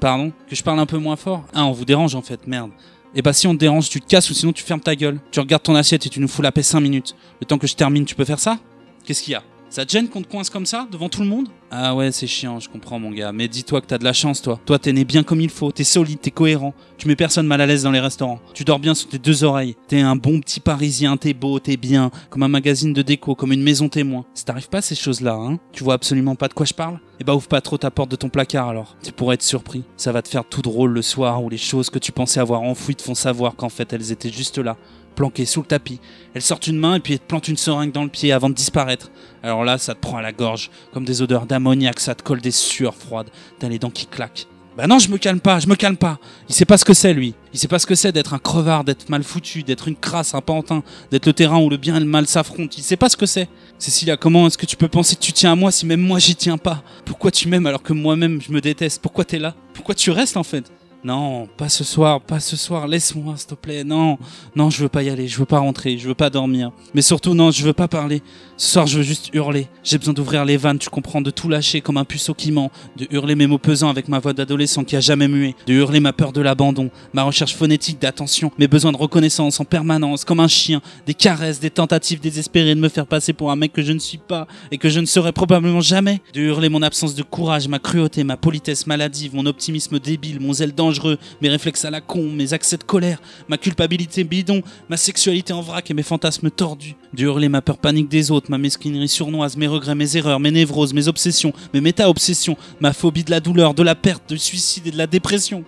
Pardon? 0.00 0.32
Que 0.48 0.56
je 0.56 0.62
parle 0.62 0.80
un 0.80 0.86
peu 0.86 0.96
moins 0.96 1.16
fort? 1.16 1.44
Ah, 1.52 1.66
on 1.66 1.72
vous 1.72 1.84
dérange 1.84 2.14
en 2.14 2.22
fait, 2.22 2.46
merde. 2.46 2.70
Et 3.16 3.22
bah 3.22 3.32
si 3.32 3.46
on 3.46 3.54
te 3.54 3.60
dérange, 3.60 3.88
tu 3.88 4.00
te 4.00 4.06
casses 4.06 4.28
ou 4.30 4.34
sinon 4.34 4.52
tu 4.52 4.64
fermes 4.64 4.80
ta 4.80 4.96
gueule. 4.96 5.20
Tu 5.30 5.38
regardes 5.38 5.62
ton 5.62 5.76
assiette 5.76 6.04
et 6.06 6.08
tu 6.08 6.20
nous 6.20 6.28
fous 6.28 6.42
la 6.42 6.50
paix 6.50 6.62
5 6.62 6.80
minutes. 6.80 7.14
Le 7.40 7.46
temps 7.46 7.58
que 7.58 7.66
je 7.66 7.74
termine, 7.76 8.04
tu 8.04 8.14
peux 8.14 8.24
faire 8.24 8.40
ça? 8.40 8.58
Qu'est-ce 9.04 9.22
qu'il 9.22 9.32
y 9.32 9.36
a? 9.36 9.42
Ça 9.74 9.84
te 9.84 9.90
gêne 9.90 10.08
qu'on 10.08 10.22
te 10.22 10.28
coince 10.28 10.50
comme 10.50 10.66
ça, 10.66 10.86
devant 10.92 11.08
tout 11.08 11.22
le 11.22 11.26
monde? 11.26 11.48
Ah 11.72 11.96
ouais, 11.96 12.12
c'est 12.12 12.28
chiant, 12.28 12.60
je 12.60 12.68
comprends 12.68 13.00
mon 13.00 13.10
gars. 13.10 13.32
Mais 13.32 13.48
dis-toi 13.48 13.80
que 13.80 13.86
t'as 13.86 13.98
de 13.98 14.04
la 14.04 14.12
chance, 14.12 14.40
toi. 14.40 14.60
Toi, 14.64 14.78
t'es 14.78 14.92
né 14.92 15.04
bien 15.04 15.24
comme 15.24 15.40
il 15.40 15.50
faut, 15.50 15.72
t'es 15.72 15.82
solide, 15.82 16.20
t'es 16.20 16.30
cohérent. 16.30 16.72
Tu 16.96 17.08
mets 17.08 17.16
personne 17.16 17.48
mal 17.48 17.60
à 17.60 17.66
l'aise 17.66 17.82
dans 17.82 17.90
les 17.90 17.98
restaurants. 17.98 18.38
Tu 18.52 18.62
dors 18.62 18.78
bien 18.78 18.94
sous 18.94 19.08
tes 19.08 19.18
deux 19.18 19.42
oreilles. 19.42 19.74
T'es 19.88 19.98
un 19.98 20.14
bon 20.14 20.38
petit 20.38 20.60
parisien, 20.60 21.16
t'es 21.16 21.34
beau, 21.34 21.58
t'es 21.58 21.76
bien. 21.76 22.12
Comme 22.30 22.44
un 22.44 22.48
magazine 22.48 22.92
de 22.92 23.02
déco, 23.02 23.34
comme 23.34 23.50
une 23.50 23.64
maison 23.64 23.88
témoin. 23.88 24.24
Ça 24.32 24.44
t'arrive 24.44 24.68
pas 24.68 24.80
ces 24.80 24.94
choses-là, 24.94 25.34
hein? 25.34 25.58
Tu 25.72 25.82
vois 25.82 25.94
absolument 25.94 26.36
pas 26.36 26.46
de 26.46 26.54
quoi 26.54 26.66
je 26.66 26.74
parle? 26.74 27.00
Eh 27.18 27.24
bah 27.24 27.34
ouvre 27.34 27.48
pas 27.48 27.60
trop 27.60 27.76
ta 27.76 27.90
porte 27.90 28.12
de 28.12 28.16
ton 28.16 28.28
placard 28.28 28.68
alors. 28.68 28.96
Tu 29.02 29.10
pourrais 29.10 29.34
être 29.34 29.42
surpris. 29.42 29.82
Ça 29.96 30.12
va 30.12 30.22
te 30.22 30.28
faire 30.28 30.44
tout 30.44 30.62
drôle 30.62 30.92
le 30.92 31.02
soir 31.02 31.42
où 31.42 31.48
les 31.48 31.58
choses 31.58 31.90
que 31.90 31.98
tu 31.98 32.12
pensais 32.12 32.38
avoir 32.38 32.62
enfouies 32.62 32.94
te 32.94 33.02
font 33.02 33.14
savoir 33.16 33.56
qu'en 33.56 33.68
fait 33.68 33.92
elles 33.92 34.12
étaient 34.12 34.30
juste 34.30 34.58
là, 34.58 34.76
planquées 35.14 35.46
sous 35.46 35.60
le 35.60 35.66
tapis. 35.66 36.00
Elles 36.34 36.42
sortent 36.42 36.66
une 36.66 36.78
main 36.78 36.96
et 36.96 37.00
puis 37.00 37.14
elles 37.14 37.20
te 37.20 37.26
plantent 37.26 37.48
une 37.48 37.56
seringue 37.56 37.92
dans 37.92 38.04
le 38.04 38.10
pied 38.10 38.32
avant 38.32 38.48
de 38.48 38.54
disparaître. 38.54 39.10
Alors 39.42 39.64
là, 39.64 39.78
ça 39.78 39.94
te 39.94 40.00
prend 40.00 40.16
à 40.16 40.22
la 40.22 40.32
gorge, 40.32 40.70
comme 40.92 41.04
des 41.04 41.22
odeurs 41.22 41.46
d'ammoniac, 41.46 42.00
ça 42.00 42.14
te 42.14 42.22
colle 42.22 42.40
des 42.40 42.50
sueurs 42.50 42.94
froides, 42.94 43.30
t'as 43.58 43.68
les 43.68 43.78
dents 43.78 43.90
qui 43.90 44.06
claquent. 44.06 44.46
Bah 44.76 44.88
non, 44.88 44.98
je 44.98 45.08
me 45.08 45.18
calme 45.18 45.38
pas, 45.38 45.60
je 45.60 45.68
me 45.68 45.76
calme 45.76 45.96
pas. 45.96 46.18
Il 46.48 46.54
sait 46.54 46.64
pas 46.64 46.76
ce 46.76 46.84
que 46.84 46.94
c'est, 46.94 47.14
lui. 47.14 47.34
Il 47.52 47.60
sait 47.60 47.68
pas 47.68 47.78
ce 47.78 47.86
que 47.86 47.94
c'est 47.94 48.10
d'être 48.10 48.34
un 48.34 48.40
crevard, 48.40 48.82
d'être 48.82 49.08
mal 49.08 49.22
foutu, 49.22 49.62
d'être 49.62 49.86
une 49.86 49.94
crasse, 49.94 50.34
un 50.34 50.40
pantin, 50.40 50.82
d'être 51.12 51.26
le 51.26 51.32
terrain 51.32 51.60
où 51.60 51.70
le 51.70 51.76
bien 51.76 51.94
et 51.96 52.00
le 52.00 52.06
mal 52.06 52.26
s'affrontent. 52.26 52.74
Il 52.76 52.82
sait 52.82 52.96
pas 52.96 53.08
ce 53.08 53.16
que 53.16 53.26
c'est. 53.26 53.48
Cécilia, 53.78 54.16
comment 54.16 54.48
est-ce 54.48 54.58
que 54.58 54.66
tu 54.66 54.74
peux 54.76 54.88
penser 54.88 55.14
que 55.14 55.20
tu 55.20 55.32
tiens 55.32 55.52
à 55.52 55.54
moi 55.54 55.70
si 55.70 55.86
même 55.86 56.00
moi 56.00 56.18
j'y 56.18 56.34
tiens 56.34 56.58
pas? 56.58 56.82
Pourquoi 57.04 57.30
tu 57.30 57.46
m'aimes 57.46 57.66
alors 57.66 57.84
que 57.84 57.92
moi-même 57.92 58.40
je 58.42 58.50
me 58.50 58.60
déteste? 58.60 59.00
Pourquoi 59.00 59.24
t'es 59.24 59.38
là? 59.38 59.54
Pourquoi 59.74 59.94
tu 59.94 60.10
restes 60.10 60.36
en 60.36 60.42
fait? 60.42 60.64
Non, 61.04 61.46
pas 61.58 61.68
ce 61.68 61.84
soir, 61.84 62.18
pas 62.22 62.40
ce 62.40 62.56
soir, 62.56 62.88
laisse-moi, 62.88 63.36
s'il 63.36 63.48
te 63.48 63.54
plaît. 63.54 63.84
Non, 63.84 64.16
non, 64.56 64.70
je 64.70 64.82
veux 64.82 64.88
pas 64.88 65.02
y 65.02 65.10
aller, 65.10 65.28
je 65.28 65.38
veux 65.38 65.44
pas 65.44 65.58
rentrer, 65.58 65.98
je 65.98 66.08
veux 66.08 66.14
pas 66.14 66.30
dormir. 66.30 66.72
Mais 66.94 67.02
surtout, 67.02 67.34
non, 67.34 67.50
je 67.50 67.62
veux 67.62 67.74
pas 67.74 67.88
parler. 67.88 68.22
Ce 68.56 68.70
soir, 68.70 68.86
je 68.86 68.98
veux 68.98 69.02
juste 69.02 69.30
hurler. 69.34 69.66
J'ai 69.82 69.98
besoin 69.98 70.14
d'ouvrir 70.14 70.44
les 70.44 70.56
vannes, 70.56 70.78
tu 70.78 70.88
comprends, 70.88 71.20
de 71.20 71.30
tout 71.30 71.48
lâcher 71.48 71.80
comme 71.80 71.96
un 71.96 72.04
puceau 72.04 72.34
qui 72.34 72.52
ment, 72.52 72.70
de 72.96 73.08
hurler 73.10 73.34
mes 73.34 73.48
mots 73.48 73.58
pesants 73.58 73.88
avec 73.88 74.06
ma 74.06 74.20
voix 74.20 74.32
d'adolescent 74.32 74.84
qui 74.84 74.94
a 74.94 75.00
jamais 75.00 75.26
mué, 75.26 75.56
de 75.66 75.74
hurler 75.74 75.98
ma 75.98 76.12
peur 76.12 76.32
de 76.32 76.40
l'abandon, 76.40 76.90
ma 77.12 77.24
recherche 77.24 77.56
phonétique 77.56 78.00
d'attention, 78.00 78.52
mes 78.56 78.68
besoins 78.68 78.92
de 78.92 78.96
reconnaissance 78.96 79.58
en 79.58 79.64
permanence, 79.64 80.24
comme 80.24 80.38
un 80.38 80.46
chien, 80.46 80.82
des 81.04 81.14
caresses, 81.14 81.58
des 81.58 81.70
tentatives 81.70 82.20
désespérées 82.20 82.76
de 82.76 82.80
me 82.80 82.88
faire 82.88 83.08
passer 83.08 83.32
pour 83.32 83.50
un 83.50 83.56
mec 83.56 83.72
que 83.72 83.82
je 83.82 83.92
ne 83.92 83.98
suis 83.98 84.18
pas 84.18 84.46
et 84.70 84.78
que 84.78 84.88
je 84.88 85.00
ne 85.00 85.06
serai 85.06 85.32
probablement 85.32 85.80
jamais, 85.80 86.20
de 86.32 86.40
hurler 86.40 86.68
mon 86.68 86.82
absence 86.82 87.16
de 87.16 87.24
courage, 87.24 87.66
ma 87.66 87.80
cruauté, 87.80 88.22
ma 88.22 88.36
politesse 88.36 88.86
maladive, 88.86 89.34
mon 89.34 89.46
optimisme 89.46 89.98
débile, 89.98 90.38
mon 90.38 90.52
zèle 90.52 90.72
dangereux 90.72 91.18
mes 91.42 91.48
réflexes 91.48 91.84
à 91.84 91.90
la 91.90 92.00
con, 92.00 92.22
mes 92.22 92.52
accès 92.52 92.76
de 92.76 92.84
colère, 92.84 93.20
ma 93.48 93.58
culpabilité 93.58 94.22
bidon, 94.22 94.62
ma 94.88 94.96
sexualité 94.96 95.52
en 95.52 95.60
vrac 95.60 95.90
et 95.90 95.94
mes 95.94 96.04
fantasmes 96.04 96.50
tordus, 96.50 96.94
de 97.12 97.24
hurler 97.24 97.48
ma 97.48 97.60
peur 97.60 97.78
panique 97.78 98.08
des 98.08 98.30
autres, 98.30 98.43
ma 98.48 98.58
mesquinerie 98.58 99.08
sournoise, 99.08 99.56
mes 99.56 99.66
regrets, 99.66 99.94
mes 99.94 100.16
erreurs, 100.16 100.40
mes 100.40 100.50
névroses, 100.50 100.94
mes 100.94 101.08
obsessions, 101.08 101.52
mes 101.72 101.80
méta-obsessions, 101.80 102.56
ma 102.80 102.92
phobie 102.92 103.24
de 103.24 103.30
la 103.30 103.40
douleur, 103.40 103.74
de 103.74 103.82
la 103.82 103.94
perte, 103.94 104.28
du 104.28 104.38
suicide 104.38 104.86
et 104.86 104.90
de 104.90 104.98
la 104.98 105.06
dépression. 105.06 105.64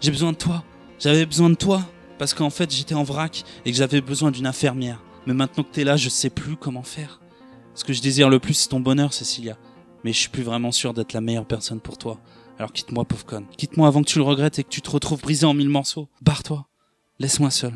J'ai 0.00 0.10
besoin 0.10 0.32
de 0.32 0.36
toi. 0.36 0.64
J'avais 0.98 1.26
besoin 1.26 1.50
de 1.50 1.54
toi. 1.54 1.82
Parce 2.18 2.34
qu'en 2.34 2.50
fait, 2.50 2.74
j'étais 2.74 2.94
en 2.94 3.04
vrac 3.04 3.44
et 3.64 3.70
que 3.70 3.76
j'avais 3.76 4.00
besoin 4.00 4.30
d'une 4.30 4.46
infirmière. 4.46 5.00
Mais 5.26 5.34
maintenant 5.34 5.62
que 5.62 5.70
t'es 5.70 5.84
là, 5.84 5.96
je 5.96 6.08
sais 6.08 6.30
plus 6.30 6.56
comment 6.56 6.82
faire. 6.82 7.20
Ce 7.74 7.84
que 7.84 7.92
je 7.92 8.02
désire 8.02 8.28
le 8.28 8.40
plus, 8.40 8.54
c'est 8.54 8.68
ton 8.68 8.80
bonheur, 8.80 9.12
Cécilia. 9.12 9.56
Mais 10.04 10.12
je 10.12 10.18
suis 10.18 10.28
plus 10.28 10.42
vraiment 10.42 10.72
sûr 10.72 10.94
d'être 10.94 11.12
la 11.12 11.20
meilleure 11.20 11.46
personne 11.46 11.80
pour 11.80 11.96
toi. 11.96 12.18
Alors 12.58 12.72
quitte-moi, 12.72 13.04
pauvre 13.04 13.24
conne. 13.24 13.46
Quitte-moi 13.56 13.86
avant 13.86 14.02
que 14.02 14.08
tu 14.08 14.18
le 14.18 14.24
regrettes 14.24 14.58
et 14.58 14.64
que 14.64 14.68
tu 14.68 14.82
te 14.82 14.90
retrouves 14.90 15.20
brisé 15.20 15.46
en 15.46 15.54
mille 15.54 15.68
morceaux. 15.68 16.08
Barre-toi. 16.22 16.66
Laisse-moi 17.20 17.50
seul. 17.50 17.74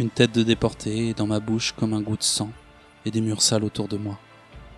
Une 0.00 0.10
tête 0.10 0.32
de 0.32 0.44
déporté 0.44 1.12
dans 1.12 1.26
ma 1.26 1.40
bouche 1.40 1.74
comme 1.76 1.92
un 1.92 2.00
goût 2.00 2.16
de 2.16 2.22
sang 2.22 2.52
et 3.04 3.10
des 3.10 3.20
murs 3.20 3.42
sales 3.42 3.64
autour 3.64 3.88
de 3.88 3.96
moi. 3.96 4.16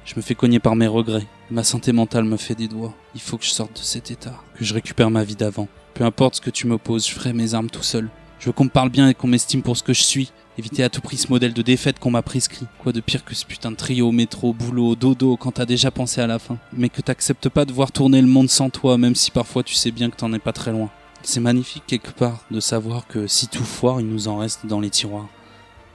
Je 0.07 0.15
me 0.17 0.23
fais 0.23 0.35
cogner 0.35 0.61
par 0.61 0.77
mes 0.77 0.87
regrets. 0.87 1.27
Ma 1.51 1.63
santé 1.63 1.93
mentale 1.93 2.25
me 2.25 2.39
fait 2.39 2.55
des 2.55 2.69
doigts. 2.69 2.95
Il 3.15 3.21
faut 3.21 3.37
que 3.37 3.45
je 3.45 3.51
sorte 3.51 3.75
de 3.75 3.85
cet 3.85 4.11
état, 4.11 4.43
que 4.55 4.65
je 4.65 4.73
récupère 4.73 5.11
ma 5.11 5.23
vie 5.23 5.37
d'avant. 5.37 5.69
Peu 5.93 6.05
importe 6.05 6.37
ce 6.37 6.41
que 6.41 6.49
tu 6.49 6.67
m'opposes, 6.67 7.07
je 7.07 7.13
ferai 7.13 7.35
mes 7.35 7.53
armes 7.53 7.69
tout 7.69 7.83
seul. 7.83 8.09
Je 8.39 8.47
veux 8.47 8.53
qu'on 8.53 8.65
me 8.65 8.71
parle 8.71 8.89
bien 8.89 9.11
et 9.11 9.15
qu'on 9.15 9.27
m'estime 9.27 9.61
pour 9.61 9.77
ce 9.77 9.83
que 9.83 9.93
je 9.93 10.03
suis. 10.03 10.33
Éviter 10.57 10.85
à 10.85 10.89
tout 10.89 11.03
prix 11.03 11.19
ce 11.19 11.29
modèle 11.29 11.53
de 11.53 11.61
défaite 11.61 11.99
qu'on 11.99 12.11
m'a 12.11 12.23
prescrit. 12.23 12.67
Quoi 12.79 12.93
de 12.93 13.01
pire 13.01 13.23
que 13.23 13.35
ce 13.35 13.45
putain 13.45 13.73
de 13.73 13.77
trio, 13.77 14.13
métro, 14.13 14.55
boulot, 14.55 14.97
dodo 14.97 15.37
quand 15.37 15.53
t'as 15.53 15.67
déjà 15.67 15.91
pensé 15.91 16.23
à 16.23 16.27
la 16.27 16.39
fin. 16.39 16.57
Mais 16.73 16.89
que 16.89 17.03
t'acceptes 17.03 17.51
pas 17.51 17.67
de 17.67 17.75
voir 17.75 17.93
tourner 17.93 18.23
le 18.23 18.27
monde 18.27 18.49
sans 18.49 18.71
toi, 18.71 18.97
même 18.97 19.15
si 19.15 19.31
parfois 19.31 19.63
tu 19.63 19.75
sais 19.75 19.91
bien 19.91 20.09
que 20.09 20.17
t'en 20.17 20.33
es 20.33 20.39
pas 20.39 20.55
très 20.55 20.73
loin. 20.73 20.89
C'est 21.23 21.41
magnifique 21.41 21.85
quelque 21.87 22.13
part 22.13 22.45
de 22.51 22.61
savoir 22.61 23.07
que 23.07 23.27
si 23.27 23.47
tout 23.47 23.65
foire, 23.65 24.01
il 24.01 24.07
nous 24.07 24.29
en 24.29 24.39
reste 24.39 24.65
dans 24.65 24.81
les 24.81 24.89
tiroirs. 24.89 25.29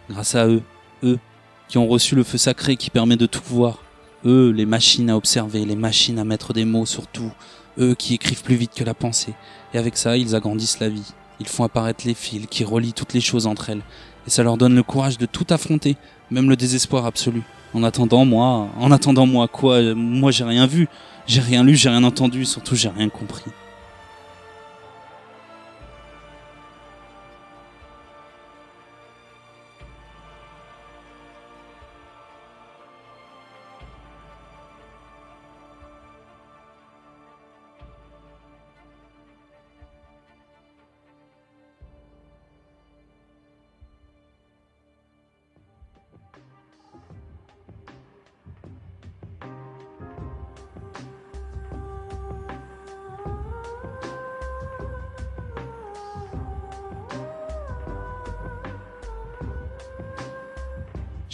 Grâce 0.09 0.35
à 0.35 0.47
eux, 0.47 0.61
eux, 1.03 1.17
qui 1.67 1.79
ont 1.79 1.87
reçu 1.87 2.15
le 2.15 2.23
feu 2.23 2.37
sacré 2.37 2.75
qui 2.75 2.91
permet 2.91 3.17
de 3.17 3.25
tout 3.25 3.41
voir. 3.43 3.79
Eux, 4.23 4.51
les 4.51 4.67
machines 4.67 5.09
à 5.09 5.17
observer, 5.17 5.65
les 5.65 5.75
machines 5.75 6.19
à 6.19 6.23
mettre 6.23 6.53
des 6.53 6.63
mots 6.63 6.85
sur 6.85 7.07
tout. 7.07 7.31
Eux 7.79 7.95
qui 7.95 8.13
écrivent 8.13 8.43
plus 8.43 8.55
vite 8.55 8.73
que 8.75 8.83
la 8.83 8.93
pensée. 8.93 9.33
Et 9.73 9.79
avec 9.79 9.97
ça, 9.97 10.15
ils 10.15 10.35
agrandissent 10.35 10.79
la 10.79 10.89
vie. 10.89 11.13
Ils 11.39 11.47
font 11.47 11.63
apparaître 11.63 12.05
les 12.05 12.13
fils 12.13 12.45
qui 12.47 12.63
relient 12.63 12.93
toutes 12.93 13.13
les 13.13 13.21
choses 13.21 13.47
entre 13.47 13.71
elles. 13.71 13.81
Et 14.27 14.29
ça 14.29 14.43
leur 14.43 14.57
donne 14.57 14.75
le 14.75 14.83
courage 14.83 15.17
de 15.17 15.25
tout 15.25 15.45
affronter, 15.49 15.97
même 16.29 16.49
le 16.49 16.55
désespoir 16.55 17.05
absolu. 17.05 17.41
En 17.73 17.83
attendant, 17.83 18.25
moi, 18.25 18.69
en 18.79 18.91
attendant, 18.91 19.25
moi, 19.25 19.47
quoi, 19.47 19.81
moi 19.95 20.31
j'ai 20.31 20.45
rien 20.45 20.67
vu, 20.67 20.87
j'ai 21.27 21.41
rien 21.41 21.63
lu, 21.63 21.75
j'ai 21.75 21.89
rien 21.89 22.03
entendu, 22.03 22.45
surtout 22.45 22.75
j'ai 22.75 22.89
rien 22.89 23.09
compris. 23.09 23.51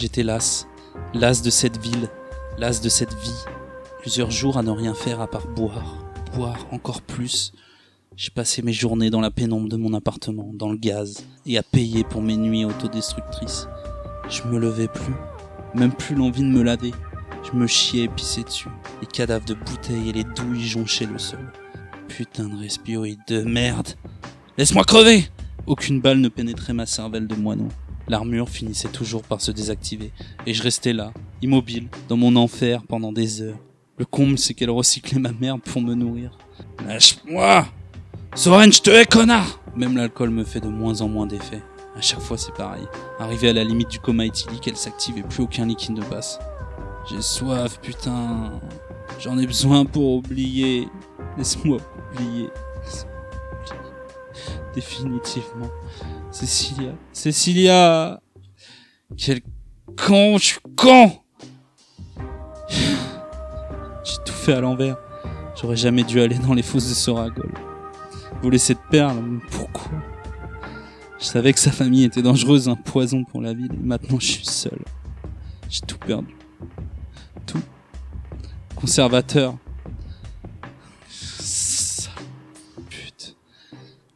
J'étais 0.02 0.24
las, 0.24 0.66
las 1.14 1.42
de 1.42 1.50
cette 1.50 1.80
ville, 1.80 2.08
las 2.58 2.80
de 2.80 2.88
cette 2.88 3.14
vie. 3.14 3.44
Plusieurs 4.00 4.32
jours 4.32 4.58
à 4.58 4.64
ne 4.64 4.72
rien 4.72 4.94
faire 4.94 5.20
à 5.20 5.28
part 5.28 5.46
boire, 5.46 6.04
boire 6.34 6.66
encore 6.72 7.02
plus. 7.02 7.52
J'ai 8.16 8.32
passé 8.32 8.62
mes 8.62 8.72
journées 8.72 9.10
dans 9.10 9.20
la 9.20 9.30
pénombre 9.30 9.68
de 9.68 9.76
mon 9.76 9.94
appartement, 9.94 10.50
dans 10.54 10.72
le 10.72 10.76
gaz, 10.76 11.24
et 11.46 11.56
à 11.56 11.62
payer 11.62 12.02
pour 12.02 12.20
mes 12.20 12.36
nuits 12.36 12.64
autodestructrices. 12.64 13.68
Je 14.28 14.42
me 14.48 14.58
levais 14.58 14.88
plus, 14.88 15.14
même 15.72 15.92
plus 15.92 16.16
l'envie 16.16 16.42
de 16.42 16.48
me 16.48 16.64
laver. 16.64 16.90
Je 17.44 17.56
me 17.56 17.68
chiais 17.68 18.02
et 18.02 18.08
pissais 18.08 18.42
dessus. 18.42 18.70
Les 19.02 19.06
cadavres 19.06 19.46
de 19.46 19.54
bouteilles 19.54 20.08
et 20.08 20.12
les 20.12 20.24
douilles 20.24 20.66
jonchaient 20.66 21.06
le 21.06 21.20
sol. 21.20 21.52
Putain 22.08 22.48
de 22.48 22.56
respioïde 22.56 23.20
de 23.28 23.42
merde. 23.42 23.90
Laisse-moi 24.58 24.82
crever 24.82 25.28
Aucune 25.64 26.00
balle 26.00 26.18
ne 26.18 26.28
pénétrait 26.28 26.72
ma 26.72 26.86
cervelle 26.86 27.28
de 27.28 27.36
moineau. 27.36 27.68
L'armure 28.12 28.50
finissait 28.50 28.90
toujours 28.90 29.22
par 29.22 29.40
se 29.40 29.50
désactiver, 29.50 30.12
et 30.44 30.52
je 30.52 30.62
restais 30.62 30.92
là, 30.92 31.14
immobile, 31.40 31.88
dans 32.10 32.18
mon 32.18 32.36
enfer 32.36 32.82
pendant 32.82 33.10
des 33.10 33.40
heures. 33.40 33.56
Le 33.96 34.04
comble, 34.04 34.36
c'est 34.36 34.52
qu'elle 34.52 34.68
recyclait 34.68 35.18
ma 35.18 35.32
merde 35.32 35.62
pour 35.62 35.80
me 35.80 35.94
nourrir. 35.94 36.36
Lâche-moi 36.86 37.66
Soren, 38.34 38.70
je 38.70 38.82
te 38.82 38.90
hais, 38.90 39.06
connard 39.06 39.62
Même 39.74 39.96
l'alcool 39.96 40.28
me 40.28 40.44
fait 40.44 40.60
de 40.60 40.68
moins 40.68 41.00
en 41.00 41.08
moins 41.08 41.26
d'effet. 41.26 41.62
À 41.96 42.02
chaque 42.02 42.20
fois, 42.20 42.36
c'est 42.36 42.52
pareil. 42.52 42.86
Arrivé 43.18 43.48
à 43.48 43.54
la 43.54 43.64
limite 43.64 43.88
du 43.88 43.98
coma 43.98 44.26
éthylique, 44.26 44.68
elle 44.68 44.76
s'active 44.76 45.16
et 45.16 45.22
plus 45.22 45.44
aucun 45.44 45.64
liquide 45.64 45.96
ne 45.96 46.04
passe. 46.04 46.38
J'ai 47.08 47.22
soif, 47.22 47.80
putain. 47.80 48.60
J'en 49.20 49.38
ai 49.38 49.46
besoin 49.46 49.86
pour 49.86 50.16
oublier. 50.16 50.86
Laisse-moi 51.38 51.78
oublier. 52.12 52.50
Définitivement. 54.74 55.70
Cécilia. 56.32 56.94
Cécilia 57.12 58.20
Quel 59.18 59.42
con, 59.98 60.38
je 60.38 60.44
suis 60.44 60.60
con 60.76 61.12
J'ai 62.68 64.16
tout 64.24 64.32
fait 64.32 64.54
à 64.54 64.60
l'envers. 64.60 64.96
J'aurais 65.60 65.76
jamais 65.76 66.04
dû 66.04 66.20
aller 66.20 66.38
dans 66.38 66.54
les 66.54 66.62
fosses 66.62 66.88
de 66.88 66.94
Soragol. 66.94 67.52
Voler 68.42 68.56
cette 68.58 68.80
perle, 68.90 69.40
pourquoi? 69.50 69.92
Je 71.20 71.26
savais 71.26 71.52
que 71.52 71.60
sa 71.60 71.70
famille 71.70 72.04
était 72.04 72.22
dangereuse, 72.22 72.68
un 72.68 72.76
poison 72.76 73.24
pour 73.24 73.42
la 73.42 73.52
ville, 73.52 73.72
et 73.72 73.86
maintenant 73.86 74.18
je 74.18 74.26
suis 74.26 74.46
seul. 74.46 74.80
J'ai 75.68 75.82
tout 75.82 75.98
perdu. 75.98 76.34
Tout. 77.46 77.62
Conservateur. 78.74 79.56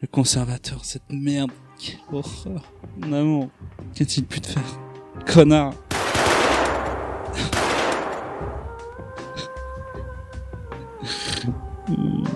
Le 0.00 0.08
conservateur, 0.08 0.84
cette 0.84 1.10
merde. 1.10 1.50
Quelle 1.78 1.98
horreur. 2.12 2.62
Mon 2.98 3.12
amour. 3.12 3.48
Qu'a-t-il 3.94 4.24
pu 4.24 4.40
te 4.40 4.48
faire 4.48 4.62
Connard. 5.26 5.74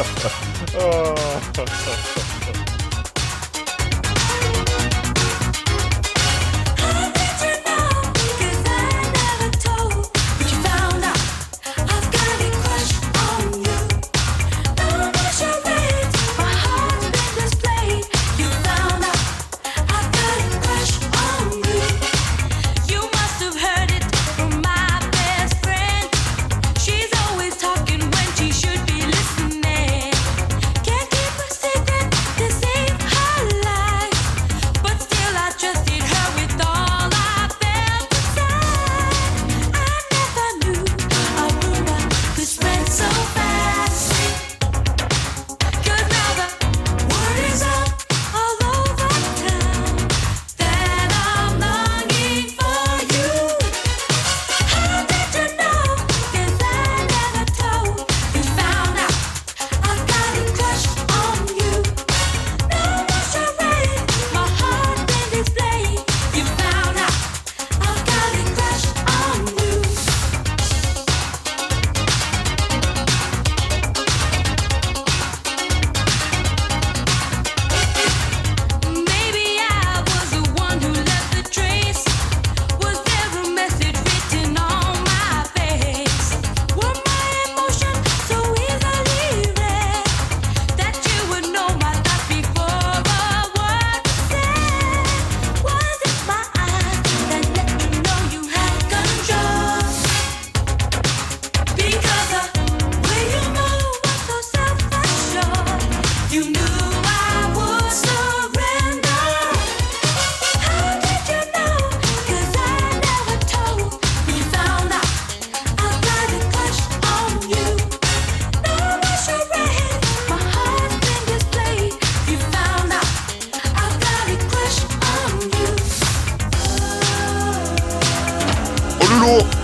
du 129.11 129.19
lourd 129.19 129.60